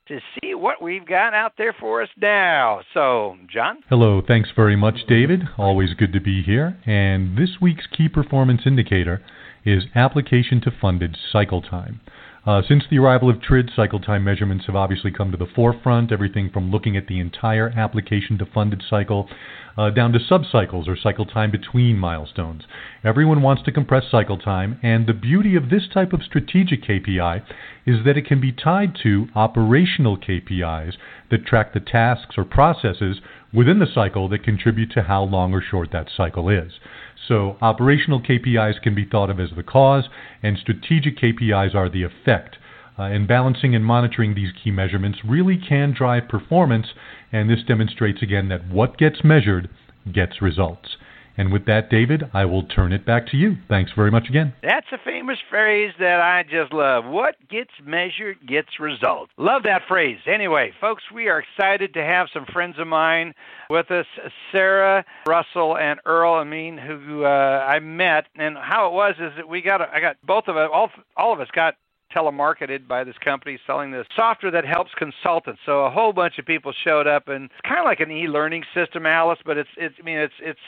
to 0.07 0.19
see 0.41 0.55
what 0.55 0.81
we've 0.81 1.05
got 1.05 1.33
out 1.33 1.53
there 1.57 1.75
for 1.79 2.01
us 2.01 2.09
now. 2.19 2.81
So, 2.93 3.35
John? 3.51 3.79
Hello. 3.89 4.21
Thanks 4.25 4.49
very 4.55 4.75
much, 4.75 4.99
David. 5.07 5.41
Always 5.57 5.93
good 5.93 6.13
to 6.13 6.21
be 6.21 6.41
here. 6.41 6.77
And 6.85 7.37
this 7.37 7.57
week's 7.61 7.85
key 7.87 8.09
performance 8.09 8.61
indicator 8.65 9.21
is 9.67 9.83
application 9.93 10.61
to 10.61 10.71
funded 10.71 11.17
cycle 11.31 11.61
time. 11.61 11.99
Uh, 12.45 12.61
since 12.65 12.85
the 12.89 12.97
arrival 12.97 13.29
of 13.29 13.41
TRID, 13.41 13.69
cycle 13.75 13.99
time 13.99 14.23
measurements 14.23 14.67
have 14.67 14.75
obviously 14.75 15.11
come 15.11 15.31
to 15.31 15.37
the 15.37 15.45
forefront, 15.53 16.13
everything 16.13 16.49
from 16.49 16.71
looking 16.71 16.95
at 16.95 17.07
the 17.07 17.19
entire 17.19 17.69
application 17.75 18.37
to 18.37 18.45
funded 18.45 18.81
cycle 18.89 19.29
uh, 19.77 19.89
down 19.89 20.13
to 20.13 20.19
subcycles 20.19 20.87
or 20.87 20.95
cycle 20.95 21.25
time 21.25 21.51
between 21.51 21.97
milestones. 21.97 22.63
Everyone 23.03 23.41
wants 23.41 23.63
to 23.63 23.71
compress 23.73 24.05
cycle 24.09 24.37
time, 24.37 24.79
and 24.81 25.05
the 25.05 25.13
beauty 25.13 25.57
of 25.57 25.69
this 25.69 25.89
type 25.93 26.13
of 26.13 26.23
strategic 26.23 26.83
KPI 26.83 27.43
is 27.85 28.05
that 28.05 28.15
it 28.15 28.25
can 28.25 28.39
be 28.39 28.53
tied 28.53 28.95
to 29.03 29.27
operational 29.35 30.17
KPIs 30.17 30.93
that 31.29 31.45
track 31.45 31.73
the 31.73 31.81
tasks 31.81 32.35
or 32.37 32.45
processes 32.45 33.17
within 33.53 33.79
the 33.79 33.93
cycle 33.93 34.29
that 34.29 34.43
contribute 34.43 34.91
to 34.91 35.03
how 35.03 35.23
long 35.23 35.53
or 35.53 35.61
short 35.61 35.91
that 35.91 36.07
cycle 36.15 36.47
is. 36.47 36.79
So 37.27 37.57
operational 37.61 38.21
KPIs 38.21 38.81
can 38.81 38.95
be 38.95 39.05
thought 39.05 39.29
of 39.29 39.39
as 39.39 39.49
the 39.55 39.63
cause, 39.63 40.09
and 40.43 40.57
strategic 40.57 41.17
KPIs 41.17 41.75
are 41.75 41.89
the 41.89 42.03
effect. 42.03 42.57
Uh, 42.99 43.03
and 43.03 43.27
balancing 43.27 43.75
and 43.75 43.85
monitoring 43.85 44.33
these 44.33 44.51
key 44.63 44.71
measurements 44.71 45.19
really 45.23 45.57
can 45.57 45.93
drive 45.93 46.27
performance, 46.27 46.87
and 47.31 47.49
this 47.49 47.63
demonstrates 47.67 48.21
again 48.23 48.49
that 48.49 48.67
what 48.69 48.97
gets 48.97 49.23
measured 49.23 49.69
gets 50.11 50.41
results. 50.41 50.97
And 51.37 51.53
with 51.53 51.65
that, 51.67 51.89
David, 51.89 52.23
I 52.33 52.45
will 52.45 52.63
turn 52.63 52.91
it 52.91 53.05
back 53.05 53.27
to 53.27 53.37
you. 53.37 53.57
Thanks 53.69 53.91
very 53.95 54.09
much 54.09 54.27
again. 54.27 54.53
That's 54.63 54.87
a 54.91 54.97
famous 55.05 55.37
phrase 55.49 55.93
that 55.99 56.19
I 56.19 56.43
just 56.49 56.73
love. 56.73 57.05
What 57.05 57.35
gets 57.47 57.69
measured 57.85 58.37
gets 58.47 58.79
results. 58.79 59.31
Love 59.37 59.61
that 59.63 59.83
phrase. 59.87 60.17
Anyway, 60.25 60.73
folks, 60.81 61.03
we 61.13 61.27
are 61.27 61.39
excited 61.39 61.93
to 61.93 62.03
have 62.03 62.27
some 62.33 62.45
friends 62.51 62.75
of 62.79 62.87
mine 62.87 63.33
with 63.69 63.91
us, 63.91 64.07
Sara, 64.51 65.05
Russell, 65.27 65.77
and 65.77 65.99
Earl 66.05 66.41
Ameen, 66.41 66.77
who 66.77 67.23
uh, 67.23 67.27
I 67.69 67.79
met. 67.79 68.25
And 68.35 68.57
how 68.57 68.87
it 68.87 68.93
was 68.93 69.13
is 69.19 69.31
that 69.37 69.47
we 69.47 69.61
got, 69.61 69.81
I 69.81 69.99
got 69.99 70.17
both 70.25 70.47
of 70.47 70.57
us, 70.57 70.69
all, 70.73 70.89
all 71.15 71.33
of 71.33 71.39
us 71.39 71.49
got 71.53 71.75
telemarketed 72.15 72.87
by 72.87 73.03
this 73.03 73.17
company 73.23 73.59
selling 73.67 73.91
this 73.91 74.07
software 74.15 74.51
that 74.51 74.65
helps 74.65 74.91
consultants. 74.97 75.59
So 75.65 75.85
a 75.85 75.91
whole 75.91 76.13
bunch 76.13 76.39
of 76.39 76.45
people 76.45 76.73
showed 76.83 77.05
up, 77.05 77.27
and 77.27 77.45
it's 77.45 77.61
kind 77.67 77.79
of 77.79 77.85
like 77.85 77.99
an 77.99 78.09
e-learning 78.09 78.63
system, 78.73 79.05
Alice. 79.05 79.39
But 79.45 79.57
it's, 79.57 79.69
it's, 79.77 79.95
I 79.99 80.03
mean, 80.03 80.17
it's, 80.17 80.33
it's 80.41 80.59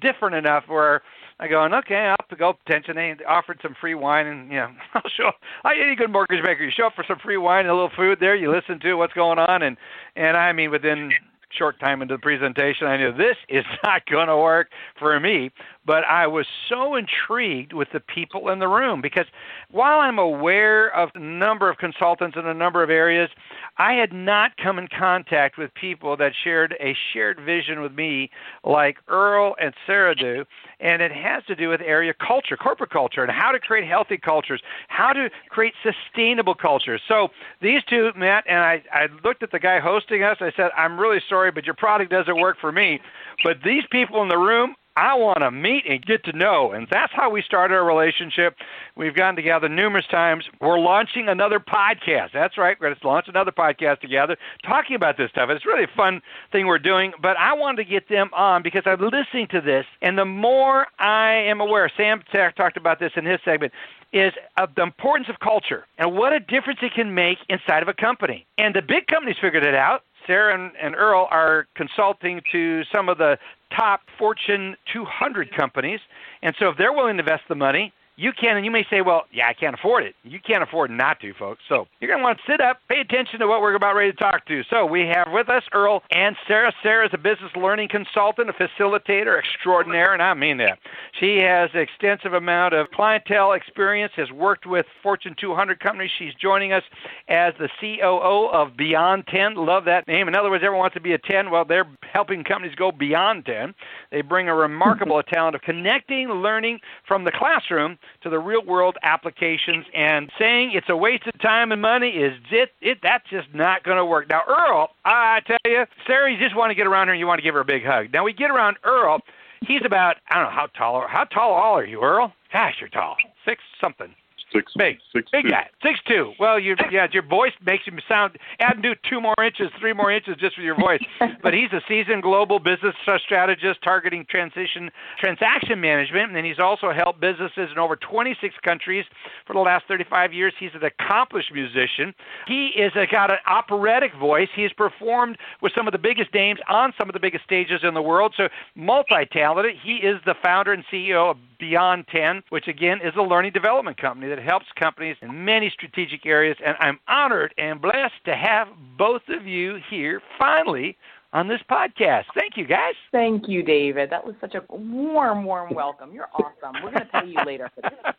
different 0.00 0.34
enough 0.34 0.64
where 0.68 1.02
I 1.38 1.48
go, 1.48 1.62
okay, 1.64 2.06
I'll 2.08 2.16
to 2.30 2.36
go 2.36 2.56
attention. 2.66 2.96
They 2.96 3.14
offered 3.28 3.58
some 3.62 3.74
free 3.80 3.94
wine, 3.94 4.26
and 4.26 4.50
you 4.50 4.56
know, 4.58 4.70
I'll 4.94 5.02
show. 5.14 5.30
Like 5.64 5.76
any 5.80 5.94
good 5.94 6.10
mortgage 6.10 6.42
banker, 6.44 6.64
you 6.64 6.70
show 6.70 6.86
up 6.86 6.94
for 6.94 7.04
some 7.06 7.18
free 7.18 7.36
wine 7.36 7.60
and 7.60 7.70
a 7.70 7.74
little 7.74 7.90
food 7.94 8.18
there. 8.20 8.34
You 8.34 8.50
listen 8.50 8.80
to 8.80 8.94
what's 8.94 9.12
going 9.12 9.38
on, 9.38 9.62
and 9.62 9.76
and 10.16 10.36
I 10.36 10.52
mean, 10.52 10.70
within 10.70 11.10
short 11.50 11.78
time 11.80 12.02
into 12.02 12.14
the 12.14 12.20
presentation, 12.20 12.86
I 12.86 12.96
knew 12.96 13.12
this 13.12 13.36
is 13.48 13.64
not 13.84 14.06
going 14.06 14.28
to 14.28 14.36
work 14.36 14.68
for 14.98 15.18
me. 15.20 15.50
But 15.84 16.04
I 16.04 16.26
was 16.26 16.46
so 16.68 16.96
intrigued 16.96 17.72
with 17.72 17.88
the 17.92 18.00
people 18.00 18.48
in 18.50 18.58
the 18.58 18.66
room 18.66 19.00
because 19.00 19.26
while 19.70 20.00
I'm 20.00 20.18
aware 20.18 20.94
of 20.94 21.10
a 21.14 21.20
number 21.20 21.70
of 21.70 21.78
consultants 21.78 22.36
in 22.36 22.46
a 22.46 22.54
number 22.54 22.82
of 22.82 22.90
areas, 22.90 23.30
I 23.78 23.92
had 23.92 24.12
not 24.12 24.56
come 24.56 24.78
in 24.78 24.88
contact 24.88 25.56
with 25.58 25.72
people 25.74 26.16
that 26.16 26.32
shared 26.42 26.74
a 26.80 26.96
shared 27.12 27.38
vision 27.38 27.80
with 27.80 27.92
me 27.92 28.30
like 28.64 28.98
Earl 29.06 29.54
and 29.60 29.74
Sara 29.86 30.14
do. 30.16 30.44
And 30.78 31.00
it 31.00 31.10
has 31.10 31.42
to 31.46 31.54
do 31.54 31.70
with 31.70 31.80
area 31.80 32.12
culture, 32.14 32.56
corporate 32.56 32.90
culture, 32.90 33.22
and 33.22 33.32
how 33.32 33.50
to 33.50 33.58
create 33.58 33.88
healthy 33.88 34.18
cultures, 34.18 34.60
how 34.88 35.12
to 35.14 35.30
create 35.48 35.72
sustainable 35.82 36.54
cultures. 36.54 37.00
So 37.08 37.28
these 37.62 37.82
two 37.88 38.12
met, 38.14 38.44
and 38.46 38.58
I, 38.58 38.82
I 38.92 39.06
looked 39.24 39.42
at 39.42 39.52
the 39.52 39.58
guy 39.58 39.80
hosting 39.80 40.22
us. 40.22 40.36
I 40.40 40.52
said, 40.54 40.70
I'm 40.76 41.00
really 41.00 41.22
sorry, 41.28 41.50
but 41.50 41.64
your 41.64 41.74
product 41.74 42.10
doesn't 42.10 42.38
work 42.38 42.58
for 42.60 42.72
me. 42.72 43.00
But 43.42 43.62
these 43.64 43.84
people 43.90 44.22
in 44.22 44.28
the 44.28 44.36
room, 44.36 44.74
I 44.96 45.14
want 45.14 45.40
to 45.40 45.50
meet 45.50 45.84
and 45.86 46.04
get 46.04 46.24
to 46.24 46.32
know. 46.32 46.72
And 46.72 46.88
that's 46.90 47.12
how 47.12 47.28
we 47.30 47.42
started 47.42 47.74
our 47.74 47.84
relationship. 47.84 48.56
We've 48.96 49.14
gotten 49.14 49.36
together 49.36 49.68
numerous 49.68 50.06
times. 50.06 50.44
We're 50.60 50.78
launching 50.78 51.28
another 51.28 51.60
podcast. 51.60 52.32
That's 52.32 52.56
right. 52.56 52.76
We're 52.80 52.88
going 52.88 53.00
to 53.00 53.06
launch 53.06 53.28
another 53.28 53.52
podcast 53.52 54.00
together 54.00 54.36
talking 54.64 54.96
about 54.96 55.18
this 55.18 55.30
stuff. 55.30 55.50
It's 55.50 55.66
really 55.66 55.84
a 55.84 55.96
fun 55.96 56.22
thing 56.50 56.66
we're 56.66 56.78
doing. 56.78 57.12
But 57.20 57.36
I 57.38 57.52
wanted 57.52 57.84
to 57.84 57.90
get 57.90 58.08
them 58.08 58.30
on 58.32 58.62
because 58.62 58.82
I'm 58.86 59.00
listening 59.00 59.48
to 59.48 59.60
this. 59.60 59.84
And 60.00 60.16
the 60.16 60.24
more 60.24 60.86
I 60.98 61.32
am 61.32 61.60
aware, 61.60 61.90
Sam 61.94 62.22
talked 62.56 62.78
about 62.78 62.98
this 62.98 63.12
in 63.16 63.26
his 63.26 63.38
segment, 63.44 63.72
is 64.12 64.32
of 64.56 64.74
the 64.76 64.82
importance 64.82 65.28
of 65.28 65.40
culture 65.40 65.86
and 65.98 66.14
what 66.14 66.32
a 66.32 66.40
difference 66.40 66.78
it 66.80 66.94
can 66.94 67.14
make 67.14 67.38
inside 67.50 67.82
of 67.82 67.88
a 67.88 67.94
company. 67.94 68.46
And 68.56 68.74
the 68.74 68.80
big 68.80 69.08
companies 69.08 69.36
figured 69.40 69.64
it 69.64 69.74
out. 69.74 70.04
Sara 70.26 70.54
and, 70.54 70.72
and 70.80 70.96
Earl 70.96 71.28
are 71.30 71.66
consulting 71.74 72.40
to 72.50 72.82
some 72.92 73.08
of 73.08 73.18
the 73.18 73.38
top 73.74 74.02
Fortune 74.18 74.76
200 74.92 75.54
companies. 75.54 76.00
And 76.42 76.54
so 76.58 76.68
if 76.68 76.78
they're 76.78 76.92
willing 76.92 77.16
to 77.16 77.20
invest 77.20 77.44
the 77.48 77.54
money, 77.54 77.92
you 78.16 78.32
can, 78.32 78.56
and 78.56 78.64
you 78.64 78.70
may 78.70 78.84
say, 78.88 79.02
well, 79.02 79.24
yeah, 79.30 79.46
I 79.46 79.52
can't 79.52 79.74
afford 79.74 80.04
it. 80.04 80.14
You 80.24 80.40
can't 80.40 80.62
afford 80.62 80.90
not 80.90 81.20
to, 81.20 81.34
folks. 81.34 81.62
So 81.68 81.86
you're 82.00 82.08
going 82.08 82.20
to 82.20 82.24
want 82.24 82.38
to 82.38 82.50
sit 82.50 82.62
up, 82.62 82.78
pay 82.88 83.00
attention 83.00 83.40
to 83.40 83.46
what 83.46 83.60
we're 83.60 83.74
about 83.74 83.94
ready 83.94 84.10
to 84.10 84.16
talk 84.16 84.46
to. 84.46 84.62
So 84.70 84.86
we 84.86 85.02
have 85.02 85.28
with 85.30 85.50
us 85.50 85.62
Earl 85.72 86.02
and 86.10 86.34
Sara. 86.48 86.72
Sara 86.82 87.06
is 87.06 87.12
a 87.12 87.18
business 87.18 87.50
learning 87.54 87.88
consultant, 87.90 88.48
a 88.48 88.54
facilitator 88.54 89.38
extraordinaire, 89.38 90.14
and 90.14 90.22
I 90.22 90.32
mean 90.32 90.56
that. 90.58 90.78
She 91.20 91.36
has 91.38 91.68
extensive 91.74 92.32
amount 92.32 92.72
of 92.72 92.90
clientele 92.90 93.52
experience, 93.52 94.12
has 94.16 94.30
worked 94.32 94.66
with 94.66 94.86
Fortune 95.02 95.36
200 95.38 95.78
companies. 95.78 96.10
She's 96.18 96.34
joining 96.34 96.72
us 96.72 96.84
as 97.28 97.52
the 97.58 97.68
COO 97.80 98.48
of 98.50 98.78
Beyond 98.78 99.26
10. 99.26 99.56
Love 99.56 99.84
that 99.84 100.08
name. 100.08 100.26
In 100.26 100.34
other 100.34 100.48
words, 100.48 100.64
everyone 100.64 100.80
wants 100.80 100.94
to 100.94 101.00
be 101.00 101.12
a 101.12 101.18
10. 101.18 101.50
Well, 101.50 101.66
they're 101.66 101.88
helping 102.10 102.44
companies 102.44 102.74
go 102.74 102.90
beyond 102.90 103.44
10. 103.44 103.74
They 104.10 104.22
bring 104.22 104.48
a 104.48 104.54
remarkable 104.54 105.22
talent 105.34 105.54
of 105.54 105.60
connecting, 105.60 106.28
learning 106.28 106.80
from 107.06 107.24
the 107.24 107.32
classroom 107.32 107.98
to 108.22 108.30
the 108.30 108.38
real 108.38 108.64
world 108.64 108.96
applications 109.02 109.86
and 109.94 110.30
saying 110.38 110.72
it's 110.74 110.88
a 110.88 110.96
waste 110.96 111.26
of 111.26 111.40
time 111.40 111.72
and 111.72 111.80
money 111.80 112.10
is 112.10 112.32
it, 112.50 112.70
it 112.80 112.98
that's 113.02 113.28
just 113.30 113.48
not 113.54 113.84
going 113.84 113.96
to 113.96 114.04
work. 114.04 114.28
Now, 114.28 114.42
Earl, 114.48 114.90
I 115.04 115.40
tell 115.46 115.58
you, 115.64 115.84
Sara, 116.06 116.32
you 116.32 116.38
just 116.38 116.56
want 116.56 116.70
to 116.70 116.74
get 116.74 116.86
around 116.86 117.08
her 117.08 117.12
and 117.12 117.20
you 117.20 117.26
want 117.26 117.38
to 117.38 117.42
give 117.42 117.54
her 117.54 117.60
a 117.60 117.64
big 117.64 117.84
hug. 117.84 118.12
Now, 118.12 118.24
we 118.24 118.32
get 118.32 118.50
around 118.50 118.76
Earl. 118.84 119.20
He's 119.66 119.82
about, 119.84 120.16
I 120.30 120.34
don't 120.34 120.44
know, 120.44 120.50
how 120.50 120.66
tall, 120.66 121.06
how 121.08 121.24
tall 121.24 121.52
all 121.52 121.78
are 121.78 121.84
you, 121.84 122.02
Earl? 122.02 122.32
Gosh, 122.52 122.74
you're 122.80 122.88
tall. 122.88 123.16
Six 123.44 123.62
something. 123.80 124.14
Six, 124.56 124.72
big, 124.76 124.98
six 125.12 125.30
big 125.30 125.44
two. 125.44 125.50
guy, 125.50 125.68
six 125.82 126.00
two. 126.08 126.32
Well, 126.40 126.58
you 126.58 126.76
yeah, 126.90 127.06
your 127.12 127.22
voice 127.22 127.52
makes 127.64 127.84
him 127.84 127.98
sound. 128.08 128.38
Add 128.60 128.80
do 128.82 128.94
two 129.08 129.20
more 129.20 129.34
inches, 129.44 129.68
three 129.78 129.92
more 129.92 130.10
inches 130.10 130.36
just 130.40 130.56
with 130.56 130.64
your 130.64 130.76
voice. 130.76 131.02
but 131.42 131.52
he's 131.52 131.72
a 131.72 131.80
seasoned 131.86 132.22
global 132.22 132.58
business 132.58 132.94
strategist 133.24 133.82
targeting 133.82 134.24
transition 134.28 134.90
transaction 135.18 135.80
management, 135.80 136.28
and 136.28 136.36
then 136.36 136.44
he's 136.44 136.58
also 136.58 136.92
helped 136.92 137.20
businesses 137.20 137.68
in 137.70 137.78
over 137.78 137.96
26 137.96 138.54
countries 138.64 139.04
for 139.46 139.52
the 139.52 139.60
last 139.60 139.84
35 139.88 140.32
years. 140.32 140.54
He's 140.58 140.70
an 140.74 140.84
accomplished 140.84 141.52
musician. 141.52 142.14
He 142.46 142.68
is 142.76 142.92
a, 142.96 143.06
got 143.06 143.30
an 143.30 143.38
operatic 143.46 144.14
voice. 144.14 144.48
He's 144.54 144.72
performed 144.72 145.36
with 145.60 145.72
some 145.76 145.86
of 145.86 145.92
the 145.92 145.98
biggest 145.98 146.32
names 146.32 146.60
on 146.68 146.92
some 146.98 147.08
of 147.08 147.12
the 147.12 147.20
biggest 147.20 147.44
stages 147.44 147.80
in 147.82 147.94
the 147.94 148.02
world. 148.02 148.34
So 148.36 148.48
multi-talented. 148.74 149.76
He 149.82 149.96
is 149.96 150.20
the 150.24 150.34
founder 150.42 150.72
and 150.72 150.84
CEO 150.92 151.30
of 151.30 151.36
Beyond 151.58 152.06
10, 152.12 152.42
which 152.50 152.68
again 152.68 152.98
is 153.02 153.14
a 153.16 153.22
learning 153.22 153.52
development 153.52 153.98
company 153.98 154.28
that 154.28 154.38
helps 154.46 154.66
companies 154.78 155.16
in 155.20 155.44
many 155.44 155.70
strategic 155.70 156.24
areas. 156.24 156.56
And 156.64 156.76
I'm 156.80 156.98
honored 157.08 157.54
and 157.58 157.80
blessed 157.80 158.24
to 158.24 158.34
have 158.34 158.68
both 158.96 159.22
of 159.28 159.46
you 159.46 159.78
here 159.90 160.22
finally 160.38 160.96
on 161.32 161.48
this 161.48 161.60
podcast. 161.70 162.24
Thank 162.34 162.56
you, 162.56 162.66
guys. 162.66 162.94
Thank 163.12 163.48
you, 163.48 163.62
David. 163.62 164.08
That 164.10 164.24
was 164.24 164.34
such 164.40 164.54
a 164.54 164.62
warm, 164.74 165.44
warm 165.44 165.74
welcome. 165.74 166.12
You're 166.14 166.28
awesome. 166.32 166.82
We're 166.82 166.92
going 166.92 167.06
to 167.06 167.20
pay 167.20 167.26
you 167.26 167.44
later 167.44 167.70
for 167.74 167.82
this. 167.82 167.92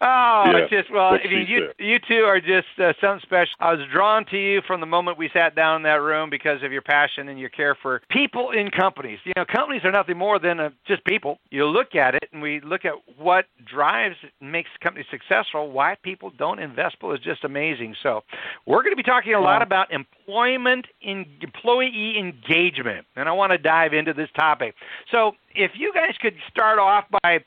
Oh, 0.00 0.44
Yeah, 0.46 0.56
it's 0.58 0.70
just 0.70 0.90
well. 0.90 1.12
what 1.12 1.20
I 1.24 1.28
mean, 1.28 1.46
you 1.48 1.68
said. 1.68 1.84
you 1.84 1.98
two 2.06 2.24
are 2.24 2.40
just 2.40 2.66
uh, 2.78 2.92
something 3.00 3.20
special. 3.22 3.54
I 3.60 3.72
was 3.72 3.80
drawn 3.92 4.24
to 4.26 4.36
you 4.36 4.60
from 4.66 4.80
the 4.80 4.86
moment 4.86 5.16
we 5.18 5.30
sat 5.32 5.54
down 5.54 5.76
in 5.76 5.82
that 5.84 6.02
room 6.02 6.28
because 6.28 6.62
of 6.62 6.72
your 6.72 6.82
passion 6.82 7.28
and 7.28 7.38
your 7.40 7.48
care 7.48 7.74
for 7.80 8.02
people 8.10 8.50
in 8.50 8.70
companies. 8.70 9.18
You 9.24 9.32
know, 9.36 9.44
companies 9.44 9.82
are 9.84 9.92
nothing 9.92 10.18
more 10.18 10.38
than 10.38 10.60
uh, 10.60 10.70
just 10.86 11.04
people. 11.04 11.38
You 11.50 11.66
look 11.66 11.94
at 11.94 12.14
it, 12.14 12.28
and 12.32 12.42
we 12.42 12.60
look 12.60 12.84
at 12.84 12.94
what 13.18 13.46
drives 13.64 14.16
makes 14.40 14.70
companies 14.82 15.06
successful. 15.10 15.70
Why 15.70 15.96
people 16.02 16.30
don't 16.36 16.58
invest 16.58 16.96
is 17.02 17.20
just 17.20 17.44
amazing. 17.44 17.94
So, 18.02 18.22
we're 18.66 18.82
going 18.82 18.92
to 18.92 18.96
be 18.96 19.02
talking 19.02 19.34
a 19.34 19.40
lot 19.40 19.62
about 19.62 19.88
employment 20.26 20.86
in 21.02 21.26
employee 21.40 22.16
engagement, 22.18 23.06
and 23.16 23.28
I 23.28 23.32
want 23.32 23.52
to 23.52 23.58
dive 23.58 23.92
into 23.92 24.12
this 24.12 24.28
topic. 24.36 24.74
So, 25.10 25.32
if 25.54 25.72
you 25.74 25.92
guys 25.94 26.14
could 26.20 26.34
start 26.50 26.78
off 26.78 27.04
by 27.22 27.38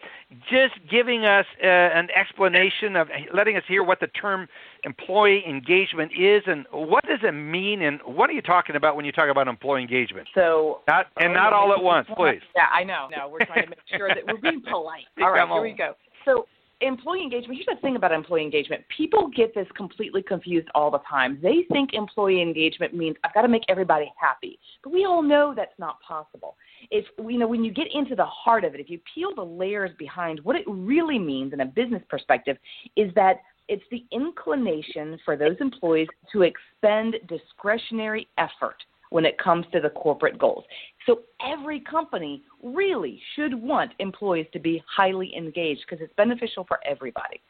just 0.49 0.73
giving 0.89 1.25
us 1.25 1.45
uh, 1.63 1.67
an 1.67 2.07
explanation 2.15 2.95
of 2.95 3.07
letting 3.33 3.55
us 3.55 3.63
hear 3.67 3.83
what 3.83 3.99
the 3.99 4.07
term 4.07 4.47
employee 4.83 5.43
engagement 5.47 6.11
is 6.17 6.41
and 6.47 6.65
what 6.71 7.05
does 7.05 7.19
it 7.21 7.33
mean 7.33 7.83
and 7.83 7.99
what 8.05 8.29
are 8.29 8.33
you 8.33 8.41
talking 8.41 8.75
about 8.75 8.95
when 8.95 9.05
you 9.05 9.11
talk 9.11 9.29
about 9.29 9.47
employee 9.47 9.81
engagement? 9.81 10.27
So 10.33 10.79
Not 10.87 11.07
and 11.19 11.33
not 11.33 11.53
all 11.53 11.71
at 11.71 11.83
once, 11.83 12.07
please. 12.15 12.41
Yeah, 12.55 12.63
I 12.73 12.83
know. 12.83 13.09
No, 13.15 13.29
we're 13.29 13.45
trying 13.45 13.65
to 13.65 13.69
make 13.69 13.79
sure 13.95 14.09
that 14.09 14.25
we're 14.25 14.41
being 14.41 14.63
polite. 14.69 15.03
All 15.21 15.31
right, 15.31 15.47
here 15.47 15.61
we 15.61 15.73
go. 15.73 15.93
So 16.25 16.47
employee 16.81 17.23
engagement. 17.23 17.59
Here's 17.63 17.77
the 17.77 17.81
thing 17.81 17.95
about 17.95 18.11
employee 18.11 18.43
engagement. 18.43 18.83
People 18.95 19.29
get 19.35 19.53
this 19.53 19.67
completely 19.75 20.21
confused 20.21 20.67
all 20.75 20.91
the 20.91 20.99
time. 21.09 21.39
They 21.41 21.65
think 21.71 21.93
employee 21.93 22.41
engagement 22.41 22.93
means 22.93 23.17
I've 23.23 23.33
got 23.33 23.41
to 23.41 23.47
make 23.47 23.63
everybody 23.67 24.11
happy, 24.19 24.59
but 24.83 24.93
we 24.93 25.05
all 25.05 25.21
know 25.21 25.53
that's 25.55 25.77
not 25.77 26.01
possible. 26.01 26.55
If 26.91 27.05
you 27.17 27.37
know 27.37 27.47
when 27.47 27.63
you 27.63 27.71
get 27.71 27.87
into 27.93 28.15
the 28.15 28.25
heart 28.25 28.63
of 28.63 28.73
it, 28.75 28.79
if 28.79 28.89
you 28.89 28.99
peel 29.13 29.35
the 29.35 29.43
layers 29.43 29.91
behind 29.97 30.39
what 30.41 30.55
it 30.55 30.63
really 30.67 31.19
means 31.19 31.53
in 31.53 31.61
a 31.61 31.65
business 31.65 32.03
perspective, 32.09 32.57
is 32.95 33.13
that 33.15 33.41
it's 33.67 33.83
the 33.91 34.05
inclination 34.11 35.19
for 35.23 35.37
those 35.37 35.55
employees 35.59 36.07
to 36.31 36.41
expend 36.41 37.15
discretionary 37.27 38.27
effort 38.37 38.77
when 39.09 39.25
it 39.25 39.37
comes 39.37 39.65
to 39.73 39.79
the 39.79 39.89
corporate 39.89 40.37
goals. 40.37 40.63
So 41.05 41.21
every 41.41 41.79
company 41.79 42.43
really 42.63 43.19
should 43.35 43.53
want 43.53 43.91
employees 43.99 44.47
to 44.53 44.59
be 44.59 44.83
highly 44.87 45.35
engaged 45.35 45.81
because 45.87 46.03
it's 46.03 46.13
beneficial 46.15 46.65
for 46.67 46.79
everybody. 46.85 47.41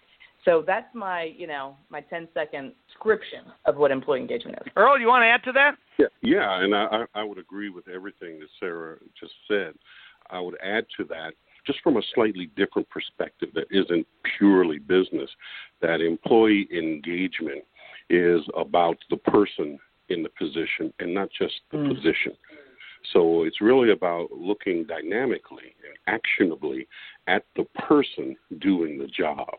So 0.45 0.63
that's 0.65 0.87
my, 0.93 1.33
you 1.37 1.47
know, 1.47 1.75
my 1.89 2.01
10 2.01 2.29
second 2.33 2.73
description 2.87 3.45
of 3.65 3.75
what 3.75 3.91
employee 3.91 4.21
engagement 4.21 4.57
is. 4.65 4.71
Earl, 4.75 4.99
you 4.99 5.07
want 5.07 5.23
to 5.23 5.27
add 5.27 5.43
to 5.43 5.51
that? 5.51 5.75
Yeah, 5.97 6.07
yeah, 6.21 6.63
and 6.63 6.73
I, 6.73 6.85
I 7.13 7.21
I 7.21 7.23
would 7.23 7.37
agree 7.37 7.69
with 7.69 7.89
everything 7.89 8.39
that 8.39 8.47
Sara 8.59 8.97
just 9.19 9.33
said. 9.49 9.73
I 10.29 10.39
would 10.39 10.55
add 10.63 10.85
to 10.97 11.03
that, 11.05 11.33
just 11.67 11.81
from 11.81 11.97
a 11.97 12.01
slightly 12.15 12.49
different 12.55 12.89
perspective 12.89 13.49
that 13.53 13.65
isn't 13.69 14.07
purely 14.37 14.79
business, 14.79 15.29
that 15.81 15.99
employee 15.99 16.69
engagement 16.71 17.65
is 18.09 18.41
about 18.55 18.97
the 19.09 19.17
person 19.17 19.77
in 20.09 20.23
the 20.23 20.29
position 20.29 20.93
and 20.99 21.13
not 21.13 21.29
just 21.31 21.61
the 21.71 21.77
Mm. 21.77 21.95
position. 21.95 22.35
So 23.13 23.43
it's 23.43 23.61
really 23.61 23.91
about 23.91 24.31
looking 24.31 24.83
dynamically 24.83 25.73
and 25.85 25.97
actionably 26.07 26.87
at 27.27 27.45
the 27.55 27.63
person 27.75 28.35
doing 28.59 28.97
the 28.97 29.07
job. 29.07 29.49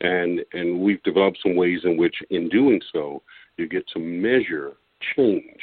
And 0.00 0.44
and 0.52 0.80
we've 0.80 1.02
developed 1.02 1.38
some 1.42 1.54
ways 1.54 1.84
in 1.84 1.96
which 1.96 2.22
in 2.30 2.48
doing 2.48 2.80
so 2.92 3.22
you 3.56 3.68
get 3.68 3.86
to 3.88 3.98
measure 3.98 4.76
change, 5.14 5.60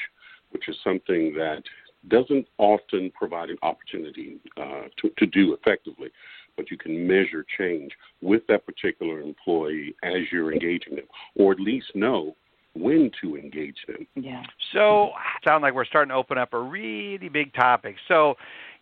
which 0.51 0.69
is 0.69 0.77
something 0.83 1.33
that 1.33 1.63
doesn't 2.07 2.47
often 2.57 3.11
provide 3.11 3.49
an 3.49 3.57
opportunity 3.61 4.39
uh, 4.55 4.83
to, 4.97 5.09
to 5.17 5.25
do 5.25 5.53
effectively, 5.53 6.09
but 6.55 6.71
you 6.71 6.77
can 6.77 7.05
measure 7.05 7.45
change 7.57 7.91
with 8.21 8.43
that 8.47 8.65
particular 8.65 9.19
employee 9.19 9.93
as 10.03 10.31
you're 10.31 10.53
engaging 10.53 10.95
them, 10.95 11.05
or 11.35 11.51
at 11.51 11.59
least 11.59 11.87
know 11.95 12.35
when 12.73 13.11
to 13.21 13.35
engage 13.35 13.77
them. 13.87 14.07
Yeah. 14.15 14.43
So, 14.73 15.11
sound 15.47 15.61
like 15.61 15.73
we're 15.73 15.85
starting 15.85 16.09
to 16.09 16.15
open 16.15 16.37
up 16.37 16.53
a 16.53 16.59
really 16.59 17.29
big 17.29 17.53
topic. 17.53 17.95
So, 18.07 18.35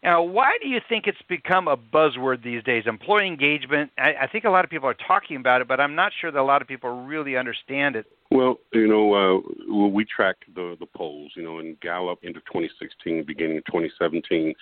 know, 0.03 0.21
why 0.21 0.57
do 0.61 0.67
you 0.67 0.79
think 0.87 1.07
it's 1.07 1.21
become 1.27 1.67
a 1.67 1.75
buzzword 1.75 2.43
these 2.43 2.63
days? 2.63 2.83
Employee 2.85 3.27
engagement. 3.27 3.91
I, 3.97 4.13
I 4.21 4.27
think 4.27 4.45
a 4.45 4.49
lot 4.49 4.63
of 4.63 4.69
people 4.69 4.87
are 4.87 4.95
talking 5.07 5.37
about 5.37 5.61
it, 5.61 5.67
but 5.67 5.79
I'm 5.79 5.95
not 5.95 6.11
sure 6.19 6.31
that 6.31 6.39
a 6.39 6.43
lot 6.43 6.61
of 6.61 6.67
people 6.67 7.05
really 7.05 7.35
understand 7.35 7.95
it. 7.95 8.05
Well, 8.29 8.59
you 8.73 8.87
know, 8.87 9.13
uh, 9.13 9.83
we 9.89 10.05
track 10.05 10.35
the 10.53 10.75
the 10.79 10.85
polls. 10.85 11.31
You 11.35 11.43
know, 11.43 11.59
and 11.59 11.79
Gallup 11.79 12.19
into 12.23 12.41
2016, 12.41 13.23
beginning 13.23 13.57
of 13.57 13.65
2017, 13.65 14.53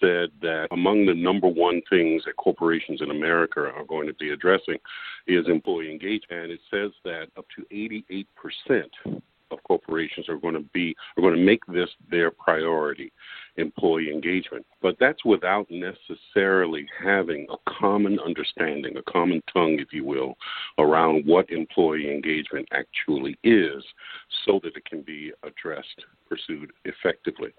said 0.00 0.30
that 0.40 0.68
among 0.70 1.06
the 1.06 1.14
number 1.14 1.46
one 1.46 1.82
things 1.90 2.22
that 2.24 2.36
corporations 2.36 3.02
in 3.02 3.10
America 3.10 3.60
are 3.60 3.84
going 3.84 4.06
to 4.06 4.14
be 4.14 4.30
addressing 4.30 4.78
is 5.26 5.46
employee 5.46 5.92
engagement, 5.92 6.44
and 6.44 6.52
it 6.52 6.60
says 6.70 6.90
that 7.04 7.26
up 7.36 7.46
to 7.56 7.66
88 7.70 8.26
percent 8.34 9.22
of 9.52 9.62
corporations 9.64 10.28
are 10.28 10.38
going 10.38 10.54
to 10.54 10.64
be 10.72 10.96
are 11.16 11.20
going 11.20 11.36
to 11.36 11.44
make 11.44 11.64
this 11.66 11.90
their 12.10 12.30
priority 12.30 13.12
employee 13.56 14.10
engagement. 14.10 14.64
But 14.80 14.96
that's 14.98 15.24
without 15.24 15.66
necessarily 15.70 16.86
having 17.02 17.46
a 17.50 17.70
common 17.78 18.18
understanding 18.20 18.96
a 18.96 19.10
common 19.10 19.42
tongue 19.52 19.78
if 19.78 19.92
you 19.92 20.04
will 20.04 20.36
around 20.78 21.26
what 21.26 21.50
employee 21.50 22.10
engagement 22.10 22.68
actually 22.72 23.36
is 23.44 23.84
so 24.46 24.60
that 24.62 24.76
it 24.76 24.84
can 24.84 25.02
be 25.02 25.32
addressed 25.42 26.04
pursued 26.28 26.72
effectively 26.84 27.52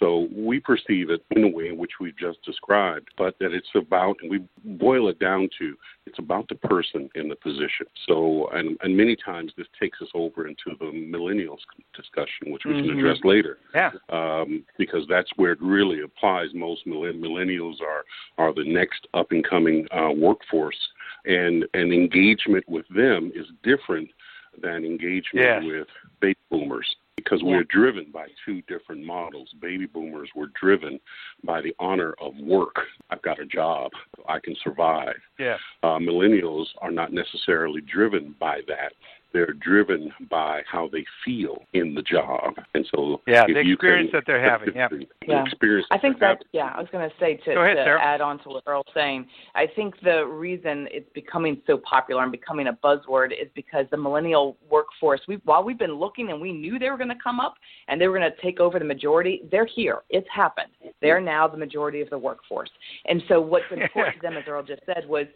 so 0.00 0.28
we 0.34 0.60
perceive 0.60 1.10
it 1.10 1.24
in 1.32 1.44
a 1.44 1.48
way 1.48 1.68
in 1.68 1.76
which 1.76 1.92
we've 2.00 2.16
just 2.16 2.42
described, 2.42 3.08
but 3.18 3.36
that 3.38 3.52
it's 3.52 3.68
about, 3.74 4.16
and 4.22 4.30
we 4.30 4.42
boil 4.64 5.08
it 5.08 5.18
down 5.18 5.48
to, 5.58 5.74
it's 6.06 6.18
about 6.18 6.48
the 6.48 6.54
person 6.54 7.10
in 7.14 7.28
the 7.28 7.36
position. 7.36 7.86
So, 8.06 8.48
and, 8.52 8.78
and 8.82 8.96
many 8.96 9.14
times 9.14 9.52
this 9.56 9.66
takes 9.78 10.00
us 10.00 10.08
over 10.14 10.46
into 10.46 10.76
the 10.78 10.86
millennials 10.86 11.58
discussion, 11.94 12.50
which 12.50 12.64
we 12.64 12.72
Mhm. 12.72 12.80
can 12.80 12.98
address 12.98 13.18
later, 13.24 13.58
Yeah. 13.74 13.92
um, 14.08 14.64
because 14.78 15.06
that's 15.06 15.30
where 15.36 15.52
it 15.52 15.60
really 15.60 16.00
applies. 16.00 16.54
Most 16.54 16.86
millennials 16.86 17.80
are 17.82 18.04
are 18.38 18.52
the 18.52 18.64
next 18.64 19.06
up 19.14 19.32
and 19.32 19.44
coming 19.44 19.86
uh, 19.92 20.12
workforce, 20.16 20.88
and 21.24 21.66
and 21.74 21.92
engagement 21.92 22.66
with 22.68 22.86
them 22.88 23.30
is 23.34 23.46
different 23.62 24.10
than 24.58 24.84
engagement 24.84 25.46
Yes. 25.46 25.64
with 25.64 25.88
baby 26.20 26.38
boomers 26.50 26.96
because 27.16 27.42
Yeah. 27.42 27.48
we're 27.56 27.64
driven 27.64 28.10
by 28.10 28.28
two 28.44 28.62
different 28.62 29.04
models. 29.04 29.52
Baby 29.54 29.86
boomers 29.86 30.30
were 30.34 30.48
driven 30.48 31.00
by 31.42 31.60
the 31.60 31.74
honor 31.78 32.14
of 32.20 32.36
work. 32.38 32.88
I've 33.10 33.22
got 33.22 33.38
a 33.38 33.46
job, 33.46 33.92
I 34.28 34.38
can 34.40 34.54
survive. 34.56 35.20
Yeah. 35.38 35.58
Uh, 35.82 35.98
millennials 35.98 36.66
are 36.78 36.90
not 36.90 37.12
necessarily 37.12 37.80
driven 37.80 38.32
by 38.38 38.62
that. 38.68 38.94
They're 39.34 39.52
driven 39.52 40.12
by 40.30 40.62
how 40.70 40.88
they 40.90 41.04
feel 41.24 41.64
in 41.72 41.92
the 41.92 42.02
job, 42.02 42.54
and 42.74 42.86
so 42.94 43.20
Yeah, 43.26 43.44
if 43.48 43.54
the 43.54 43.64
you 43.64 43.74
experience 43.74 44.12
can, 44.12 44.18
that 44.20 44.24
they're 44.28 44.40
having. 44.40 44.72
Yeah. 44.76 44.86
the 44.86 45.06
Yeah. 45.26 45.42
experience. 45.42 45.88
I 45.90 45.98
think 45.98 46.20
that 46.20 46.38
that 46.38 46.46
yeah, 46.52 46.72
I 46.72 46.78
was 46.80 46.88
going 46.92 47.10
to 47.10 47.16
say 47.18 47.34
to, 47.38 47.60
ahead, 47.60 47.84
to 47.84 47.98
add 48.00 48.20
on 48.20 48.38
to 48.44 48.50
what 48.50 48.62
Earl's 48.64 48.86
saying. 48.94 49.26
I 49.56 49.66
think 49.66 50.00
the 50.02 50.24
reason 50.24 50.86
it's 50.92 51.10
becoming 51.14 51.60
so 51.66 51.78
popular 51.78 52.22
and 52.22 52.30
becoming 52.30 52.68
a 52.68 52.72
buzzword 52.74 53.32
is 53.32 53.48
because 53.56 53.86
the 53.90 53.96
millennial 53.96 54.56
workforce. 54.70 55.20
We 55.26 55.40
while 55.44 55.64
we've 55.64 55.78
been 55.78 55.94
looking 55.94 56.30
and 56.30 56.40
we 56.40 56.52
knew 56.52 56.78
they 56.78 56.90
were 56.90 56.96
going 56.96 57.08
to 57.08 57.22
come 57.22 57.40
up 57.40 57.54
and 57.88 58.00
they 58.00 58.06
were 58.06 58.16
going 58.16 58.30
to 58.30 58.40
take 58.40 58.60
over 58.60 58.78
the 58.78 58.84
majority. 58.84 59.42
They're 59.50 59.66
here. 59.66 60.02
It's 60.10 60.28
happened. 60.32 60.70
They're 61.02 61.20
now 61.20 61.48
the 61.48 61.58
majority 61.58 62.00
of 62.02 62.08
the 62.10 62.18
workforce. 62.18 62.70
And 63.06 63.20
so 63.26 63.40
what's 63.40 63.64
important 63.72 64.14
to 64.16 64.22
them, 64.22 64.36
as 64.36 64.44
Earl 64.46 64.62
just 64.62 64.82
said, 64.86 65.08
was 65.08 65.26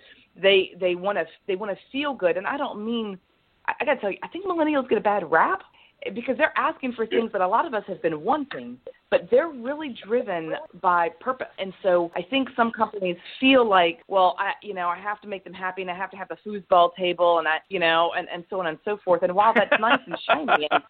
they 0.41 0.71
they 0.79 0.95
want 0.95 1.19
to 1.19 1.27
they 1.49 1.57
want 1.57 1.73
to 1.73 1.79
feel 1.91 2.15
good. 2.15 2.37
And 2.37 2.47
I 2.47 2.57
don't 2.57 2.85
mean 2.87 3.19
I, 3.81 3.85
got 3.85 3.95
to 3.95 4.01
tell 4.01 4.11
you, 4.11 4.19
I 4.23 4.29
think 4.29 4.45
millennials 4.47 4.89
get 4.89 4.99
a 4.99 5.03
bad 5.03 5.31
rap 5.31 5.63
because 6.15 6.37
they're 6.37 6.57
asking 6.57 6.93
for 6.93 7.07
things 7.07 7.33
that 7.33 7.41
a 7.41 7.49
lot 7.49 7.67
of 7.67 7.75
us 7.75 7.83
have 7.89 8.01
been 8.01 8.23
wanting, 8.23 8.79
but 9.11 9.29
they're 9.33 9.49
really 9.49 9.97
driven 10.07 10.53
by 10.81 11.09
purpose. 11.21 11.49
And 11.59 11.73
so 11.83 12.13
I 12.15 12.23
think 12.23 12.49
some 12.55 12.71
companies 12.71 13.17
feel 13.41 13.69
like, 13.69 14.01
well, 14.07 14.37
I, 14.39 14.53
you 14.63 14.75
know, 14.75 14.87
I 14.89 14.97
have 14.99 15.21
to 15.23 15.29
make 15.29 15.43
them 15.43 15.53
happy 15.53 15.83
and 15.83 15.91
I 15.91 15.95
have 15.97 16.11
to 16.13 16.17
have 16.17 16.29
the 16.29 16.37
foosball 16.47 16.95
table 16.95 17.41
and 17.41 17.49
I, 17.49 17.59
you 17.69 17.81
know, 17.81 18.13
and, 18.17 18.29
and 18.33 18.45
so 18.49 18.61
on 18.61 18.69
and 18.69 18.79
so 18.85 18.99
forth. 19.05 19.23
And 19.25 19.35
while 19.35 19.53
that's 19.53 19.73
nice 19.81 19.99
and 20.07 20.17
shiny 20.25 20.69
and, 20.71 20.83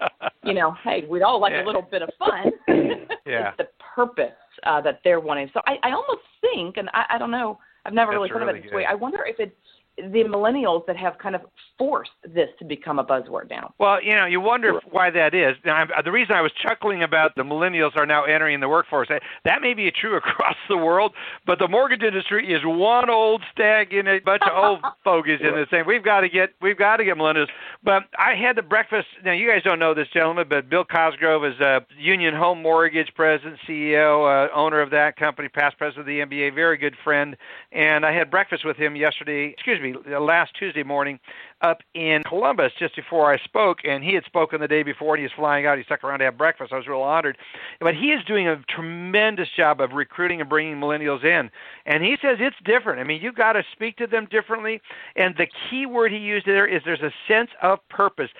you 0.44 0.52
know, 0.52 0.74
hey, 0.84 1.04
we'd 1.08 1.22
all 1.22 1.40
like 1.40 1.52
Yeah. 1.52 1.64
a 1.64 1.66
little 1.66 1.82
bit 1.82 2.02
of 2.02 2.10
fun. 2.18 2.52
Yeah. 3.26 3.48
it's 3.48 3.58
the 3.58 3.68
purpose 3.94 4.32
uh, 4.64 4.80
that 4.82 5.00
they're 5.04 5.20
wanting. 5.20 5.50
So 5.52 5.60
I, 5.66 5.76
I 5.82 5.90
almost 5.92 6.22
think, 6.40 6.78
and 6.78 6.88
I, 6.94 7.04
I 7.10 7.18
don't 7.18 7.30
know, 7.30 7.58
I've 7.84 7.92
never 7.92 8.12
That's 8.12 8.16
really 8.16 8.28
thought 8.30 8.38
really 8.40 8.50
of 8.50 8.56
it 8.56 8.62
this 8.62 8.70
good. 8.70 8.76
way. 8.76 8.84
I 8.86 8.94
wonder 8.94 9.24
if 9.26 9.36
it's 9.38 9.52
the 9.98 10.24
millennials 10.24 10.86
that 10.86 10.96
have 10.96 11.18
kind 11.18 11.34
of 11.34 11.42
forced 11.76 12.10
this 12.22 12.48
to 12.58 12.64
become 12.64 12.98
a 12.98 13.04
buzzword 13.04 13.50
now. 13.50 13.72
Well, 13.78 14.02
you 14.02 14.14
know, 14.14 14.26
you 14.26 14.40
wonder 14.40 14.80
why 14.90 15.10
that 15.10 15.34
is. 15.34 15.56
Now, 15.64 15.86
the 16.04 16.12
reason 16.12 16.34
I 16.34 16.40
was 16.40 16.52
chuckling 16.62 17.02
about 17.02 17.34
the 17.34 17.42
millennials 17.42 17.96
are 17.96 18.06
now 18.06 18.24
entering 18.24 18.60
the 18.60 18.68
workforce, 18.68 19.08
that, 19.08 19.62
may 19.62 19.74
be 19.74 19.90
true 19.90 20.16
across 20.16 20.56
the 20.68 20.76
world, 20.76 21.12
but 21.46 21.58
the 21.58 21.68
mortgage 21.68 22.02
industry 22.02 22.52
is 22.52 22.60
one 22.64 23.10
old 23.10 23.42
stag 23.52 23.92
in 23.92 24.06
a 24.06 24.20
bunch 24.20 24.42
of 24.42 24.52
old 24.52 24.80
fogies 25.04 25.40
in 25.40 25.54
the 25.54 25.66
same. 25.70 25.86
We've 25.86 26.04
got 26.04 26.20
to 26.20 26.28
get, 26.28 26.50
we've 26.62 26.78
got 26.78 26.98
to 26.98 27.04
get 27.04 27.16
millennials. 27.16 27.48
But 27.82 28.04
I 28.18 28.34
had 28.34 28.56
the 28.56 28.62
breakfast. 28.62 29.08
Now, 29.24 29.32
you 29.32 29.48
guys 29.48 29.62
don't 29.64 29.78
know 29.78 29.94
this 29.94 30.08
gentleman, 30.12 30.46
but 30.48 30.68
Bill 30.68 30.84
Cosgrove 30.84 31.44
is 31.44 31.60
a 31.60 31.84
Union 31.98 32.34
Home 32.34 32.62
Mortgage 32.62 33.12
president, 33.14 33.58
CEO, 33.68 34.48
uh, 34.48 34.48
owner 34.54 34.80
of 34.80 34.90
that 34.90 35.16
company, 35.16 35.48
past 35.48 35.76
president 35.78 36.00
of 36.00 36.06
the 36.06 36.20
MBA, 36.20 36.54
very 36.54 36.76
good 36.76 36.94
friend. 37.02 37.36
And 37.72 38.04
I 38.06 38.12
had 38.12 38.30
breakfast 38.30 38.64
with 38.64 38.76
him 38.76 38.96
yesterday. 38.96 39.52
Excuse 39.56 39.80
me, 39.80 39.87
me, 39.92 39.98
uh, 40.12 40.20
last 40.20 40.52
Tuesday 40.58 40.82
morning 40.82 41.18
up 41.60 41.78
in 41.94 42.22
Columbus 42.28 42.72
just 42.78 42.94
before 42.94 43.32
I 43.32 43.38
spoke, 43.38 43.78
and 43.84 44.02
he 44.04 44.14
had 44.14 44.24
spoken 44.24 44.60
the 44.60 44.68
day 44.68 44.82
before, 44.82 45.14
and 45.14 45.20
he 45.20 45.24
was 45.24 45.32
flying 45.36 45.66
out. 45.66 45.78
He 45.78 45.84
stuck 45.84 46.04
around 46.04 46.20
to 46.20 46.26
have 46.26 46.38
breakfast. 46.38 46.72
I 46.72 46.76
was 46.76 46.86
real 46.86 47.00
honored. 47.00 47.36
But 47.80 47.94
he 47.94 48.08
is 48.12 48.24
doing 48.26 48.46
a 48.48 48.62
tremendous 48.68 49.48
job 49.56 49.80
of 49.80 49.92
recruiting 49.92 50.40
and 50.40 50.48
bringing 50.48 50.76
millennials 50.76 51.24
in, 51.24 51.50
and 51.86 52.02
he 52.02 52.16
says 52.22 52.38
it's 52.40 52.56
different. 52.64 53.00
I 53.00 53.04
mean, 53.04 53.20
you've 53.22 53.34
got 53.34 53.54
to 53.54 53.62
speak 53.72 53.96
to 53.96 54.06
them 54.06 54.28
differently, 54.30 54.80
and 55.16 55.34
the 55.36 55.46
key 55.68 55.86
word 55.86 56.12
he 56.12 56.18
used 56.18 56.46
there 56.46 56.66
is 56.66 56.82
there's 56.84 57.00
a 57.00 57.12
sense 57.26 57.50
of 57.62 57.78
purpose. 57.88 58.30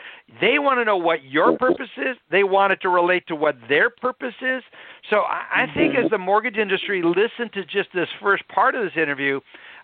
They 0.41 0.59
want 0.59 0.79
to 0.79 0.85
know 0.85 0.97
what 0.97 1.25
your 1.25 1.57
purpose 1.57 1.91
is. 1.97 2.17
They 2.31 2.45
want 2.45 2.73
it 2.73 2.81
to 2.83 2.89
relate 2.89 3.27
to 3.29 3.35
what 3.35 3.57
their 3.69 3.91
purpose 3.91 4.35
is. 4.43 4.63
So 5.11 5.19
I, 5.19 5.65
I 5.65 5.75
think 5.75 5.95
as 5.95 6.11
the 6.11 6.19
mortgage 6.19 6.57
industry 6.57 7.03
listened 7.03 7.53
to 7.55 7.65
just 7.65 7.89
this 7.95 8.09
first 8.21 8.47
part 8.49 8.75
of 8.75 8.85
this 8.85 8.93
interview, 8.97 9.41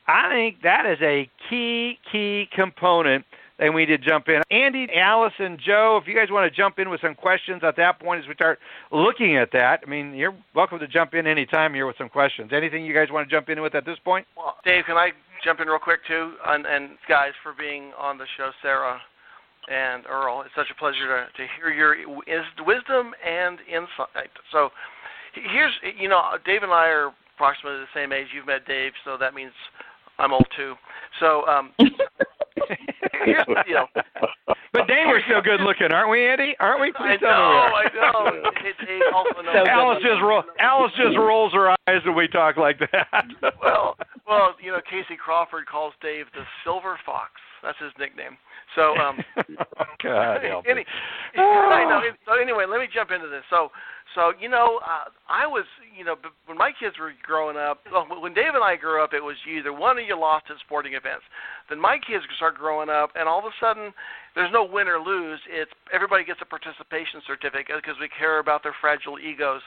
I 0.07 0.31
think 0.31 0.63
that 0.63 0.87
is 0.87 0.99
a 1.03 1.29
key, 1.49 1.99
key 2.11 2.49
component 2.55 3.25
and 3.59 3.75
we 3.75 3.87
need 3.87 3.97
to 3.97 3.99
jump 3.99 4.29
in. 4.29 4.43
Andy, 4.51 4.89
Allison, 4.95 5.59
Joe, 5.65 5.99
if 6.01 6.09
you 6.09 6.15
guys 6.15 6.29
want 6.31 6.51
to 6.51 6.57
jump 6.57 6.79
in 6.79 6.91
with 6.91 7.01
some 7.01 7.15
questions 7.15 7.63
at 7.63 7.77
that 7.77 8.01
point 8.01 8.23
as 8.23 8.29
we 8.29 8.35
start 8.35 8.59
looking 8.91 9.37
at 9.37 9.53
that, 9.53 9.81
I 9.87 9.89
mean, 9.89 10.15
you're 10.15 10.35
welcome 10.55 10.79
to 10.81 10.89
jump 10.89 11.15
in 11.15 11.27
anytime 11.27 11.73
here 11.75 11.87
with 11.87 11.97
some 11.97 12.09
questions. 12.09 12.51
Anything 12.53 12.85
you 12.85 12.95
guys 12.95 13.09
want 13.11 13.29
to 13.29 13.35
jump 13.35 13.49
in 13.49 13.63
with 13.63 13.75
at 13.75 13.85
this 13.85 13.99
point? 14.05 14.27
Well, 14.37 14.57
Dave, 14.65 14.85
can 14.87 14.97
I 14.97 15.11
jump 15.45 15.61
in 15.61 15.69
real 15.69 15.79
quick 15.79 16.01
too? 16.07 16.33
And, 16.47 16.67
and 16.67 16.91
guys, 17.09 17.33
for 17.43 17.53
being 17.57 17.93
on 17.99 18.19
the 18.19 18.27
show, 18.37 18.51
Sara 18.61 19.01
and 19.71 20.05
Earl, 20.07 20.43
it's 20.43 20.55
such 20.57 20.71
a 20.71 20.79
pleasure 20.79 21.07
to, 21.07 21.43
to 21.43 21.49
hear 21.57 21.73
your 21.73 21.97
wisdom 22.67 23.13
and 23.25 23.59
insight. 23.69 24.31
So 24.51 24.71
here's, 25.35 25.73
you 25.99 26.09
know, 26.09 26.21
Dave 26.45 26.63
and 26.63 26.73
I 26.73 26.89
are 26.89 27.13
approximately 27.37 27.81
the 27.81 27.95
same 27.95 28.13
age. 28.13 28.29
You've 28.35 28.47
met 28.47 28.67
Dave, 28.67 28.93
so 29.05 29.17
that 29.19 29.35
means 29.35 29.53
I'm 30.19 30.33
old 30.33 30.47
too. 30.57 30.75
So 31.21 31.47
um, 31.47 31.73
here's 31.79 33.47
the 33.47 33.65
deal. 33.67 33.87
But 34.75 34.89
Dave, 34.89 35.07
we're 35.07 35.23
still 35.23 35.41
good 35.41 35.61
looking, 35.61 35.93
aren't 35.95 36.11
we, 36.11 36.27
Andy? 36.27 36.57
Aren't 36.59 36.81
we? 36.81 36.91
Please 36.91 37.23
I 37.23 37.23
tell 37.23 37.31
know, 37.31 37.47
me 37.47 37.55
we 37.55 37.63
are. 37.63 37.75
I 37.75 37.87
know. 37.95 38.51
It, 38.67 38.77
it 38.83 39.15
also 39.15 39.39
Alice 39.71 40.03
just 40.03 40.21
roll, 40.21 40.43
Alice 40.59 40.93
just 40.97 41.17
rolls 41.17 41.53
her 41.53 41.71
eyes 41.87 42.03
when 42.05 42.17
we 42.17 42.27
talk 42.27 42.57
like 42.57 42.79
that. 42.91 43.25
well, 43.63 43.95
well, 44.27 44.55
you 44.61 44.73
know, 44.73 44.81
Casey 44.83 45.17
Crawford 45.17 45.67
calls 45.67 45.95
Dave 46.03 46.27
the 46.35 46.43
Silver 46.65 46.99
Fox. 47.07 47.31
That's 47.63 47.79
his 47.79 47.93
nickname. 47.99 48.37
So, 48.75 48.97
um, 48.99 49.19
God 50.03 50.43
help 50.43 50.67
any, 50.69 50.85
I 51.37 51.87
know. 51.87 52.03
So 52.27 52.41
anyway, 52.41 52.65
let 52.69 52.81
me 52.81 52.89
jump 52.93 53.11
into 53.11 53.29
this. 53.29 53.43
So, 53.49 53.71
so 54.15 54.33
you 54.41 54.49
know, 54.49 54.81
uh, 54.83 55.11
I 55.29 55.47
was, 55.47 55.65
you 55.97 56.05
know, 56.05 56.15
when 56.47 56.57
my 56.57 56.71
kids 56.79 56.97
were 56.99 57.13
growing 57.23 57.57
up, 57.57 57.83
when 58.21 58.35
Dave 58.35 58.55
and 58.55 58.65
I 58.65 58.77
grew 58.77 59.03
up, 59.03 59.13
it 59.13 59.23
was 59.23 59.37
you 59.47 59.59
either 59.59 59.73
won 59.73 59.99
or 59.99 60.01
you 60.01 60.19
lost 60.19 60.47
at 60.51 60.57
sporting 60.65 60.95
events. 60.95 61.25
Then 61.69 61.81
my 61.81 61.99
kids 61.99 62.25
start 62.37 62.57
growing 62.57 62.89
up, 62.89 63.11
and 63.15 63.29
all 63.29 63.39
of 63.39 63.45
a 63.45 63.55
sudden, 63.61 63.93
there's 64.35 64.53
no 64.53 64.65
win 64.65 64.89
or 64.89 64.99
lose. 64.99 65.41
It's 65.51 65.71
everybody 65.93 66.25
gets 66.25 66.41
a 66.43 66.47
participation 66.47 67.21
certificate 67.27 67.77
because 67.77 67.99
we 68.01 68.09
care 68.09 68.39
about 68.39 68.63
their 68.63 68.75
fragile 68.81 69.19
egos, 69.19 69.63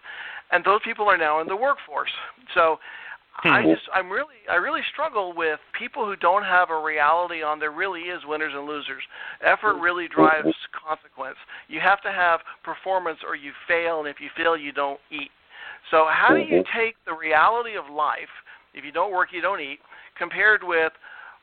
and 0.51 0.63
those 0.63 0.79
people 0.83 1.05
are 1.05 1.17
now 1.17 1.41
in 1.41 1.47
the 1.47 1.57
workforce. 1.57 2.11
So. 2.53 2.77
Hmm. 3.37 3.49
I 3.49 3.61
just 3.61 3.83
I'm 3.93 4.09
really 4.09 4.41
I 4.49 4.55
really 4.55 4.81
struggle 4.91 5.33
with 5.35 5.59
people 5.77 6.05
who 6.05 6.15
don't 6.15 6.43
have 6.43 6.71
a 6.71 6.81
reality 6.81 7.43
on 7.43 7.59
there 7.59 7.71
really 7.71 8.01
is 8.01 8.21
winners 8.25 8.53
and 8.55 8.65
losers. 8.65 9.03
Effort 9.45 9.79
really 9.79 10.07
drives 10.07 10.55
consequence. 10.73 11.37
You 11.67 11.79
have 11.79 12.01
to 12.01 12.11
have 12.11 12.39
performance 12.63 13.19
or 13.27 13.35
you 13.35 13.51
fail 13.67 13.99
and 13.99 14.07
if 14.07 14.17
you 14.19 14.29
fail 14.35 14.57
you 14.57 14.71
don't 14.71 14.99
eat. 15.11 15.29
So 15.91 16.07
how 16.09 16.33
do 16.33 16.41
you 16.41 16.63
mm-hmm. 16.63 16.77
take 16.77 16.95
the 17.05 17.13
reality 17.13 17.77
of 17.77 17.93
life, 17.93 18.33
if 18.73 18.83
you 18.83 18.91
don't 18.91 19.13
work 19.13 19.29
you 19.31 19.41
don't 19.41 19.61
eat, 19.61 19.79
compared 20.17 20.63
with 20.63 20.91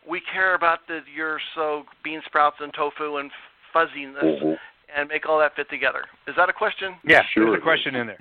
we 0.09 0.21
care 0.33 0.55
about 0.55 0.81
the 0.89 1.01
your 1.15 1.39
so 1.55 1.85
bean 2.03 2.21
sprouts 2.27 2.57
and 2.59 2.75
tofu 2.75 3.19
and 3.19 3.31
fuzziness 3.73 4.23
mm-hmm. 4.23 4.55
And 4.97 5.09
make 5.09 5.27
all 5.29 5.39
that 5.39 5.55
fit 5.57 5.69
together. 5.71 6.05
Is 6.27 6.35
that 6.37 6.49
a 6.49 6.53
question? 6.53 6.95
Yeah, 7.05 7.23
Sure. 7.33 7.47
there's 7.51 7.59
a 7.59 7.63
question 7.63 7.95
in 7.97 8.07
there. 8.09 8.19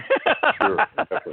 sure. 0.62 0.78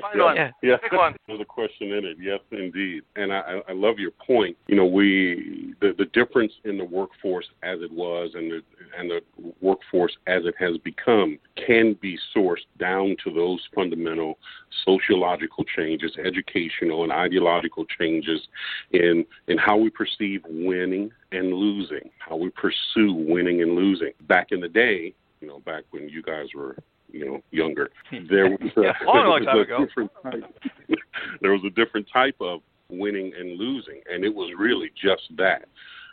Find 0.00 0.20
one. 0.20 0.36
Yeah. 0.62 0.76
Pick 0.76 0.92
one. 0.92 1.14
There's 1.26 1.40
a 1.40 1.44
question 1.44 1.92
in 1.92 2.04
it. 2.04 2.16
Yes, 2.20 2.40
indeed. 2.50 3.02
And 3.16 3.32
I, 3.32 3.38
I 3.38 3.60
I 3.70 3.72
love 3.72 3.98
your 3.98 4.10
point. 4.12 4.56
You 4.68 4.76
know, 4.76 4.86
we 4.86 5.74
the 5.80 5.94
the 5.96 6.06
difference 6.06 6.52
in 6.64 6.76
the 6.78 6.84
workforce 6.84 7.46
as 7.62 7.80
it 7.80 7.90
was 7.92 8.30
and 8.34 8.50
the 8.50 8.60
and 8.98 9.10
the 9.10 9.20
workforce 9.60 10.16
as 10.26 10.44
it 10.44 10.54
has 10.58 10.76
become 10.78 11.38
can 11.56 11.94
be 12.00 12.18
sourced 12.36 12.66
down 12.78 13.16
to 13.24 13.32
those 13.32 13.60
fundamental 13.74 14.38
sociological 14.84 15.64
changes, 15.64 16.12
educational 16.24 17.02
and 17.04 17.12
ideological 17.12 17.84
changes 17.98 18.40
in 18.92 19.24
in 19.48 19.58
how 19.58 19.76
we 19.76 19.90
perceive 19.90 20.42
winning 20.48 21.10
and 21.32 21.52
losing, 21.52 22.10
how 22.18 22.36
we 22.36 22.50
pursue 22.50 23.12
winning 23.12 23.62
and 23.62 23.74
losing. 23.74 24.12
Back 24.22 24.48
in 24.52 24.60
the 24.60 24.68
day, 24.68 25.14
you 25.40 25.48
know, 25.48 25.60
back 25.60 25.84
when 25.90 26.08
you 26.08 26.22
guys 26.22 26.46
were 26.54 26.76
you 27.10 27.26
know 27.26 27.40
younger, 27.50 27.90
there 28.30 28.50
was 28.50 28.70
a, 28.76 28.80
Yeah, 28.82 28.92
long, 29.04 29.28
long 29.28 29.44
there 29.44 29.54
time 29.54 29.58
was 29.58 29.66
a 29.68 29.74
ago. 29.74 29.86
different 29.86 30.10
type. 30.22 30.98
there 31.40 31.52
was 31.52 31.62
a 31.66 31.70
different 31.70 32.06
type 32.12 32.36
of 32.40 32.60
winning 32.90 33.32
and 33.38 33.58
losing, 33.58 34.00
and 34.12 34.24
it 34.24 34.34
was 34.34 34.50
really 34.58 34.90
just 35.00 35.22
that. 35.36 35.66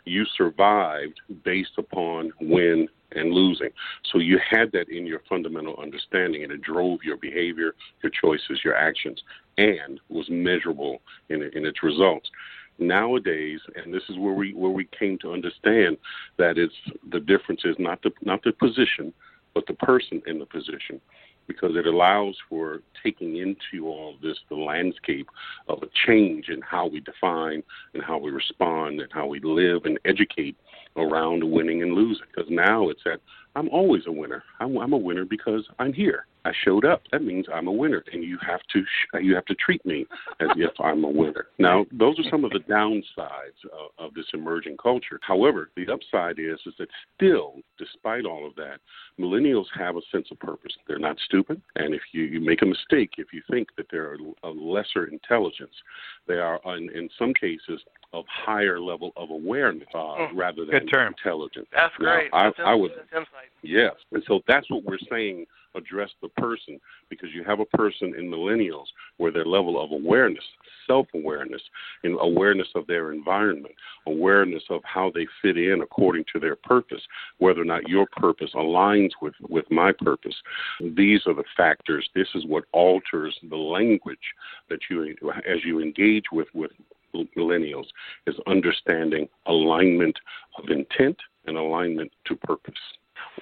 You 0.04 0.24
survived 0.36 1.20
based 1.44 1.72
upon 1.76 2.32
win 2.40 2.88
and 3.12 3.30
losing. 3.32 3.68
So 4.10 4.18
you 4.18 4.38
had 4.50 4.70
that 4.72 4.88
in 4.88 5.06
your 5.06 5.20
fundamental 5.28 5.76
understanding, 5.80 6.44
and 6.44 6.52
it 6.52 6.62
drove 6.62 7.00
your 7.02 7.16
behavior, 7.18 7.74
your 8.02 8.12
choices, 8.18 8.60
your 8.64 8.74
actions, 8.74 9.20
and 9.58 10.00
was 10.08 10.26
measurable 10.30 11.00
in, 11.28 11.42
in 11.54 11.66
its 11.66 11.82
results. 11.82 12.30
Nowadays, 12.78 13.60
and 13.76 13.92
this 13.92 14.04
is 14.08 14.16
where 14.18 14.34
we 14.34 14.54
where 14.54 14.70
we 14.70 14.88
came 14.98 15.18
to 15.18 15.32
understand 15.32 15.96
that 16.36 16.58
it's 16.58 16.74
the 17.10 17.20
difference 17.20 17.62
is 17.64 17.76
not 17.78 18.02
the 18.02 18.10
not 18.22 18.42
the 18.44 18.52
position, 18.52 19.12
but 19.54 19.66
the 19.66 19.74
person 19.74 20.22
in 20.26 20.38
the 20.38 20.46
position 20.46 21.00
because 21.48 21.74
it 21.74 21.86
allows 21.86 22.36
for 22.48 22.82
taking 23.02 23.38
into 23.38 23.88
all 23.88 24.14
this 24.22 24.36
the 24.48 24.54
landscape 24.54 25.28
of 25.66 25.82
a 25.82 25.88
change 26.06 26.48
in 26.50 26.60
how 26.60 26.86
we 26.86 27.00
define 27.00 27.62
and 27.94 28.02
how 28.02 28.18
we 28.18 28.30
respond 28.30 29.00
and 29.00 29.10
how 29.12 29.26
we 29.26 29.40
live 29.40 29.84
and 29.86 29.98
educate 30.04 30.56
around 30.96 31.42
winning 31.42 31.82
and 31.82 31.94
losing. 31.94 32.26
Because 32.32 32.50
now 32.50 32.90
it's 32.90 33.02
that 33.04 33.20
I'm 33.56 33.68
always 33.70 34.02
a 34.06 34.12
winner. 34.12 34.44
I'm, 34.60 34.76
I'm 34.76 34.92
a 34.92 34.98
winner 34.98 35.24
because 35.24 35.66
I'm 35.80 35.92
here. 35.92 36.26
I 36.44 36.52
showed 36.64 36.84
up. 36.84 37.02
That 37.12 37.22
means 37.22 37.46
I'm 37.52 37.66
a 37.68 37.72
winner, 37.72 38.02
and 38.12 38.22
you 38.24 38.38
have 38.46 38.60
to 38.72 38.82
sh- 38.82 39.20
you 39.22 39.34
have 39.34 39.44
to 39.46 39.54
treat 39.54 39.84
me 39.84 40.06
as 40.40 40.48
if 40.56 40.70
I'm 40.80 41.04
a 41.04 41.08
winner. 41.10 41.46
Now, 41.58 41.84
those 41.92 42.18
are 42.18 42.28
some 42.30 42.44
of 42.44 42.50
the 42.52 42.60
downsides 42.60 43.58
of, 43.72 43.90
of 44.06 44.14
this 44.14 44.26
emerging 44.34 44.76
culture. 44.82 45.18
However, 45.22 45.70
the 45.76 45.92
upside 45.92 46.38
is 46.38 46.58
is 46.66 46.74
that 46.78 46.88
still, 47.16 47.54
despite 47.78 48.24
all 48.24 48.46
of 48.46 48.54
that, 48.56 48.78
millennials 49.18 49.66
have 49.76 49.96
a 49.96 50.00
sense 50.12 50.28
of 50.30 50.38
purpose. 50.38 50.72
They're 50.86 50.98
not 50.98 51.18
stupid, 51.26 51.60
and 51.76 51.94
if 51.94 52.02
you, 52.12 52.24
you 52.24 52.40
make 52.40 52.62
a 52.62 52.66
mistake, 52.66 53.12
if 53.18 53.32
you 53.32 53.42
think 53.50 53.68
that 53.76 53.86
they're 53.90 54.16
a 54.42 54.48
lesser 54.48 55.06
intelligence, 55.06 55.74
they 56.26 56.34
are 56.38 56.60
in, 56.76 56.90
in 56.96 57.08
some 57.18 57.34
cases 57.34 57.80
of 58.12 58.24
higher 58.28 58.80
level 58.80 59.12
of 59.16 59.30
awareness 59.30 59.86
uh, 59.94 59.98
Mm. 60.18 60.30
rather 60.34 60.64
than 60.64 60.86
Good 60.86 60.94
intelligence. 61.06 61.66
That's 61.72 61.92
Now, 62.00 62.16
great. 62.16 62.30
I, 62.32 62.44
That's 62.44 62.56
I 62.64 62.74
would 62.74 62.90
that's 62.92 63.12
insight. 63.12 63.50
Yes. 63.62 63.92
And 64.12 64.22
so 64.26 64.40
that's 64.48 64.68
what 64.70 64.82
we're 64.84 64.98
saying 65.10 65.44
address 65.78 66.10
the 66.22 66.28
person 66.28 66.78
because 67.08 67.30
you 67.34 67.44
have 67.44 67.60
a 67.60 67.64
person 67.64 68.14
in 68.18 68.30
millennials 68.30 68.86
where 69.16 69.32
their 69.32 69.44
level 69.44 69.82
of 69.82 69.92
awareness, 69.92 70.44
self 70.86 71.06
awareness, 71.14 71.62
and 72.04 72.16
awareness 72.20 72.68
of 72.74 72.86
their 72.86 73.12
environment, 73.12 73.74
awareness 74.06 74.62
of 74.70 74.80
how 74.84 75.10
they 75.14 75.26
fit 75.42 75.56
in 75.56 75.80
according 75.82 76.24
to 76.32 76.40
their 76.40 76.56
purpose, 76.56 77.02
whether 77.38 77.62
or 77.62 77.64
not 77.64 77.88
your 77.88 78.06
purpose 78.16 78.50
aligns 78.54 79.10
with, 79.22 79.34
with 79.48 79.64
my 79.70 79.92
purpose. 79.92 80.34
These 80.96 81.22
are 81.26 81.34
the 81.34 81.44
factors. 81.56 82.08
This 82.14 82.28
is 82.34 82.44
what 82.46 82.64
alters 82.72 83.36
the 83.48 83.56
language 83.56 84.18
that 84.68 84.80
you, 84.90 85.14
as 85.48 85.64
you 85.64 85.80
engage 85.80 86.24
with, 86.32 86.48
with 86.54 86.72
millennials, 87.36 87.86
is 88.26 88.34
understanding 88.46 89.28
alignment 89.46 90.16
of 90.58 90.68
intent 90.70 91.16
and 91.46 91.56
alignment 91.56 92.12
to 92.26 92.36
purpose. 92.36 92.74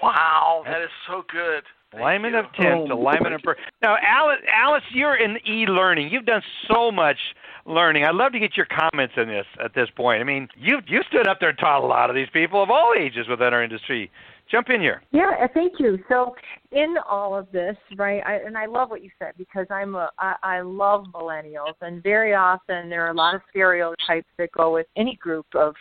Wow, 0.03 0.63
that 0.67 0.83
is 0.83 0.91
so 1.07 1.25
good. 1.31 1.63
Alignment 1.97 2.35
of 2.35 2.47
tent, 2.55 2.91
alignment 2.91 3.35
of 3.35 3.43
per- 3.43 3.57
now, 3.83 3.97
Alice. 4.03 4.39
Alice, 4.53 4.83
you're 4.93 5.17
in 5.17 5.39
e-learning. 5.47 6.11
You've 6.11 6.27
done 6.27 6.43
so 6.69 6.91
much 6.91 7.17
learning. 7.65 8.05
I'd 8.05 8.15
love 8.15 8.33
to 8.33 8.39
get 8.39 8.57
your 8.57 8.67
comments 8.67 9.15
on 9.17 9.29
this 9.29 9.47
at 9.63 9.75
this 9.75 9.89
point. 9.97 10.21
I 10.21 10.25
mean, 10.25 10.49
you 10.57 10.81
you 10.87 11.03
stood 11.09 11.27
up 11.27 11.39
there 11.41 11.51
and 11.51 11.59
taught 11.59 11.83
a 11.83 11.87
lot 11.87 12.11
of 12.11 12.17
these 12.17 12.29
people 12.33 12.63
of 12.63 12.71
all 12.71 12.93
ages 12.99 13.29
within 13.29 13.53
our 13.53 13.63
industry. 13.63 14.11
Jump 14.51 14.71
in 14.71 14.81
here. 14.81 15.03
Yeah, 15.11 15.33
uh, 15.43 15.49
thank 15.53 15.81
you. 15.81 15.99
So, 16.09 16.37
in 16.71 16.95
all 17.09 17.37
of 17.37 17.51
this, 17.51 17.77
right, 17.97 18.23
I, 18.25 18.37
and 18.47 18.57
I 18.57 18.67
love 18.67 18.91
what 18.91 19.03
you 19.03 19.11
said 19.19 19.33
because 19.37 19.67
I'm 19.71 19.97
a 19.97 20.11
I, 20.19 20.35
I 20.43 20.61
love 20.61 21.07
millennials, 21.13 21.75
and 21.81 22.03
very 22.03 22.35
often 22.35 22.89
there 22.89 23.05
are 23.07 23.11
a 23.11 23.15
lot 23.15 23.35
of 23.35 23.41
stereotypes 23.51 24.29
that 24.39 24.53
go 24.53 24.73
with 24.73 24.87
any 24.97 25.17
group 25.17 25.47
of 25.55 25.75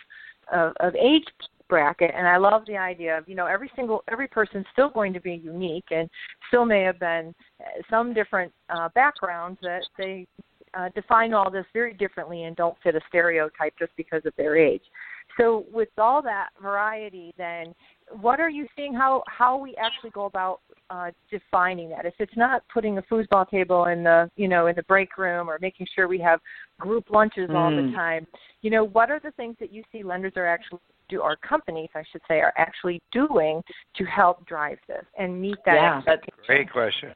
of, 0.52 0.72
of 0.80 0.94
age 0.96 1.24
bracket, 1.68 2.12
and 2.16 2.26
I 2.26 2.36
love 2.36 2.62
the 2.66 2.76
idea 2.76 3.18
of 3.18 3.28
you 3.28 3.34
know 3.34 3.46
every 3.46 3.70
single 3.76 4.02
every 4.10 4.28
person's 4.28 4.66
still 4.72 4.90
going 4.90 5.12
to 5.12 5.20
be 5.20 5.34
unique 5.34 5.86
and 5.90 6.08
still 6.48 6.64
may 6.64 6.82
have 6.82 6.98
been 6.98 7.34
uh, 7.60 7.82
some 7.90 8.14
different 8.14 8.52
uh, 8.70 8.88
backgrounds 8.94 9.58
that 9.62 9.82
they 9.98 10.26
uh, 10.74 10.88
define 10.94 11.32
all 11.32 11.50
this 11.50 11.66
very 11.72 11.94
differently 11.94 12.44
and 12.44 12.56
don't 12.56 12.76
fit 12.82 12.94
a 12.94 13.00
stereotype 13.08 13.74
just 13.78 13.92
because 13.96 14.22
of 14.26 14.32
their 14.36 14.56
age. 14.56 14.82
So 15.38 15.66
with 15.72 15.88
all 15.98 16.22
that 16.22 16.48
variety, 16.62 17.34
then 17.36 17.74
what 18.20 18.40
are 18.40 18.48
you 18.48 18.66
seeing? 18.76 18.94
How 18.94 19.22
how 19.26 19.56
we 19.56 19.74
actually 19.76 20.10
go 20.10 20.26
about 20.26 20.60
uh, 20.88 21.10
defining 21.30 21.90
that? 21.90 22.06
If 22.06 22.14
it's 22.18 22.36
not 22.36 22.62
putting 22.72 22.98
a 22.98 23.02
foosball 23.02 23.48
table 23.50 23.86
in 23.86 24.04
the 24.04 24.30
you 24.36 24.48
know 24.48 24.68
in 24.68 24.76
the 24.76 24.84
break 24.84 25.18
room 25.18 25.50
or 25.50 25.58
making 25.60 25.86
sure 25.94 26.08
we 26.08 26.20
have 26.20 26.40
group 26.78 27.10
lunches 27.10 27.50
mm. 27.50 27.54
all 27.54 27.70
the 27.70 27.82
Mm. 27.82 27.94
time, 27.94 28.26
you 28.62 28.70
know 28.70 28.84
what 28.84 29.10
are 29.10 29.20
the 29.20 29.32
things 29.32 29.56
that 29.60 29.72
you 29.72 29.82
see 29.92 30.02
lenders 30.02 30.32
are 30.36 30.46
actually 30.46 30.80
do 31.08 31.22
our 31.22 31.36
companies 31.36 31.88
I 31.94 32.02
should 32.10 32.22
say 32.28 32.40
are 32.40 32.52
actually 32.56 33.00
doing 33.12 33.62
to 33.96 34.04
help 34.04 34.46
drive 34.46 34.78
this 34.88 35.04
and 35.18 35.40
meet 35.40 35.56
that 35.64 35.74
Yeah, 35.74 36.02
that's 36.04 36.22
Great 36.46 36.70
question. 36.70 37.12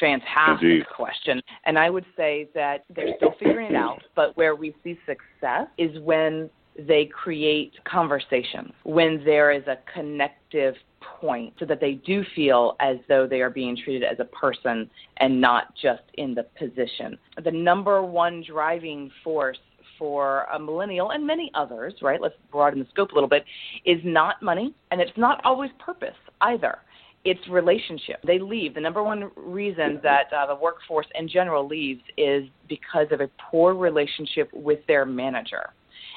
fantastic 0.00 0.62
Indeed. 0.62 0.86
question. 0.94 1.40
And 1.64 1.78
I 1.78 1.90
would 1.90 2.06
say 2.16 2.48
that 2.54 2.84
they're 2.94 3.14
still 3.16 3.34
figuring 3.38 3.70
it 3.70 3.76
out, 3.76 4.02
but 4.14 4.36
where 4.36 4.54
we 4.54 4.74
see 4.82 4.98
success 5.06 5.68
is 5.78 5.98
when 6.00 6.50
they 6.78 7.06
create 7.06 7.72
conversations, 7.84 8.72
when 8.84 9.24
there 9.24 9.50
is 9.50 9.66
a 9.66 9.78
connective 9.92 10.74
point 11.00 11.54
so 11.58 11.64
that 11.64 11.80
they 11.80 11.92
do 11.92 12.24
feel 12.34 12.76
as 12.80 12.96
though 13.08 13.26
they 13.26 13.40
are 13.40 13.50
being 13.50 13.76
treated 13.76 14.02
as 14.02 14.18
a 14.18 14.24
person 14.24 14.90
and 15.18 15.40
not 15.40 15.74
just 15.80 16.02
in 16.14 16.34
the 16.34 16.42
position. 16.58 17.16
The 17.44 17.50
number 17.50 18.02
one 18.02 18.42
driving 18.46 19.10
force 19.22 19.58
for 19.98 20.44
a 20.52 20.58
millennial 20.58 21.10
and 21.10 21.26
many 21.26 21.50
others, 21.54 21.94
right? 22.02 22.20
Let's 22.20 22.34
broaden 22.50 22.78
the 22.80 22.86
scope 22.90 23.12
a 23.12 23.14
little 23.14 23.28
bit, 23.28 23.44
is 23.84 24.00
not 24.04 24.42
money 24.42 24.74
and 24.90 25.00
it's 25.00 25.16
not 25.16 25.40
always 25.44 25.70
purpose 25.78 26.14
either 26.40 26.78
it's 27.26 27.46
relationship. 27.48 28.22
They 28.24 28.38
leave. 28.38 28.74
The 28.74 28.80
number 28.80 29.02
one 29.02 29.32
reason 29.34 29.98
that 30.04 30.32
uh, 30.32 30.46
the 30.46 30.54
workforce 30.54 31.08
in 31.18 31.28
general 31.28 31.66
leaves 31.66 32.00
is 32.16 32.44
because 32.68 33.08
of 33.10 33.20
a 33.20 33.28
poor 33.50 33.74
relationship 33.74 34.48
with 34.52 34.78
their 34.86 35.04
manager. 35.04 35.70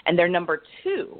And 0.05 0.17
their 0.17 0.27
number 0.27 0.61
two, 0.83 1.19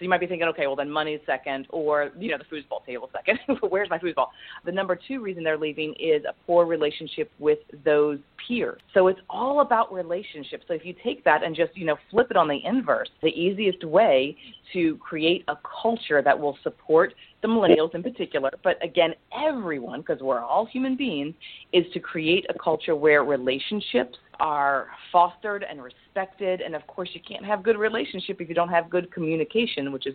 so 0.00 0.04
you 0.04 0.08
might 0.08 0.20
be 0.20 0.26
thinking, 0.26 0.48
okay, 0.48 0.66
well 0.66 0.76
then 0.76 0.90
money's 0.90 1.20
second, 1.26 1.66
or 1.68 2.10
you 2.18 2.30
know 2.30 2.38
the 2.38 2.56
foosball 2.56 2.82
table 2.86 3.10
second. 3.12 3.38
Where's 3.68 3.90
my 3.90 3.98
foosball? 3.98 4.28
The 4.64 4.72
number 4.72 4.98
two 5.06 5.20
reason 5.20 5.44
they're 5.44 5.58
leaving 5.58 5.94
is 6.00 6.24
a 6.24 6.32
poor 6.46 6.64
relationship 6.64 7.30
with 7.38 7.58
those 7.84 8.18
peers. 8.48 8.80
So 8.94 9.08
it's 9.08 9.20
all 9.28 9.60
about 9.60 9.92
relationships. 9.92 10.64
So 10.68 10.72
if 10.72 10.86
you 10.86 10.94
take 11.04 11.22
that 11.24 11.44
and 11.44 11.54
just 11.54 11.76
you 11.76 11.84
know 11.84 11.96
flip 12.10 12.28
it 12.30 12.38
on 12.38 12.48
the 12.48 12.64
inverse, 12.64 13.10
the 13.22 13.28
easiest 13.28 13.84
way 13.84 14.38
to 14.72 14.96
create 14.96 15.44
a 15.48 15.58
culture 15.82 16.22
that 16.22 16.38
will 16.38 16.56
support 16.62 17.12
the 17.42 17.48
millennials 17.48 17.94
in 17.94 18.02
particular, 18.02 18.50
but 18.62 18.82
again, 18.84 19.14
everyone, 19.46 20.00
because 20.00 20.20
we're 20.20 20.40
all 20.40 20.66
human 20.66 20.96
beings, 20.96 21.34
is 21.72 21.84
to 21.92 22.00
create 22.00 22.44
a 22.48 22.58
culture 22.58 22.94
where 22.94 23.24
relationships 23.24 24.18
are 24.40 24.88
fostered 25.10 25.64
and 25.68 25.82
respected. 25.82 26.60
And 26.60 26.74
of 26.74 26.86
course, 26.86 27.10
you 27.12 27.20
can't 27.26 27.44
have 27.44 27.62
good 27.62 27.78
relationship 27.78 28.40
if 28.40 28.48
you 28.48 28.54
don't 28.54 28.68
have 28.68 28.90
good 28.90 29.12
communication, 29.12 29.92
which 29.92 30.06
is 30.06 30.14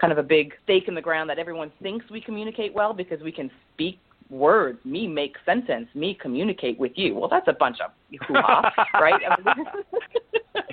kind 0.00 0.12
of 0.12 0.18
a 0.18 0.22
big 0.22 0.52
stake 0.64 0.88
in 0.88 0.94
the 0.94 1.00
ground 1.00 1.30
that 1.30 1.38
everyone 1.38 1.72
thinks 1.82 2.04
we 2.10 2.20
communicate 2.20 2.74
well 2.74 2.92
because 2.92 3.20
we 3.22 3.32
can 3.32 3.50
speak 3.74 3.98
words, 4.28 4.78
me 4.84 5.06
make 5.06 5.36
sentence, 5.44 5.88
me 5.94 6.18
communicate 6.20 6.78
with 6.78 6.92
you. 6.96 7.14
Well, 7.14 7.28
that's 7.28 7.48
a 7.48 7.52
bunch 7.52 7.78
of 7.84 7.92
hoo-ha, 8.26 8.72
right? 8.94 9.20
I 9.28 9.54
mean, 9.56 9.66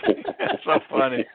That's 0.39 0.63
so 0.65 0.79
funny. 0.89 1.25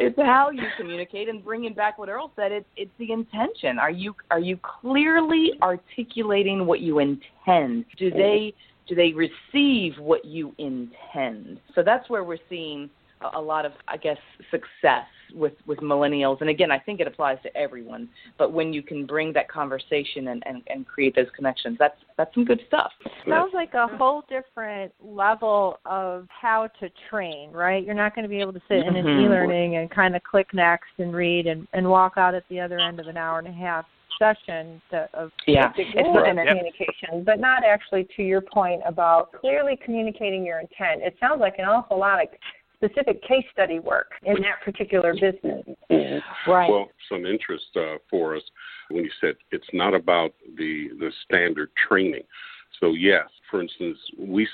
It's 0.00 0.16
how 0.16 0.50
you 0.50 0.62
communicate 0.76 1.28
and 1.28 1.44
bringing 1.44 1.74
back 1.74 1.98
what 1.98 2.08
Earl 2.08 2.32
said. 2.36 2.52
It's 2.52 2.66
it's 2.76 2.90
the 2.98 3.12
intention. 3.12 3.78
Are 3.78 3.90
you 3.90 4.14
are 4.30 4.40
you 4.40 4.58
clearly 4.58 5.52
articulating 5.62 6.66
what 6.66 6.80
you 6.80 6.98
intend? 6.98 7.84
Do 7.96 8.10
they 8.10 8.54
do 8.88 8.94
they 8.94 9.12
receive 9.12 9.98
what 9.98 10.24
you 10.24 10.54
intend? 10.58 11.60
So 11.74 11.82
that's 11.82 12.08
where 12.08 12.24
we're 12.24 12.38
seeing 12.48 12.90
a, 13.20 13.38
a 13.38 13.40
lot 13.40 13.64
of 13.64 13.72
I 13.86 13.96
guess 13.96 14.18
success 14.50 15.06
with 15.34 15.52
with 15.66 15.78
millennials. 15.80 16.40
And 16.40 16.48
again, 16.50 16.70
I 16.70 16.78
think 16.78 17.00
it 17.00 17.06
applies 17.06 17.38
to 17.42 17.54
everyone. 17.56 18.08
But 18.38 18.52
when 18.52 18.72
you 18.72 18.82
can 18.82 19.06
bring 19.06 19.32
that 19.34 19.48
conversation 19.48 20.28
and 20.28 20.42
and, 20.46 20.62
and 20.68 20.86
create 20.86 21.14
those 21.14 21.26
connections, 21.36 21.76
that's 21.78 21.96
that's 22.16 22.32
some 22.34 22.44
good 22.44 22.60
stuff. 22.66 22.92
Sounds 23.28 23.52
like 23.54 23.74
a 23.74 23.86
whole 23.96 24.22
different 24.28 24.92
level 25.02 25.78
of 25.84 26.26
how 26.28 26.68
to 26.80 26.88
train, 27.10 27.50
right? 27.52 27.84
You're 27.84 27.94
not 27.94 28.14
going 28.14 28.22
to 28.24 28.28
be 28.28 28.40
able 28.40 28.52
to 28.54 28.62
sit 28.68 28.78
in 28.78 28.96
an 28.96 29.04
Mhm. 29.04 29.24
e-learning 29.26 29.76
and 29.76 29.90
kind 29.90 30.16
of 30.16 30.22
click 30.24 30.52
next 30.52 30.90
and 30.98 31.14
read 31.14 31.46
and, 31.46 31.66
and 31.72 31.88
walk 31.88 32.14
out 32.16 32.34
at 32.34 32.44
the 32.48 32.60
other 32.60 32.78
end 32.78 32.98
of 33.00 33.06
an 33.06 33.16
hour 33.16 33.38
and 33.38 33.48
a 33.48 33.52
half 33.52 33.84
session 34.18 34.82
to, 34.90 35.08
of 35.14 35.30
Yeah. 35.46 35.72
It's 35.76 35.94
rules 35.94 36.14
not- 36.16 36.28
of 36.28 36.36
Yep. 36.36 36.46
communication, 36.48 37.22
but 37.24 37.38
not 37.38 37.62
actually 37.64 38.04
to 38.16 38.22
your 38.24 38.40
point 38.40 38.82
about 38.84 39.30
clearly 39.32 39.76
communicating 39.76 40.44
your 40.44 40.58
intent. 40.58 41.02
It 41.02 41.16
sounds 41.20 41.40
like 41.40 41.58
an 41.60 41.66
awful 41.66 41.98
lot 41.98 42.20
of 42.20 42.28
specific 42.82 43.22
case 43.22 43.44
study 43.52 43.80
work 43.80 44.12
in 44.24 44.34
that 44.42 44.62
particular 44.64 45.12
business. 45.14 45.64
Right. 46.46 46.70
Well, 46.70 46.88
some 47.08 47.26
interest 47.26 47.66
uh, 47.76 47.96
for 48.08 48.36
us 48.36 48.42
when 48.90 49.04
you 49.04 49.10
said 49.20 49.34
it's 49.50 49.68
not 49.72 49.94
about 49.94 50.34
the 50.56 50.88
the 50.98 51.10
standard 51.24 51.70
training. 51.88 52.22
So 52.80 52.92
yes, 52.92 53.26
for 53.50 53.60
instance, 53.60 53.98
we 54.18 54.48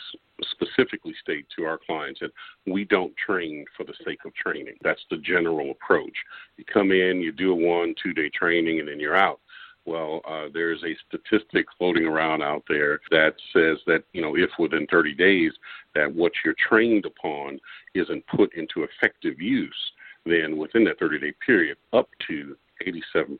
specifically 0.51 1.15
state 1.23 1.47
to 1.57 1.65
our 1.65 1.79
clients 1.79 2.21
that 2.21 2.31
we 2.67 2.85
don't 2.85 3.15
train 3.17 3.65
for 3.77 3.85
the 3.85 3.95
sake 4.05 4.25
of 4.25 4.35
training. 4.35 4.75
That's 4.83 5.05
the 5.11 5.19
general 5.19 5.71
approach. 5.71 6.15
You 6.57 6.65
come 6.65 6.91
in, 6.91 7.21
you 7.21 7.33
do 7.33 7.53
a 7.53 7.55
one, 7.55 7.95
two 8.03 8.13
day 8.13 8.31
training, 8.31 8.81
and 8.81 8.89
then 8.89 8.99
you're 8.99 9.17
out. 9.17 9.41
Well, 9.87 10.23
uh, 10.27 10.47
there's 10.53 10.83
a 10.83 10.97
statistic 11.09 11.67
floating 11.77 12.07
around 12.07 12.43
out 12.43 12.65
there 12.69 13.01
that 13.11 13.35
says 13.53 13.79
that 13.87 14.05
you 14.13 14.23
know 14.23 14.37
if 14.37 14.51
within 14.59 14.87
30 14.91 15.15
days 15.15 15.53
that 15.95 16.13
what 16.13 16.33
you're 16.45 16.55
trained 16.69 17.05
upon 17.05 17.61
isn't 17.95 18.27
put 18.27 18.55
into 18.55 18.85
effective 18.85 19.41
use, 19.41 19.93
then 20.25 20.57
within 20.57 20.85
that 20.85 20.99
30 20.99 21.21
day 21.21 21.33
period, 21.45 21.77
up 21.93 22.09
to 22.29 22.57
87% 22.87 23.39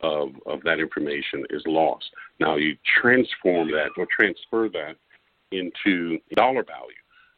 of, 0.00 0.30
of 0.46 0.62
that 0.64 0.80
information 0.80 1.44
is 1.50 1.62
lost. 1.66 2.04
Now, 2.40 2.56
you 2.56 2.76
transform 3.00 3.70
that 3.70 3.90
or 3.96 4.06
transfer 4.10 4.68
that 4.68 4.96
into 5.52 6.18
dollar 6.34 6.64
value 6.64 6.94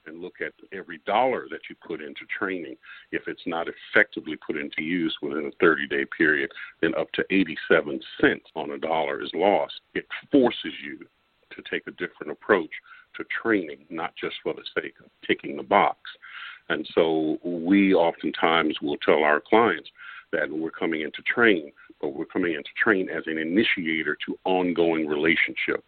and 0.06 0.20
look 0.20 0.36
at 0.40 0.52
every 0.72 1.00
dollar 1.06 1.46
that 1.50 1.60
you 1.68 1.76
put 1.86 2.00
into 2.00 2.22
training. 2.38 2.76
If 3.12 3.22
it's 3.26 3.46
not 3.46 3.66
effectively 3.68 4.36
put 4.36 4.56
into 4.56 4.82
use 4.82 5.16
within 5.22 5.46
a 5.46 5.56
30 5.60 5.86
day 5.88 6.04
period, 6.16 6.50
then 6.80 6.94
up 6.96 7.10
to 7.12 7.24
87 7.30 8.00
cents 8.20 8.46
on 8.54 8.70
a 8.70 8.78
dollar 8.78 9.22
is 9.22 9.30
lost. 9.34 9.80
It 9.94 10.06
forces 10.30 10.72
you 10.84 10.98
to 11.54 11.62
take 11.70 11.86
a 11.86 11.92
different 11.92 12.32
approach 12.32 12.70
to 13.16 13.24
training, 13.42 13.86
not 13.90 14.14
just 14.20 14.36
for 14.42 14.54
the 14.54 14.64
sake 14.74 14.94
of 15.02 15.10
ticking 15.26 15.56
the 15.56 15.62
box. 15.62 15.98
And 16.68 16.86
so 16.94 17.38
we 17.44 17.94
oftentimes 17.94 18.76
will 18.82 18.96
tell 18.98 19.22
our 19.22 19.40
clients 19.40 19.88
that 20.32 20.50
we're 20.50 20.70
coming 20.70 21.02
in 21.02 21.12
to 21.12 21.22
train, 21.22 21.72
but 22.00 22.08
we're 22.08 22.24
coming 22.24 22.54
in 22.54 22.62
to 22.62 22.68
train 22.82 23.08
as 23.08 23.22
an 23.26 23.38
initiator 23.38 24.16
to 24.26 24.38
ongoing 24.44 25.06
relationship, 25.06 25.84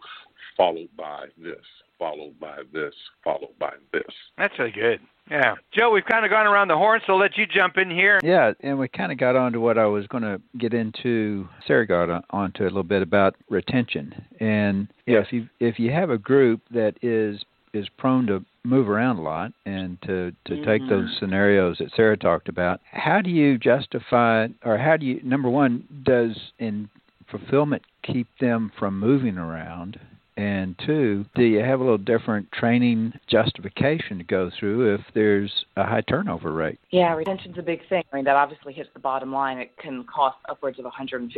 followed 0.57 0.89
by 0.97 1.27
this, 1.37 1.65
followed 1.99 2.39
by 2.41 2.59
this, 2.73 2.95
followed 3.25 3.59
by 3.59 3.73
this. 3.93 4.03
That's 4.37 4.59
really 4.59 4.71
good. 4.73 5.01
Yeah. 5.31 5.57
Joe, 5.77 5.91
we've 5.91 6.05
kind 6.07 6.25
of 6.25 6.31
gone 6.31 6.47
around 6.47 6.69
the 6.69 6.77
horn, 6.77 7.01
so 7.07 7.13
I'll 7.13 7.19
let 7.19 7.37
you 7.37 7.45
jump 7.47 7.77
in 7.77 7.91
here. 7.91 8.19
Yeah, 8.23 8.53
and 8.61 8.79
we 8.79 8.89
kind 8.89 9.13
of 9.13 9.19
got 9.19 9.37
on 9.37 9.53
to 9.53 9.61
what 9.61 9.77
I 9.77 9.85
was 9.85 10.07
going 10.07 10.23
to 10.23 10.41
get 10.57 10.73
into. 10.73 11.47
Sara 11.67 11.87
got 11.87 12.09
on, 12.09 12.23
onto 12.31 12.63
a 12.63 12.65
little 12.65 12.83
bit 12.83 13.03
about 13.03 13.35
retention, 13.51 14.15
and 14.41 14.89
yeah, 15.07 15.19
if 15.19 15.33
you 15.33 15.49
if 15.61 15.79
you 15.79 15.91
have 15.91 16.09
a 16.11 16.19
group 16.19 16.63
that 16.71 16.95
is 17.03 17.45
is 17.75 17.87
prone 17.99 18.27
to 18.27 18.43
move 18.65 18.89
around 18.89 19.19
a 19.19 19.23
lot 19.23 19.53
and 19.67 20.01
to 20.03 20.33
to 20.47 20.65
take 20.65 20.81
Mhm. 20.83 20.89
those 20.89 21.17
scenarios 21.19 21.77
that 21.79 21.93
Sara 21.95 22.17
talked 22.17 22.49
about, 22.49 22.81
how 22.91 23.21
do 23.21 23.29
you 23.31 23.59
justify 23.59 24.49
or 24.65 24.79
how 24.79 24.97
do 24.97 25.05
you 25.05 25.21
number 25.23 25.51
one 25.51 25.87
does 26.05 26.53
in 26.59 26.89
fulfillment 27.31 27.83
keep 28.03 28.27
them 28.39 28.73
from 28.79 28.99
moving 28.99 29.37
around? 29.37 30.01
And 30.39 30.77
two, 30.87 31.27
do 31.35 31.43
you 31.43 31.59
have 31.65 31.81
a 31.81 31.83
little 31.83 31.99
different 31.99 32.53
training 32.53 33.13
justification 33.27 34.19
to 34.19 34.25
go 34.25 34.53
through 34.57 34.95
if 34.95 35.01
there's 35.13 35.53
a 35.77 35.83
high 35.83 36.03
turnover 36.03 36.53
rate? 36.53 36.79
Yeah, 36.93 37.13
retention's 37.15 37.59
a 37.59 37.63
big 37.63 37.81
thing. 37.89 38.05
I 38.13 38.17
mean, 38.17 38.25
that 38.27 38.37
obviously 38.37 38.73
hits 38.73 38.89
the 38.95 39.01
bottom 39.01 39.33
line. 39.33 39.59
It 39.59 39.77
can 39.79 40.05
cost 40.05 40.37
upwards 40.49 40.79
of 40.79 40.85
150% 40.85 41.29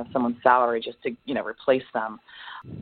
of 0.00 0.06
someone's 0.14 0.38
salary 0.42 0.80
just 0.80 0.96
to, 1.02 1.14
you 1.26 1.34
know, 1.34 1.44
replace 1.44 1.82
them. 1.92 2.20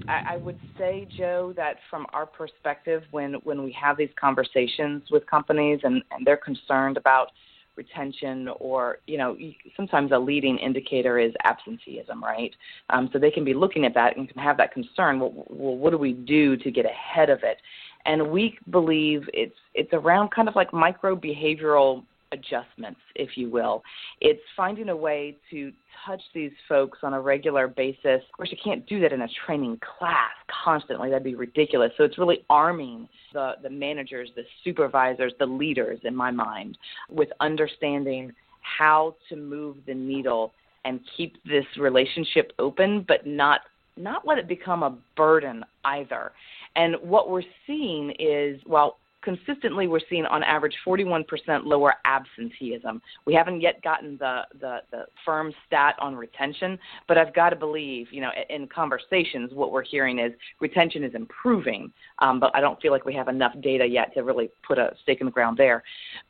I, 0.06 0.34
I 0.34 0.36
would 0.36 0.58
say, 0.78 1.08
Joe, 1.16 1.52
that 1.56 1.78
from 1.90 2.06
our 2.12 2.26
perspective, 2.26 3.02
when 3.10 3.34
when 3.42 3.64
we 3.64 3.72
have 3.72 3.96
these 3.96 4.10
conversations 4.20 5.02
with 5.10 5.26
companies 5.26 5.80
and, 5.82 6.00
and 6.12 6.24
they're 6.24 6.36
concerned 6.36 6.96
about 6.96 7.32
retention 7.76 8.48
or 8.60 8.98
you 9.06 9.18
know 9.18 9.36
sometimes 9.76 10.12
a 10.12 10.18
leading 10.18 10.58
indicator 10.58 11.18
is 11.18 11.32
absenteeism 11.44 12.22
right? 12.22 12.54
Um, 12.90 13.08
so 13.12 13.18
they 13.18 13.30
can 13.30 13.44
be 13.44 13.54
looking 13.54 13.84
at 13.84 13.94
that 13.94 14.16
and 14.16 14.28
can 14.28 14.42
have 14.42 14.56
that 14.58 14.72
concern 14.72 15.20
well, 15.20 15.32
well 15.48 15.76
what 15.76 15.90
do 15.90 15.98
we 15.98 16.12
do 16.12 16.56
to 16.56 16.70
get 16.70 16.84
ahead 16.86 17.30
of 17.30 17.40
it? 17.42 17.58
And 18.04 18.30
we 18.30 18.58
believe 18.70 19.28
it's 19.32 19.56
it's 19.74 19.92
around 19.92 20.30
kind 20.30 20.48
of 20.48 20.56
like 20.56 20.72
micro 20.72 21.16
behavioral 21.16 22.04
adjustments 22.32 23.00
if 23.14 23.36
you 23.36 23.50
will. 23.50 23.82
It's 24.20 24.40
finding 24.56 24.88
a 24.88 24.96
way 24.96 25.36
to 25.50 25.72
touch 26.04 26.20
these 26.34 26.52
folks 26.68 26.98
on 27.02 27.14
a 27.14 27.20
regular 27.20 27.68
basis. 27.68 28.22
Of 28.22 28.36
course 28.36 28.50
you 28.50 28.58
can't 28.62 28.86
do 28.86 29.00
that 29.00 29.12
in 29.12 29.22
a 29.22 29.28
training 29.46 29.78
class 29.98 30.32
constantly. 30.64 31.10
That'd 31.10 31.24
be 31.24 31.34
ridiculous. 31.34 31.92
So 31.96 32.04
it's 32.04 32.18
really 32.18 32.44
arming 32.50 33.08
the 33.32 33.54
the 33.62 33.70
managers 33.70 34.30
the 34.36 34.42
supervisors 34.64 35.32
the 35.38 35.46
leaders 35.46 36.00
in 36.04 36.14
my 36.14 36.30
mind 36.30 36.78
with 37.10 37.28
understanding 37.40 38.32
how 38.60 39.14
to 39.28 39.36
move 39.36 39.76
the 39.86 39.94
needle 39.94 40.52
and 40.84 41.00
keep 41.16 41.36
this 41.44 41.64
relationship 41.78 42.52
open, 42.58 43.04
but 43.06 43.26
not 43.26 43.60
not 43.96 44.26
let 44.26 44.38
it 44.38 44.46
become 44.46 44.82
a 44.82 44.96
burden 45.16 45.64
either. 45.84 46.32
And 46.76 46.96
what 47.00 47.30
we're 47.30 47.42
seeing 47.66 48.12
is, 48.18 48.60
well, 48.66 48.98
consistently 49.26 49.88
we're 49.88 50.00
seeing 50.08 50.24
on 50.24 50.44
average 50.44 50.74
41% 50.86 51.24
lower 51.64 51.94
absenteeism. 52.04 53.02
We 53.26 53.34
haven't 53.34 53.60
yet 53.60 53.82
gotten 53.82 54.16
the, 54.18 54.42
the, 54.60 54.78
the 54.92 55.06
firm 55.24 55.52
stat 55.66 55.96
on 56.00 56.14
retention, 56.14 56.78
but 57.08 57.18
I've 57.18 57.34
got 57.34 57.50
to 57.50 57.56
believe, 57.56 58.06
you 58.12 58.20
know, 58.20 58.30
in 58.48 58.68
conversations, 58.68 59.50
what 59.52 59.72
we're 59.72 59.82
hearing 59.82 60.20
is 60.20 60.32
retention 60.60 61.02
is 61.02 61.12
improving, 61.16 61.92
um, 62.20 62.38
but 62.38 62.52
I 62.54 62.60
don't 62.60 62.80
feel 62.80 62.92
like 62.92 63.04
we 63.04 63.14
have 63.14 63.26
enough 63.26 63.52
data 63.60 63.84
yet 63.84 64.14
to 64.14 64.22
really 64.22 64.48
put 64.66 64.78
a 64.78 64.92
stake 65.02 65.20
in 65.20 65.26
the 65.26 65.32
ground 65.32 65.58
there. 65.58 65.82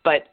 But 0.02 0.28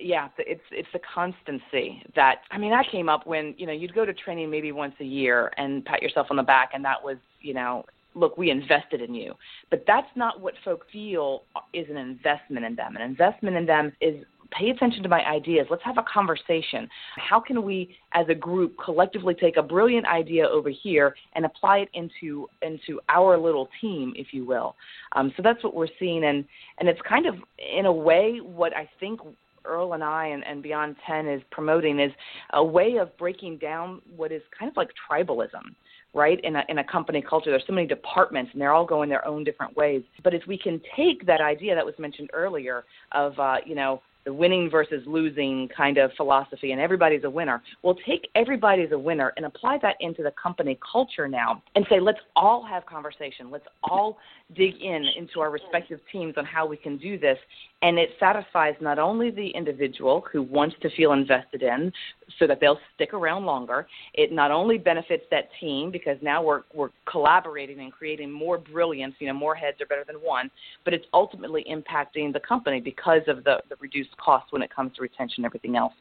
yeah, 0.00 0.28
it's 0.38 0.62
it's 0.72 0.88
the 0.92 1.00
constancy 1.14 2.02
that 2.16 2.36
I 2.50 2.58
mean. 2.58 2.70
that 2.70 2.86
came 2.90 3.08
up 3.08 3.26
when 3.26 3.54
you 3.58 3.66
know 3.66 3.72
you'd 3.72 3.94
go 3.94 4.04
to 4.04 4.12
training 4.12 4.50
maybe 4.50 4.72
once 4.72 4.94
a 5.00 5.04
year 5.04 5.52
and 5.56 5.84
pat 5.84 6.02
yourself 6.02 6.28
on 6.30 6.36
the 6.36 6.42
back, 6.42 6.70
and 6.74 6.84
that 6.84 7.02
was 7.02 7.16
you 7.40 7.54
know 7.54 7.84
look, 8.14 8.38
we 8.38 8.50
invested 8.50 9.00
in 9.00 9.14
you. 9.14 9.34
But 9.70 9.84
that's 9.86 10.08
not 10.16 10.40
what 10.40 10.54
folks 10.64 10.86
feel 10.92 11.42
is 11.72 11.86
an 11.90 11.96
investment 11.96 12.64
in 12.64 12.74
them. 12.74 12.96
An 12.96 13.02
investment 13.02 13.56
in 13.56 13.66
them 13.66 13.92
is 14.00 14.24
pay 14.50 14.70
attention 14.70 15.02
to 15.02 15.08
my 15.08 15.24
ideas. 15.24 15.66
Let's 15.70 15.82
have 15.84 15.98
a 15.98 16.04
conversation. 16.12 16.88
How 17.16 17.40
can 17.40 17.62
we, 17.62 17.96
as 18.12 18.26
a 18.28 18.34
group, 18.34 18.74
collectively 18.82 19.34
take 19.34 19.56
a 19.56 19.62
brilliant 19.62 20.06
idea 20.06 20.46
over 20.46 20.70
here 20.70 21.14
and 21.34 21.44
apply 21.44 21.78
it 21.78 21.88
into 21.94 22.48
into 22.62 23.00
our 23.08 23.38
little 23.38 23.68
team, 23.80 24.12
if 24.16 24.28
you 24.32 24.44
will? 24.44 24.76
Um, 25.12 25.32
so 25.36 25.42
that's 25.42 25.62
what 25.64 25.74
we're 25.74 25.88
seeing, 25.98 26.24
and 26.24 26.44
and 26.78 26.88
it's 26.88 27.00
kind 27.08 27.26
of 27.26 27.36
in 27.76 27.86
a 27.86 27.92
way 27.92 28.38
what 28.38 28.74
I 28.76 28.88
think 29.00 29.20
Earl 29.64 29.94
and 29.94 30.04
I 30.04 30.26
and, 30.26 30.44
and 30.44 30.62
Beyond 30.62 30.96
10 31.06 31.26
is 31.26 31.42
promoting 31.50 31.98
is 31.98 32.12
a 32.52 32.62
way 32.62 32.96
of 32.96 33.16
breaking 33.16 33.58
down 33.58 34.02
what 34.14 34.30
is 34.30 34.42
kind 34.58 34.70
of 34.70 34.76
like 34.76 34.90
tribalism 35.10 35.74
right? 36.14 36.40
In 36.44 36.56
a 36.56 36.64
in 36.68 36.78
a 36.78 36.84
company 36.84 37.20
culture 37.20 37.50
there's 37.50 37.64
so 37.66 37.72
many 37.72 37.86
departments 37.86 38.50
and 38.52 38.60
they're 38.60 38.72
all 38.72 38.86
going 38.86 39.08
their 39.08 39.26
own 39.26 39.44
different 39.44 39.76
ways. 39.76 40.02
But 40.22 40.32
if 40.32 40.42
we 40.46 40.56
can 40.56 40.80
take 40.96 41.26
that 41.26 41.40
idea 41.40 41.74
that 41.74 41.84
was 41.84 41.94
mentioned 41.98 42.30
earlier 42.32 42.84
of 43.12 43.38
uh, 43.38 43.56
you 43.66 43.74
know 43.74 44.00
the 44.24 44.32
winning 44.32 44.70
versus 44.70 45.02
losing 45.06 45.68
kind 45.76 45.98
of 45.98 46.10
philosophy 46.16 46.72
and 46.72 46.80
everybody's 46.80 47.24
a 47.24 47.30
winner. 47.30 47.62
We'll 47.82 47.96
take 48.06 48.28
everybody's 48.34 48.92
a 48.92 48.98
winner 48.98 49.32
and 49.36 49.46
apply 49.46 49.78
that 49.82 49.96
into 50.00 50.22
the 50.22 50.32
company 50.40 50.78
culture 50.90 51.28
now 51.28 51.62
and 51.74 51.84
say, 51.90 52.00
let's 52.00 52.18
all 52.34 52.64
have 52.64 52.86
conversation. 52.86 53.50
Let's 53.50 53.66
all 53.82 54.18
dig 54.56 54.74
in 54.80 55.04
into 55.16 55.40
our 55.40 55.50
respective 55.50 56.00
teams 56.10 56.34
on 56.36 56.44
how 56.44 56.66
we 56.66 56.76
can 56.76 56.96
do 56.96 57.18
this. 57.18 57.38
And 57.82 57.98
it 57.98 58.10
satisfies 58.18 58.74
not 58.80 58.98
only 58.98 59.30
the 59.30 59.48
individual 59.48 60.24
who 60.32 60.42
wants 60.42 60.76
to 60.82 60.90
feel 60.96 61.12
invested 61.12 61.62
in 61.62 61.92
so 62.38 62.46
that 62.46 62.58
they'll 62.60 62.78
stick 62.94 63.12
around 63.12 63.44
longer, 63.44 63.86
it 64.14 64.32
not 64.32 64.50
only 64.50 64.78
benefits 64.78 65.24
that 65.30 65.48
team 65.60 65.90
because 65.90 66.16
now 66.22 66.42
we're, 66.42 66.62
we're 66.72 66.88
collaborating 67.10 67.80
and 67.80 67.92
creating 67.92 68.30
more 68.30 68.56
brilliance, 68.56 69.14
you 69.18 69.26
know, 69.26 69.34
more 69.34 69.54
heads 69.54 69.80
are 69.82 69.86
better 69.86 70.04
than 70.06 70.16
one, 70.16 70.50
but 70.84 70.94
it's 70.94 71.04
ultimately 71.12 71.64
impacting 71.70 72.32
the 72.32 72.40
company 72.40 72.80
because 72.80 73.22
of 73.28 73.44
the, 73.44 73.58
the 73.68 73.76
reduced 73.80 74.13
costs 74.16 74.52
when 74.52 74.62
it 74.62 74.74
comes 74.74 74.94
to 74.96 75.02
retention 75.02 75.44
and 75.44 75.46
everything 75.46 75.76
else. 75.76 75.92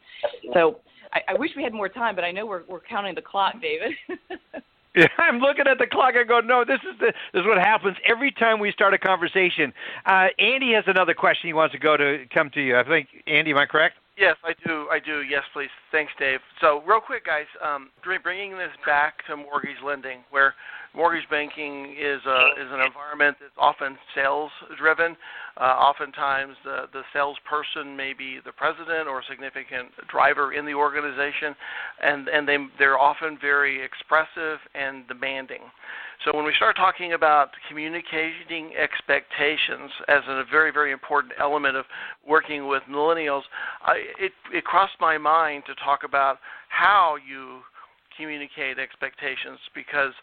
So 0.53 0.79
I, 1.13 1.21
I 1.29 1.33
wish 1.35 1.51
we 1.55 1.63
had 1.63 1.73
more 1.73 1.89
time, 1.89 2.15
but 2.15 2.23
I 2.23 2.31
know 2.31 2.45
we're, 2.45 2.63
we're 2.67 2.81
counting 2.81 3.15
the 3.15 3.21
clock, 3.21 3.55
David. 3.61 3.93
Yeah, 4.95 5.07
I'm 5.17 5.39
looking 5.39 5.65
at 5.65 5.79
the 5.79 5.87
clock 5.87 6.13
I 6.15 6.23
go, 6.23 6.39
no, 6.39 6.63
this 6.63 6.79
is 6.81 6.99
the, 6.99 7.13
this 7.33 7.41
is 7.41 7.47
what 7.47 7.57
happens 7.57 7.97
every 8.07 8.31
time 8.31 8.59
we 8.59 8.71
start 8.71 8.93
a 8.93 8.99
conversation. 8.99 9.73
Uh, 10.05 10.27
Andy 10.37 10.73
has 10.73 10.83
another 10.85 11.15
question 11.15 11.47
he 11.47 11.53
wants 11.53 11.73
to 11.73 11.79
go 11.79 11.97
to 11.97 12.25
come 12.31 12.51
to 12.51 12.61
you. 12.61 12.77
I 12.77 12.83
think 12.83 13.07
Andy, 13.25 13.51
am 13.51 13.57
I 13.57 13.65
correct? 13.65 13.95
Yes, 14.15 14.35
I 14.43 14.53
do. 14.65 14.87
I 14.91 14.99
do. 14.99 15.23
Yes, 15.23 15.41
please. 15.53 15.69
Thanks, 15.91 16.11
Dave. 16.19 16.39
So, 16.61 16.83
real 16.85 17.01
quick, 17.01 17.25
guys, 17.25 17.49
um, 17.65 17.89
bringing 18.03 18.51
this 18.51 18.69
back 18.85 19.25
to 19.25 19.35
mortgage 19.35 19.81
lending, 19.83 20.19
where 20.29 20.53
mortgage 20.95 21.27
banking 21.31 21.95
is 21.99 22.21
a, 22.27 22.61
is 22.61 22.69
an 22.69 22.81
environment 22.85 23.37
that's 23.41 23.57
often 23.57 23.97
sales 24.13 24.51
driven. 24.77 25.17
Uh, 25.59 25.63
oftentimes, 25.63 26.55
the 26.63 26.85
the 26.93 27.01
salesperson 27.11 27.97
may 27.97 28.13
be 28.13 28.37
the 28.45 28.51
president 28.51 29.07
or 29.07 29.19
a 29.19 29.23
significant 29.27 29.89
driver 30.09 30.53
in 30.53 30.63
the 30.65 30.73
organization, 30.73 31.55
and 32.03 32.27
and 32.27 32.47
they 32.47 32.57
they're 32.77 32.99
often 32.99 33.37
very 33.41 33.83
expressive 33.83 34.59
and 34.75 35.07
demanding. 35.07 35.61
So 36.23 36.31
when 36.33 36.45
we 36.45 36.53
start 36.55 36.77
talking 36.77 37.13
about 37.13 37.49
communicating 37.67 38.71
expectations 38.81 39.91
as 40.07 40.21
a 40.27 40.43
very, 40.49 40.71
very 40.71 40.93
important 40.93 41.33
element 41.37 41.75
of 41.75 41.83
working 42.25 42.67
with 42.67 42.81
millennials, 42.89 43.41
I, 43.81 43.95
it, 44.17 44.31
it 44.53 44.63
crossed 44.63 44.95
my 45.01 45.17
mind 45.17 45.63
to 45.67 45.75
talk 45.75 46.01
about 46.05 46.37
how 46.69 47.17
you 47.27 47.59
communicate 48.15 48.79
expectations 48.79 49.59
because 49.75 50.13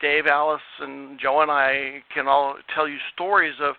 Dave, 0.00 0.26
Alice, 0.26 0.62
and 0.80 1.20
Joe 1.20 1.42
and 1.42 1.50
I 1.50 2.02
can 2.14 2.28
all 2.28 2.56
tell 2.74 2.88
you 2.88 2.96
stories 3.12 3.54
of 3.60 3.74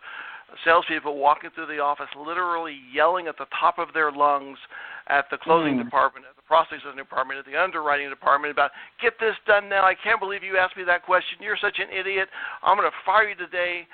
salespeople 0.63 1.17
walking 1.17 1.49
through 1.55 1.67
the 1.67 1.79
office 1.79 2.09
literally 2.15 2.77
yelling 2.93 3.27
at 3.27 3.37
the 3.37 3.47
top 3.59 3.79
of 3.79 3.87
their 3.93 4.11
lungs 4.11 4.59
at 5.07 5.25
the 5.31 5.37
closing 5.37 5.75
mm. 5.75 5.83
department, 5.83 6.25
at 6.29 6.35
the 6.35 6.42
processing 6.53 6.93
department, 6.95 7.41
at 7.41 7.49
the 7.49 7.57
underwriting 7.57 8.13
department 8.13 8.53
about 8.53 8.69
get 9.01 9.13
this 9.19 9.33
done 9.49 9.69
now. 9.69 9.81
I 9.81 9.95
can't 9.97 10.21
believe 10.21 10.43
you 10.45 10.61
asked 10.61 10.77
me 10.77 10.83
that 10.85 11.01
question. 11.01 11.41
You're 11.41 11.57
such 11.57 11.81
an 11.81 11.89
idiot. 11.89 12.29
I'm 12.61 12.77
going 12.77 12.85
to 12.85 12.97
fire 13.03 13.27
you 13.27 13.33
today. 13.33 13.89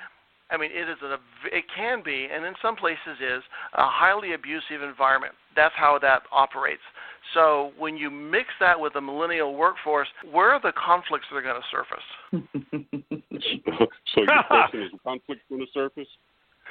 I 0.50 0.58
mean, 0.58 0.68
it 0.68 0.84
is 0.84 1.00
a 1.00 1.16
it 1.48 1.64
can 1.74 2.02
be, 2.04 2.28
and 2.28 2.44
in 2.44 2.52
some 2.60 2.76
places 2.76 3.16
is 3.16 3.40
a 3.72 3.88
highly 3.88 4.34
abusive 4.34 4.82
environment. 4.84 5.32
That's 5.56 5.72
how 5.74 5.98
that 6.02 6.28
operates. 6.32 6.84
So 7.32 7.72
when 7.78 7.96
you 7.96 8.10
mix 8.10 8.48
that 8.60 8.78
with 8.78 8.92
the 8.92 9.00
millennial 9.00 9.54
workforce, 9.54 10.08
where 10.30 10.50
are 10.50 10.60
the 10.60 10.72
conflicts 10.76 11.26
that 11.30 11.36
are 11.36 11.46
going 11.46 11.62
to 11.62 11.68
surface? 11.72 12.08
so 14.12 14.20
your 14.20 14.42
question 14.48 14.82
is 14.82 14.90
conflicts 15.02 15.42
going 15.48 15.64
to 15.64 15.70
surface? 15.72 16.08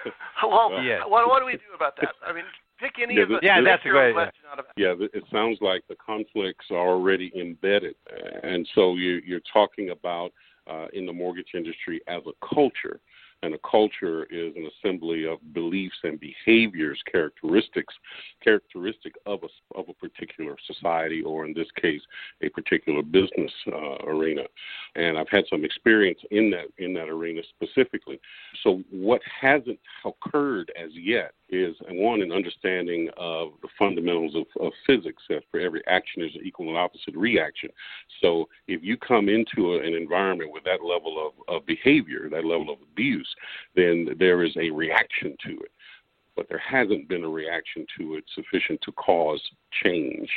well, 0.43 0.83
yeah. 0.83 1.01
what, 1.07 1.27
what 1.27 1.39
do 1.39 1.45
we 1.45 1.53
do 1.53 1.73
about 1.75 1.95
that? 1.97 2.13
I 2.25 2.33
mean, 2.33 2.45
pick 2.80 2.93
any 3.01 3.15
yeah, 3.15 3.23
of 3.23 3.30
the. 3.30 3.39
Yeah, 3.41 3.61
that's 3.61 3.86
a 3.86 3.89
great. 3.89 4.15
Yeah. 4.15 4.55
yeah, 4.77 4.93
it 5.13 5.23
sounds 5.32 5.57
like 5.61 5.84
the 5.88 5.95
conflicts 5.95 6.65
are 6.71 6.89
already 6.89 7.32
embedded, 7.39 7.95
and 8.43 8.67
so 8.75 8.95
you, 8.95 9.21
you're 9.25 9.41
talking 9.51 9.89
about 9.89 10.32
uh, 10.67 10.88
in 10.93 11.05
the 11.05 11.13
mortgage 11.13 11.49
industry 11.53 12.01
as 12.07 12.21
a 12.27 12.55
culture 12.55 12.99
and 13.43 13.53
a 13.53 13.59
culture 13.69 14.23
is 14.25 14.53
an 14.55 14.69
assembly 14.77 15.25
of 15.25 15.39
beliefs 15.53 15.95
and 16.03 16.19
behaviors, 16.19 17.01
characteristics, 17.11 17.93
characteristic 18.43 19.13
of 19.25 19.39
a 19.43 19.79
of 19.79 19.87
a 19.89 19.93
particular 19.93 20.55
society, 20.67 21.21
or 21.21 21.45
in 21.45 21.53
this 21.53 21.67
case, 21.81 22.01
a 22.41 22.49
particular 22.49 23.01
business 23.01 23.51
uh, 23.67 24.05
arena. 24.05 24.43
And 24.95 25.17
I've 25.17 25.29
had 25.29 25.45
some 25.49 25.63
experience 25.63 26.19
in 26.31 26.49
that 26.51 26.65
in 26.77 26.93
that 26.93 27.09
arena 27.09 27.41
specifically. 27.49 28.19
So 28.63 28.83
what 28.91 29.21
hasn't 29.41 29.79
occurred 30.05 30.71
as 30.81 30.91
yet 30.93 31.33
is 31.49 31.75
one 31.89 32.21
an 32.21 32.31
understanding 32.31 33.09
of 33.17 33.49
the 33.61 33.69
fundamentals 33.77 34.35
of, 34.35 34.45
of 34.61 34.71
physics 34.85 35.23
that 35.29 35.43
for 35.49 35.59
every 35.59 35.81
action 35.87 36.21
is 36.23 36.35
an 36.35 36.41
equal 36.45 36.69
and 36.69 36.77
opposite 36.77 37.15
reaction. 37.15 37.69
So 38.21 38.47
if 38.67 38.83
you 38.83 38.97
come 38.97 39.29
into 39.29 39.73
a, 39.73 39.79
an 39.79 39.95
environment 39.95 40.51
with 40.51 40.63
that 40.65 40.83
level 40.83 41.31
of, 41.49 41.55
of 41.55 41.65
behavior, 41.65 42.29
that 42.29 42.45
level 42.45 42.69
of 42.71 42.79
abuse, 42.91 43.28
then 43.75 44.09
there 44.17 44.43
is 44.43 44.55
a 44.57 44.69
reaction 44.69 45.36
to 45.45 45.51
it. 45.59 45.71
But 46.36 46.47
there 46.47 46.61
hasn't 46.65 47.09
been 47.09 47.25
a 47.25 47.30
reaction 47.30 47.86
to 47.97 48.15
it 48.15 48.23
sufficient 48.34 48.82
to 48.84 48.91
cause 48.93 49.41
change. 49.84 50.30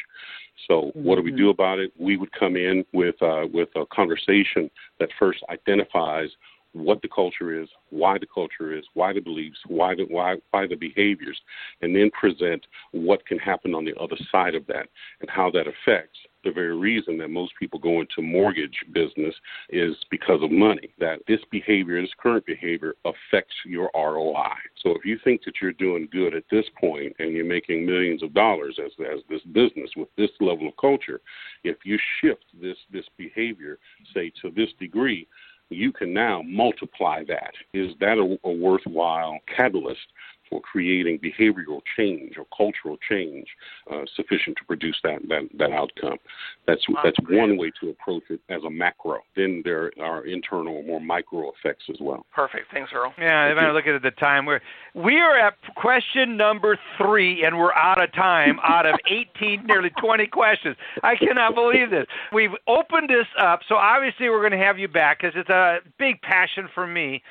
So 0.66 0.90
what 0.94 1.16
do 1.16 1.22
we 1.22 1.30
do 1.30 1.50
about 1.50 1.78
it? 1.78 1.92
We 1.98 2.16
would 2.16 2.32
come 2.32 2.56
in 2.56 2.84
with 2.92 3.20
uh, 3.22 3.46
with 3.52 3.68
a 3.76 3.86
conversation 3.86 4.70
that 4.98 5.10
first 5.18 5.42
identifies 5.48 6.30
what 6.72 7.02
the 7.02 7.08
culture 7.08 7.60
is, 7.60 7.68
why 7.90 8.18
the 8.18 8.26
culture 8.26 8.76
is, 8.76 8.84
why 8.94 9.12
the 9.12 9.20
beliefs, 9.20 9.58
why 9.66 9.94
the 9.94 10.04
why 10.04 10.36
why 10.50 10.66
the 10.66 10.74
behaviors, 10.74 11.40
and 11.82 11.94
then 11.94 12.10
present 12.10 12.66
what 12.92 13.24
can 13.26 13.38
happen 13.38 13.74
on 13.74 13.84
the 13.84 13.94
other 14.00 14.16
side 14.30 14.54
of 14.54 14.66
that 14.66 14.88
and 15.20 15.30
how 15.30 15.50
that 15.50 15.66
affects 15.66 16.18
the 16.44 16.50
very 16.50 16.76
reason 16.76 17.18
that 17.18 17.28
most 17.28 17.52
people 17.58 17.78
go 17.78 18.00
into 18.00 18.22
mortgage 18.22 18.84
business 18.92 19.34
is 19.70 19.96
because 20.10 20.42
of 20.42 20.50
money. 20.50 20.90
That 20.98 21.20
this 21.28 21.40
behavior, 21.50 22.00
this 22.00 22.10
current 22.18 22.46
behavior, 22.46 22.94
affects 23.04 23.54
your 23.64 23.90
ROI. 23.94 24.54
So 24.82 24.90
if 24.90 25.04
you 25.04 25.18
think 25.22 25.44
that 25.44 25.54
you're 25.60 25.72
doing 25.72 26.08
good 26.10 26.34
at 26.34 26.44
this 26.50 26.66
point 26.80 27.14
and 27.18 27.32
you're 27.32 27.44
making 27.44 27.86
millions 27.86 28.22
of 28.22 28.34
dollars 28.34 28.78
as 28.84 28.92
as 29.00 29.20
this 29.28 29.42
business 29.52 29.90
with 29.96 30.08
this 30.16 30.30
level 30.40 30.68
of 30.68 30.76
culture, 30.80 31.20
if 31.64 31.78
you 31.84 31.98
shift 32.20 32.44
this 32.60 32.76
this 32.92 33.06
behavior, 33.16 33.78
say 34.14 34.32
to 34.42 34.50
this 34.50 34.70
degree, 34.78 35.26
you 35.72 35.92
can 35.92 36.12
now 36.12 36.42
multiply 36.42 37.24
that. 37.24 37.52
Is 37.72 37.92
that 38.00 38.18
a, 38.18 38.38
a 38.46 38.52
worthwhile 38.52 39.38
catalyst 39.54 40.06
for 40.52 40.60
creating 40.60 41.18
behavioral 41.18 41.80
change 41.96 42.34
or 42.36 42.44
cultural 42.54 42.98
change 43.08 43.46
uh, 43.90 44.02
sufficient 44.14 44.54
to 44.58 44.64
produce 44.66 44.98
that, 45.02 45.20
that, 45.28 45.48
that 45.56 45.72
outcome. 45.72 46.18
That's 46.66 46.84
that's 47.02 47.16
one 47.30 47.56
way 47.56 47.72
to 47.80 47.88
approach 47.88 48.24
it 48.28 48.40
as 48.50 48.62
a 48.64 48.70
macro. 48.70 49.20
Then 49.34 49.62
there 49.64 49.90
are 50.00 50.26
internal, 50.26 50.82
more 50.82 51.00
micro 51.00 51.50
effects 51.50 51.84
as 51.88 51.96
well. 52.00 52.26
Perfect. 52.34 52.66
Thanks, 52.70 52.90
Earl. 52.94 53.14
Yeah, 53.18 53.50
if 53.50 53.56
I 53.56 53.70
look 53.70 53.86
at 53.86 53.94
it 53.94 53.96
at 53.96 54.02
the 54.02 54.10
time, 54.20 54.44
we're 54.44 54.60
we 54.94 55.16
are 55.20 55.38
at 55.38 55.54
question 55.74 56.36
number 56.36 56.78
three, 56.98 57.44
and 57.44 57.56
we're 57.56 57.72
out 57.72 58.02
of 58.02 58.12
time. 58.12 58.58
out 58.68 58.84
of 58.84 58.96
18, 59.10 59.64
nearly 59.66 59.90
20 60.00 60.26
questions. 60.26 60.76
I 61.02 61.16
cannot 61.16 61.54
believe 61.54 61.90
this. 61.90 62.06
We've 62.32 62.52
opened 62.66 63.08
this 63.08 63.26
up, 63.40 63.60
so 63.68 63.76
obviously 63.76 64.28
we're 64.28 64.46
going 64.46 64.58
to 64.58 64.64
have 64.64 64.78
you 64.78 64.88
back 64.88 65.20
because 65.20 65.34
it's 65.34 65.48
a 65.48 65.78
big 65.98 66.20
passion 66.20 66.68
for 66.74 66.86
me 66.86 67.22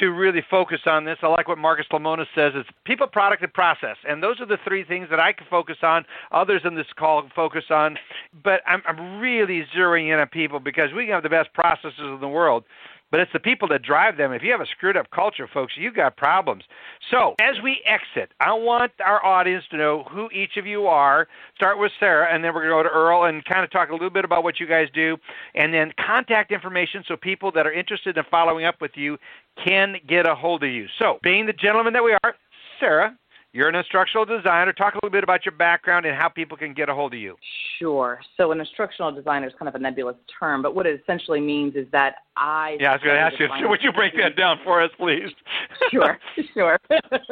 to 0.00 0.10
really 0.10 0.42
focus 0.50 0.80
on 0.86 1.04
this. 1.04 1.18
I 1.22 1.26
like 1.28 1.48
what 1.48 1.58
Marcus 1.58 1.86
Lemonis 1.92 2.26
says. 2.34 2.52
It's 2.54 2.68
people, 2.84 3.06
product, 3.06 3.42
and 3.42 3.52
process. 3.52 3.96
And 4.08 4.22
those 4.22 4.40
are 4.40 4.46
the 4.46 4.58
three 4.66 4.84
things 4.84 5.08
that 5.10 5.20
I 5.20 5.32
can 5.32 5.46
focus 5.48 5.76
on. 5.82 6.04
Others 6.32 6.62
in 6.64 6.74
this 6.74 6.86
call 6.98 7.22
can 7.22 7.30
focus 7.34 7.64
on. 7.70 7.96
But 8.42 8.60
I'm, 8.66 8.82
I'm 8.86 9.18
really 9.18 9.64
zeroing 9.76 10.12
in 10.12 10.18
on 10.18 10.28
people 10.28 10.60
because 10.60 10.92
we 10.94 11.04
can 11.04 11.14
have 11.14 11.22
the 11.22 11.28
best 11.28 11.52
processes 11.52 11.98
in 11.98 12.18
the 12.20 12.28
world 12.28 12.64
but 13.10 13.20
it's 13.20 13.32
the 13.32 13.40
people 13.40 13.68
that 13.68 13.82
drive 13.82 14.16
them. 14.16 14.32
If 14.32 14.42
you 14.42 14.52
have 14.52 14.60
a 14.60 14.66
screwed 14.66 14.96
up 14.96 15.10
culture, 15.10 15.48
folks, 15.52 15.74
you've 15.76 15.94
got 15.94 16.16
problems. 16.16 16.64
So, 17.10 17.34
as 17.40 17.56
we 17.62 17.82
exit, 17.86 18.32
I 18.40 18.52
want 18.52 18.92
our 19.04 19.24
audience 19.24 19.64
to 19.70 19.76
know 19.76 20.04
who 20.10 20.28
each 20.30 20.56
of 20.56 20.66
you 20.66 20.86
are. 20.86 21.28
Start 21.56 21.78
with 21.78 21.92
Sara, 21.98 22.32
and 22.32 22.44
then 22.44 22.54
we're 22.54 22.68
going 22.68 22.84
to 22.84 22.88
go 22.88 22.94
to 22.94 22.94
Earl 22.94 23.24
and 23.24 23.44
kind 23.44 23.64
of 23.64 23.70
talk 23.70 23.90
a 23.90 23.92
little 23.92 24.10
bit 24.10 24.24
about 24.24 24.44
what 24.44 24.60
you 24.60 24.66
guys 24.66 24.88
do, 24.92 25.16
and 25.54 25.72
then 25.72 25.92
contact 26.04 26.52
information 26.52 27.02
so 27.06 27.16
people 27.16 27.50
that 27.52 27.66
are 27.66 27.72
interested 27.72 28.16
in 28.16 28.24
following 28.30 28.64
up 28.64 28.80
with 28.80 28.92
you 28.94 29.16
can 29.62 29.96
get 30.06 30.26
a 30.26 30.34
hold 30.34 30.62
of 30.62 30.70
you. 30.70 30.86
So, 30.98 31.18
being 31.22 31.46
the 31.46 31.52
gentleman 31.52 31.92
that 31.94 32.04
we 32.04 32.16
are, 32.24 32.34
Sara, 32.78 33.16
you're 33.58 33.68
an 33.68 33.74
instructional 33.74 34.24
designer. 34.24 34.72
Talk 34.72 34.94
a 34.94 34.98
little 34.98 35.10
bit 35.10 35.24
about 35.24 35.44
your 35.44 35.52
background 35.52 36.06
and 36.06 36.16
how 36.16 36.28
people 36.28 36.56
can 36.56 36.74
get 36.74 36.88
a 36.88 36.94
hold 36.94 37.12
of 37.12 37.18
you. 37.18 37.34
Sure. 37.80 38.20
So, 38.36 38.52
an 38.52 38.60
instructional 38.60 39.10
designer 39.10 39.48
is 39.48 39.52
kind 39.58 39.68
of 39.68 39.74
a 39.74 39.80
nebulous 39.80 40.14
term, 40.38 40.62
but 40.62 40.76
what 40.76 40.86
it 40.86 41.00
essentially 41.02 41.40
means 41.40 41.74
is 41.74 41.86
that 41.90 42.14
I. 42.36 42.76
Yeah, 42.78 42.90
I 42.90 42.92
was 42.92 43.02
going 43.02 43.16
to 43.16 43.20
ask 43.20 43.34
you. 43.40 43.68
Would 43.68 43.82
you 43.82 43.90
break 43.90 44.12
that 44.14 44.36
down 44.36 44.58
for 44.62 44.80
us, 44.80 44.92
please? 44.96 45.30
sure, 45.90 46.20
sure. 46.54 46.78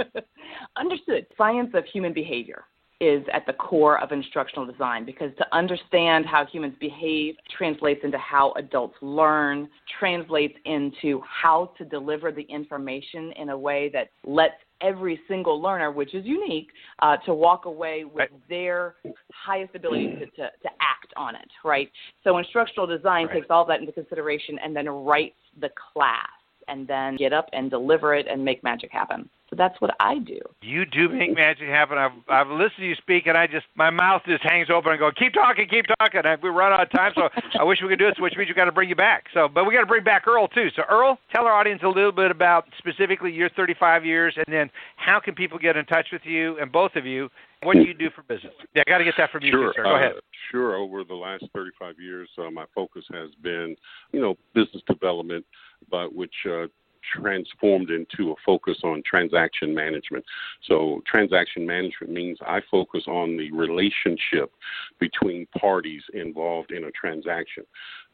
Understood. 0.76 1.26
Science 1.38 1.70
of 1.74 1.84
human 1.84 2.12
behavior 2.12 2.64
is 3.00 3.22
at 3.32 3.44
the 3.46 3.52
core 3.52 4.02
of 4.02 4.10
instructional 4.10 4.66
design 4.66 5.04
because 5.04 5.30
to 5.36 5.46
understand 5.54 6.24
how 6.26 6.46
humans 6.46 6.74
behave 6.80 7.36
translates 7.56 8.00
into 8.02 8.18
how 8.18 8.52
adults 8.56 8.96
learn, 9.00 9.68
translates 10.00 10.54
into 10.64 11.20
how 11.24 11.70
to 11.78 11.84
deliver 11.84 12.32
the 12.32 12.42
information 12.42 13.32
in 13.36 13.50
a 13.50 13.56
way 13.56 13.90
that 13.92 14.10
lets 14.24 14.54
every 14.80 15.20
single 15.28 15.60
learner, 15.60 15.90
which 15.90 16.14
is 16.14 16.24
unique, 16.24 16.68
uh, 17.00 17.16
to 17.18 17.34
walk 17.34 17.64
away 17.64 18.04
with 18.04 18.16
right. 18.16 18.48
their 18.48 18.96
highest 19.32 19.74
ability 19.74 20.08
to, 20.08 20.26
to, 20.26 20.50
to, 20.62 20.68
act 20.80 21.12
on 21.16 21.34
it, 21.34 21.48
right? 21.64 21.90
So 22.24 22.38
instructional 22.38 22.86
design 22.86 23.26
right. 23.26 23.34
takes 23.34 23.46
all 23.50 23.64
that 23.66 23.80
into 23.80 23.92
consideration 23.92 24.58
and 24.62 24.74
then 24.74 24.88
writes 24.88 25.36
the 25.60 25.70
class 25.92 26.28
and 26.68 26.86
then 26.86 27.16
get 27.16 27.32
up 27.32 27.48
and 27.52 27.70
deliver 27.70 28.14
it 28.14 28.26
and 28.28 28.44
make 28.44 28.62
magic 28.62 28.90
happen. 28.90 29.28
So 29.50 29.54
that's 29.54 29.80
what 29.80 29.94
I 30.00 30.18
do. 30.18 30.40
You 30.60 30.84
do 30.84 31.08
make 31.08 31.34
magic 31.34 31.68
happen. 31.68 31.98
I've 31.98 32.10
I've 32.28 32.48
listened 32.48 32.78
to 32.78 32.86
you 32.86 32.96
speak, 32.96 33.26
and 33.26 33.38
I 33.38 33.46
just 33.46 33.66
my 33.76 33.90
mouth 33.90 34.22
just 34.26 34.42
hangs 34.42 34.68
open 34.70 34.90
and 34.90 34.98
go, 34.98 35.10
keep 35.16 35.34
talking, 35.34 35.68
keep 35.68 35.86
talking. 36.00 36.22
And 36.24 36.42
we 36.42 36.48
run 36.48 36.72
out 36.72 36.82
of 36.82 36.90
time, 36.90 37.12
so 37.14 37.28
I 37.58 37.62
wish 37.62 37.78
we 37.80 37.88
could 37.88 38.00
do 38.00 38.06
this, 38.06 38.18
Which 38.18 38.34
means 38.36 38.48
we've 38.48 38.56
got 38.56 38.64
to 38.64 38.72
bring 38.72 38.88
you 38.88 38.96
back. 38.96 39.26
So, 39.32 39.46
but 39.46 39.64
we 39.64 39.74
got 39.74 39.82
to 39.82 39.86
bring 39.86 40.02
back 40.02 40.26
Earl 40.26 40.48
too. 40.48 40.68
So, 40.74 40.82
Earl, 40.90 41.18
tell 41.32 41.44
our 41.46 41.52
audience 41.52 41.82
a 41.84 41.88
little 41.88 42.10
bit 42.10 42.32
about 42.32 42.66
specifically 42.78 43.30
your 43.30 43.48
35 43.50 44.04
years, 44.04 44.34
and 44.36 44.46
then 44.48 44.68
how 44.96 45.20
can 45.20 45.34
people 45.34 45.58
get 45.58 45.76
in 45.76 45.84
touch 45.86 46.08
with 46.10 46.22
you 46.24 46.58
and 46.58 46.72
both 46.72 46.96
of 46.96 47.06
you. 47.06 47.30
What 47.62 47.74
do 47.74 47.82
you 47.82 47.94
do 47.94 48.10
for 48.14 48.22
business? 48.22 48.52
Yeah, 48.74 48.82
I 48.86 48.90
got 48.90 48.98
to 48.98 49.04
get 49.04 49.14
that 49.16 49.30
from 49.30 49.42
you, 49.42 49.50
sure. 49.50 49.72
Too, 49.72 49.72
sir. 49.76 49.82
Go 49.84 49.94
uh, 49.94 49.96
ahead. 49.96 50.12
Sure. 50.50 50.76
Over 50.76 51.04
the 51.04 51.14
last 51.14 51.44
35 51.54 51.94
years, 51.98 52.28
uh, 52.38 52.50
my 52.50 52.66
focus 52.74 53.04
has 53.12 53.30
been, 53.42 53.74
you 54.12 54.20
know, 54.20 54.36
business 54.54 54.82
development, 54.86 55.44
but 55.90 56.14
which 56.14 56.34
uh, 56.48 56.66
transformed 57.14 57.90
into 57.90 58.32
a 58.32 58.34
focus 58.44 58.78
on 58.84 59.02
transaction 59.04 59.74
management. 59.74 60.24
So, 60.62 61.02
transaction 61.06 61.66
management 61.66 62.12
means 62.12 62.38
I 62.46 62.60
focus 62.70 63.04
on 63.06 63.36
the 63.36 63.50
relationship 63.52 64.50
between 64.98 65.46
parties 65.58 66.02
involved 66.14 66.72
in 66.72 66.84
a 66.84 66.90
transaction, 66.90 67.64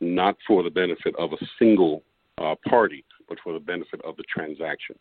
not 0.01 0.37
for 0.47 0.63
the 0.63 0.71
benefit 0.71 1.15
of 1.17 1.33
a 1.33 1.47
single 1.59 2.03
uh, 2.39 2.55
party, 2.69 3.05
but 3.29 3.39
for 3.43 3.53
the 3.53 3.61
benefit 3.61 4.01
of 4.05 4.17
the 4.17 4.25
transaction. 4.25 4.97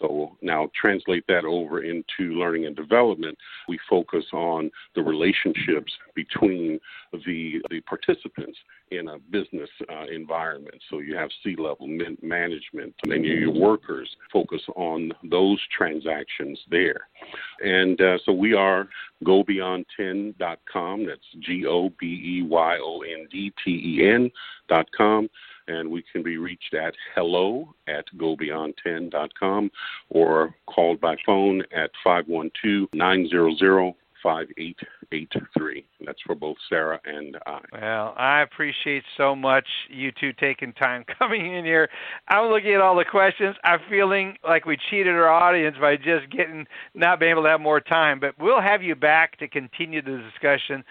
So 0.00 0.36
now 0.42 0.70
translate 0.74 1.24
that 1.28 1.44
over 1.44 1.82
into 1.82 2.34
learning 2.34 2.66
and 2.66 2.76
development. 2.76 3.36
We 3.68 3.78
focus 3.88 4.24
on 4.32 4.70
the 4.94 5.02
relationships 5.02 5.92
between 6.14 6.80
the 7.12 7.60
the 7.70 7.80
participants 7.82 8.58
in 8.90 9.08
a 9.08 9.18
business 9.18 9.70
uh, 9.90 10.06
environment. 10.12 10.76
So 10.90 10.98
you 10.98 11.16
have 11.16 11.30
C-level 11.42 11.86
management 12.22 12.94
and 13.04 13.24
your 13.24 13.50
workers 13.50 14.08
focus 14.32 14.62
on 14.76 15.12
those 15.22 15.60
transactions 15.76 16.58
there. 16.70 17.08
And 17.60 18.00
uh, 18.00 18.18
so 18.24 18.32
we 18.32 18.54
are 18.54 18.88
gobeyond10.com. 19.24 21.06
That's 21.06 21.20
G 21.40 21.66
O 21.66 21.90
B 21.98 22.40
E 22.40 22.42
Y 22.42 22.78
O 22.80 23.00
N 23.00 23.26
D 23.30 23.52
T 23.64 23.70
E 23.70 24.08
N.com 24.08 25.28
and 25.68 25.90
we 25.90 26.04
can 26.12 26.22
be 26.22 26.36
reached 26.36 26.74
at 26.74 26.94
hello 27.14 27.74
at 27.88 28.04
gobeyond10.com 28.16 29.70
or 30.10 30.54
called 30.66 31.00
by 31.00 31.16
phone 31.26 31.62
at 31.72 31.90
512 32.02 32.88
900 32.92 33.94
5883. 34.24 35.84
That's 36.04 36.20
for 36.26 36.34
both 36.34 36.56
Sara 36.68 36.98
and 37.04 37.36
I. 37.46 37.60
Well, 37.72 38.14
I 38.16 38.40
appreciate 38.40 39.04
so 39.18 39.36
much 39.36 39.66
you 39.90 40.10
two 40.18 40.32
taking 40.32 40.72
time 40.72 41.04
coming 41.18 41.54
in 41.54 41.64
here. 41.64 41.88
I'm 42.28 42.50
looking 42.50 42.72
at 42.72 42.80
all 42.80 42.96
the 42.96 43.04
questions. 43.04 43.54
I'm 43.62 43.80
feeling 43.88 44.36
like 44.42 44.64
we 44.64 44.78
cheated 44.90 45.14
our 45.14 45.28
audience 45.28 45.76
by 45.78 45.96
just 45.96 46.30
getting 46.30 46.66
not 46.94 47.20
being 47.20 47.32
able 47.32 47.42
to 47.42 47.50
have 47.50 47.60
more 47.60 47.80
time, 47.80 48.18
but 48.18 48.34
we'll 48.38 48.62
have 48.62 48.82
you 48.82 48.94
back 48.94 49.38
to 49.38 49.46
continue 49.46 50.00
the 50.00 50.22
discussion. 50.32 50.82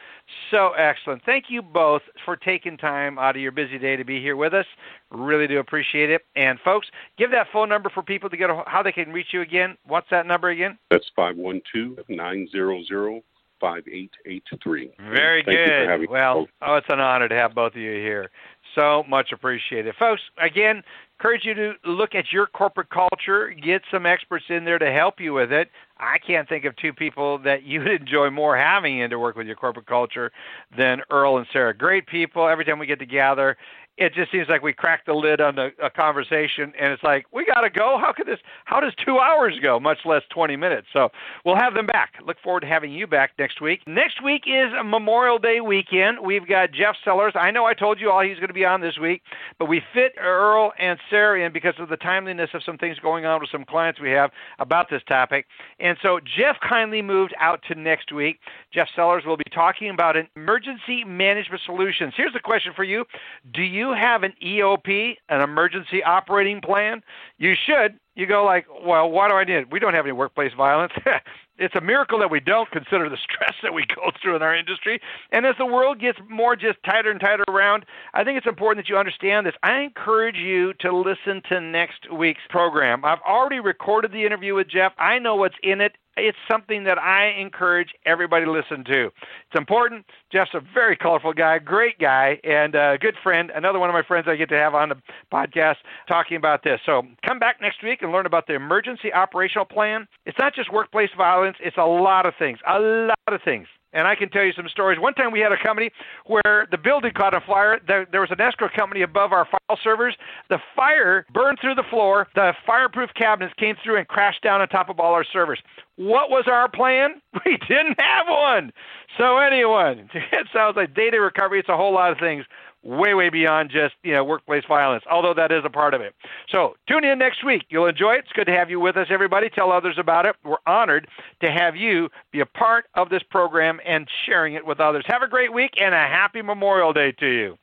So 0.52 0.74
excellent. 0.74 1.24
Thank 1.26 1.46
you 1.50 1.62
both 1.62 2.02
for 2.26 2.36
taking 2.36 2.78
time 2.78 3.18
out 3.18 3.36
of 3.36 3.42
your 3.42 3.52
busy 3.52 3.78
day 3.78 3.96
to 3.96 4.04
be 4.04 4.22
here 4.22 4.36
with 4.36 4.54
us. 4.54 4.66
Really 5.12 5.48
do 5.48 5.60
appreciate 5.60 6.10
it. 6.10 6.22
And 6.36 6.60
folks, 6.60 6.88
give 7.18 7.32
that 7.32 7.48
phone 7.52 7.70
number 7.70 7.90
for 7.90 8.04
people 8.04 8.30
to 8.30 8.38
get 8.38 8.50
a, 8.50 8.64
how 8.68 8.84
they 8.84 8.92
can 8.92 9.12
reach 9.12 9.28
you 9.34 9.42
again. 9.42 9.78
What's 9.86 10.10
that 10.12 10.26
number 10.26 10.50
again? 10.50 10.78
That's 10.90 11.10
512 11.16 12.06
900 12.10 13.24
5883. 13.64 14.92
Very 15.10 15.44
Thank 15.44 15.58
good. 15.58 16.10
well, 16.10 16.48
oh, 16.62 16.76
it's 16.76 16.88
an 16.90 17.00
honor 17.00 17.30
to 17.30 17.36
have 17.36 17.56
both 17.56 17.72
of 17.72 17.78
you 17.78 17.94
here. 17.94 18.30
So 18.76 19.04
much 19.08 19.32
appreciated. 19.32 19.96
Folks, 20.00 20.22
again, 20.38 20.84
encourage 21.20 21.46
you 21.46 21.54
to 21.54 21.74
look 21.86 22.16
at 22.16 22.32
your 22.32 22.48
corporate 22.48 22.90
culture, 22.90 23.50
get 23.50 23.82
some 23.92 24.06
experts 24.06 24.46
in 24.50 24.66
there 24.66 24.80
to 24.80 24.92
help 24.92 25.20
you 25.20 25.34
with 25.34 25.52
it. 25.52 25.70
I 26.00 26.18
can't 26.18 26.50
think 26.50 26.66
of 26.66 26.76
two 26.76 26.92
people 26.92 27.38
that 27.40 27.64
you 27.66 27.80
would 27.80 28.02
enjoy 28.02 28.30
more 28.30 28.58
having 28.58 29.00
in 29.00 29.10
to 29.12 29.20
work 29.20 29.36
with 29.36 29.48
your 29.48 29.56
corporate 29.56 29.86
culture 29.86 30.32
than 30.78 31.02
Earl 31.12 31.38
and 31.38 31.48
Sara. 31.54 31.74
Great 31.76 32.08
people. 32.08 32.48
Every 32.48 32.66
time 32.66 32.80
we 32.80 32.88
get 32.88 33.00
together, 33.00 33.58
it 33.98 34.14
just 34.16 34.32
seems 34.32 34.48
like 34.50 34.64
we 34.64 34.74
cracked 34.74 35.06
the 35.06 35.14
lid 35.14 35.40
on 35.40 35.56
the, 35.56 35.70
a 35.82 35.90
conversation 35.90 36.74
and 36.80 36.92
it's 36.92 37.04
like 37.04 37.26
we 37.32 37.46
got 37.46 37.62
to 37.62 37.70
go? 37.70 38.00
How 38.02 38.12
could 38.12 38.26
this 38.26 38.40
how 38.66 38.80
does 38.80 38.94
two 39.06 39.20
hours 39.20 39.60
go 39.62 39.80
much 39.80 40.00
less 40.04 40.24
20 40.34 40.56
minutes? 40.56 40.88
So 40.92 41.10
we'll 41.46 41.56
have 41.56 41.76
them 41.76 41.86
back. 41.86 42.14
Look 42.26 42.38
forward 42.44 42.62
to 42.62 42.68
having 42.68 42.92
you 42.92 43.06
back 43.06 43.32
next 43.38 43.62
week. 43.62 43.82
Next 43.86 44.24
week 44.24 44.44
is 44.48 44.72
memorial 44.84 45.38
day 45.38 45.62
weekend. 45.62 46.20
We've 46.22 46.48
got 46.48 46.72
jeff 46.72 46.96
sellers. 47.04 47.34
I 47.36 47.52
know 47.52 47.66
i 47.66 47.74
told 47.74 48.00
you 48.00 48.10
all 48.10 48.22
he's 48.22 48.38
going 48.38 48.48
to 48.48 48.54
be 48.54 48.66
on 48.66 48.82
this 48.82 48.98
week 48.98 49.22
but 49.60 49.66
we 49.66 49.82
fit 49.94 50.14
earl 50.20 50.74
and 50.80 50.98
sara 51.10 51.46
in 51.46 51.54
because 51.54 51.76
of 51.78 51.90
the 51.90 51.98
timeliness 51.98 52.50
of 52.54 52.64
some 52.64 52.78
things 52.78 52.98
going 53.00 53.26
on 53.26 53.40
with 53.40 53.50
some 53.52 53.64
clients 53.64 54.00
we 54.00 54.10
have 54.10 54.32
about 54.60 54.90
this 54.90 55.02
topic. 55.08 55.46
And 55.80 55.98
so 56.02 56.20
jeff 56.20 56.58
kindly 56.68 57.04
moved 57.04 57.36
out 57.40 57.62
to 57.68 57.76
next 57.76 58.12
week. 58.12 58.40
Jeff 58.74 58.88
sellers 58.96 59.24
will 59.26 59.38
be 59.38 59.44
talking 59.54 59.92
about 59.92 60.16
emergency 60.36 61.04
management 61.04 61.62
solutions. 61.66 62.14
Here's 62.18 62.34
the 62.34 62.40
question 62.40 62.74
for 62.76 62.84
you. 62.84 63.06
Do 63.54 63.62
you 63.62 63.83
you 63.84 63.94
have 63.94 64.24
an 64.24 64.34
EOP, 64.42 65.18
an 65.28 65.42
emergency 65.42 66.02
operating 66.04 66.62
plan, 66.62 67.02
you 67.38 67.54
should. 67.54 68.00
You 68.16 68.28
go 68.28 68.46
like, 68.46 68.66
well, 68.86 69.10
why 69.10 69.28
do 69.28 69.36
I 69.36 69.44
need 69.44 69.56
it? 69.56 69.72
We 69.72 69.80
don't 69.80 69.94
have 69.94 70.06
any 70.06 70.14
workplace 70.14 70.54
violence. 70.54 70.94
it's 71.58 71.76
a 71.76 71.82
miracle 71.82 72.18
that 72.20 72.32
we 72.32 72.40
don't 72.40 72.72
consider 72.72 73.10
the 73.10 73.18
stress 73.24 73.56
that 73.62 73.74
we 73.74 73.86
go 73.94 74.12
through 74.22 74.38
in 74.38 74.42
our 74.42 74.56
industry. 74.56 75.02
And 75.32 75.46
as 75.46 75.56
the 75.58 75.66
world 75.66 76.00
gets 76.00 76.20
more 76.30 76.56
just 76.56 76.78
tighter 76.86 77.12
and 77.12 77.20
tighter 77.20 77.44
around, 77.50 77.86
I 78.14 78.24
think 78.24 78.38
it's 78.38 78.48
important 78.48 78.86
that 78.86 78.90
you 78.90 78.98
understand 78.98 79.46
this. 79.46 79.56
I 79.64 79.80
encourage 79.80 80.38
you 80.38 80.74
to 80.76 80.96
listen 80.96 81.42
to 81.50 81.60
next 81.60 82.10
week's 82.14 82.44
program. 82.50 83.04
I've 83.04 83.22
already 83.28 83.60
recorded 83.60 84.14
the 84.14 84.26
interview 84.26 84.56
with 84.56 84.70
Jeff. 84.70 84.94
I 84.98 85.20
know 85.20 85.36
what's 85.36 85.58
in 85.62 85.82
it 85.82 85.98
it's 86.18 86.38
something 86.50 86.84
that 86.84 86.98
I 86.98 87.30
encourage 87.40 87.94
everybody 88.06 88.46
to 88.46 88.52
listen 88.52 88.84
to. 88.86 89.06
It's 89.06 89.58
important. 89.58 90.06
Jeff's 90.32 90.54
a 90.54 90.62
very 90.74 90.96
colorful 90.96 91.34
guy, 91.34 91.60
great 91.60 92.00
guy, 92.00 92.40
and 92.44 92.76
a 92.76 92.98
good 93.00 93.16
friend. 93.22 93.52
Another 93.54 93.80
one 93.80 93.90
of 93.90 93.94
my 93.94 94.04
friends 94.04 94.28
I 94.28 94.36
get 94.36 94.50
to 94.50 94.58
have 94.58 94.76
on 94.76 94.90
the 94.90 94.96
podcast 95.32 95.78
talking 96.08 96.38
about 96.38 96.64
this. 96.64 96.80
So 96.86 97.04
come 97.26 97.40
back 97.40 97.58
next 97.62 97.84
week 97.84 98.02
and 98.02 98.12
learn 98.12 98.26
about 98.26 98.48
the 98.48 98.54
emergency 98.54 99.14
operational 99.14 99.66
plan. 99.66 100.08
It's 100.26 100.38
not 100.38 100.54
just 100.56 100.72
workplace 100.72 101.10
violence, 101.18 101.58
it's 101.60 101.78
a 101.78 101.86
lot 101.86 102.26
of 102.26 102.34
things. 102.38 102.60
A 102.68 102.80
lot 102.80 103.18
of 103.28 103.42
things. 103.44 103.68
And 103.94 104.08
I 104.08 104.16
can 104.16 104.30
tell 104.30 104.44
you 104.44 104.54
some 104.54 104.68
stories. 104.70 105.00
One 105.00 105.14
time 105.14 105.32
we 105.32 105.40
had 105.40 105.52
a 105.52 105.62
company 105.62 105.92
where 106.26 106.68
the 106.72 106.78
building 106.78 107.12
caught 107.16 107.34
on 107.34 107.42
fire. 107.46 107.80
There, 107.88 108.22
was 108.22 108.32
an 108.32 108.42
escrow 108.42 108.70
company 108.76 109.04
above 109.04 109.32
our 109.32 109.46
file 109.46 109.80
servers. 109.84 110.16
The 110.50 110.58
fire 110.76 111.26
burned 111.34 111.60
through 111.62 111.76
the 111.76 111.84
floor. 111.90 112.28
The 112.36 112.54
fireproof 112.66 113.12
cabinets 113.16 113.54
came 113.60 113.76
through 113.84 113.98
and 113.98 114.08
crashed 114.08 114.42
down 114.42 114.62
on 114.62 114.68
top 114.70 114.90
of 114.90 115.00
all 115.00 115.14
our 115.14 115.26
servers. 115.32 115.60
What 115.96 116.30
was 116.30 116.46
our 116.48 116.70
plan? 116.70 117.22
We 117.46 117.58
didn't 117.68 118.00
have 118.00 118.28
one. 118.30 118.72
So 119.18 119.38
anyway, 119.38 120.06
it 120.14 120.48
sounds 120.54 120.78
like 120.78 120.96
data 120.96 121.20
recovery. 121.20 121.60
It's 121.60 121.68
a 121.68 121.76
whole 121.76 121.94
lot 121.94 122.12
of 122.12 122.20
things 122.20 122.46
way, 122.84 123.14
way 123.14 123.30
beyond 123.30 123.70
just 123.70 123.96
you 124.04 124.12
know 124.14 124.24
workplace 124.24 124.64
violence. 124.68 125.04
Although 125.10 125.34
that 125.34 125.52
is 125.52 125.64
a 125.66 125.70
part 125.70 125.94
of 125.94 126.02
it. 126.02 126.14
So 126.50 126.76
tune 126.88 127.04
in 127.04 127.20
next 127.20 127.44
week. 127.44 127.66
You'll 127.70 127.88
enjoy 127.88 128.14
it. 128.14 128.20
It's 128.20 128.34
good 128.34 128.46
to 128.46 128.54
have 128.54 128.70
you 128.70 128.80
with 128.80 128.98
us, 128.98 129.08
everybody. 129.10 129.50
Tell 129.50 129.72
others 129.72 129.96
about 129.98 130.26
it. 130.26 130.36
We're 130.44 130.58
honored 130.68 131.08
to 131.42 131.52
have 131.52 131.76
you 131.76 132.10
be 132.32 132.42
a 132.42 132.46
part 132.46 132.86
of 132.96 133.10
this 133.10 133.24
program 133.24 133.80
and 133.86 134.08
sharing 134.26 134.54
it 134.54 134.66
with 134.66 134.80
others. 134.80 135.04
Have 135.08 135.22
a 135.22 135.28
great 135.28 135.54
week 135.54 135.72
and 135.80 135.94
a 135.94 135.98
happy 135.98 136.42
Memorial 136.42 136.94
Day 136.94 137.12
to 137.14 137.28
you. 137.28 137.58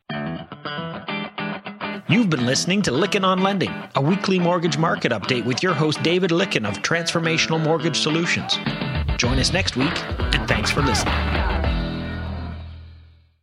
You've 2.08 2.28
been 2.28 2.44
listening 2.44 2.82
to 2.82 2.90
Lykken 2.90 3.24
on 3.24 3.40
Lending, 3.40 3.72
a 3.94 4.00
weekly 4.00 4.40
mortgage 4.40 4.76
market 4.76 5.12
update 5.12 5.44
with 5.44 5.62
your 5.62 5.74
host 5.74 6.02
David 6.02 6.30
Lykken 6.30 6.68
of 6.68 6.78
Transformational 6.78 7.62
Mortgage 7.62 8.00
Solutions. 8.00 8.58
Join 9.16 9.38
us 9.38 9.52
next 9.52 9.76
week, 9.76 9.96
and 10.18 10.48
thanks 10.48 10.72
for 10.72 10.82
listening. 10.82 11.59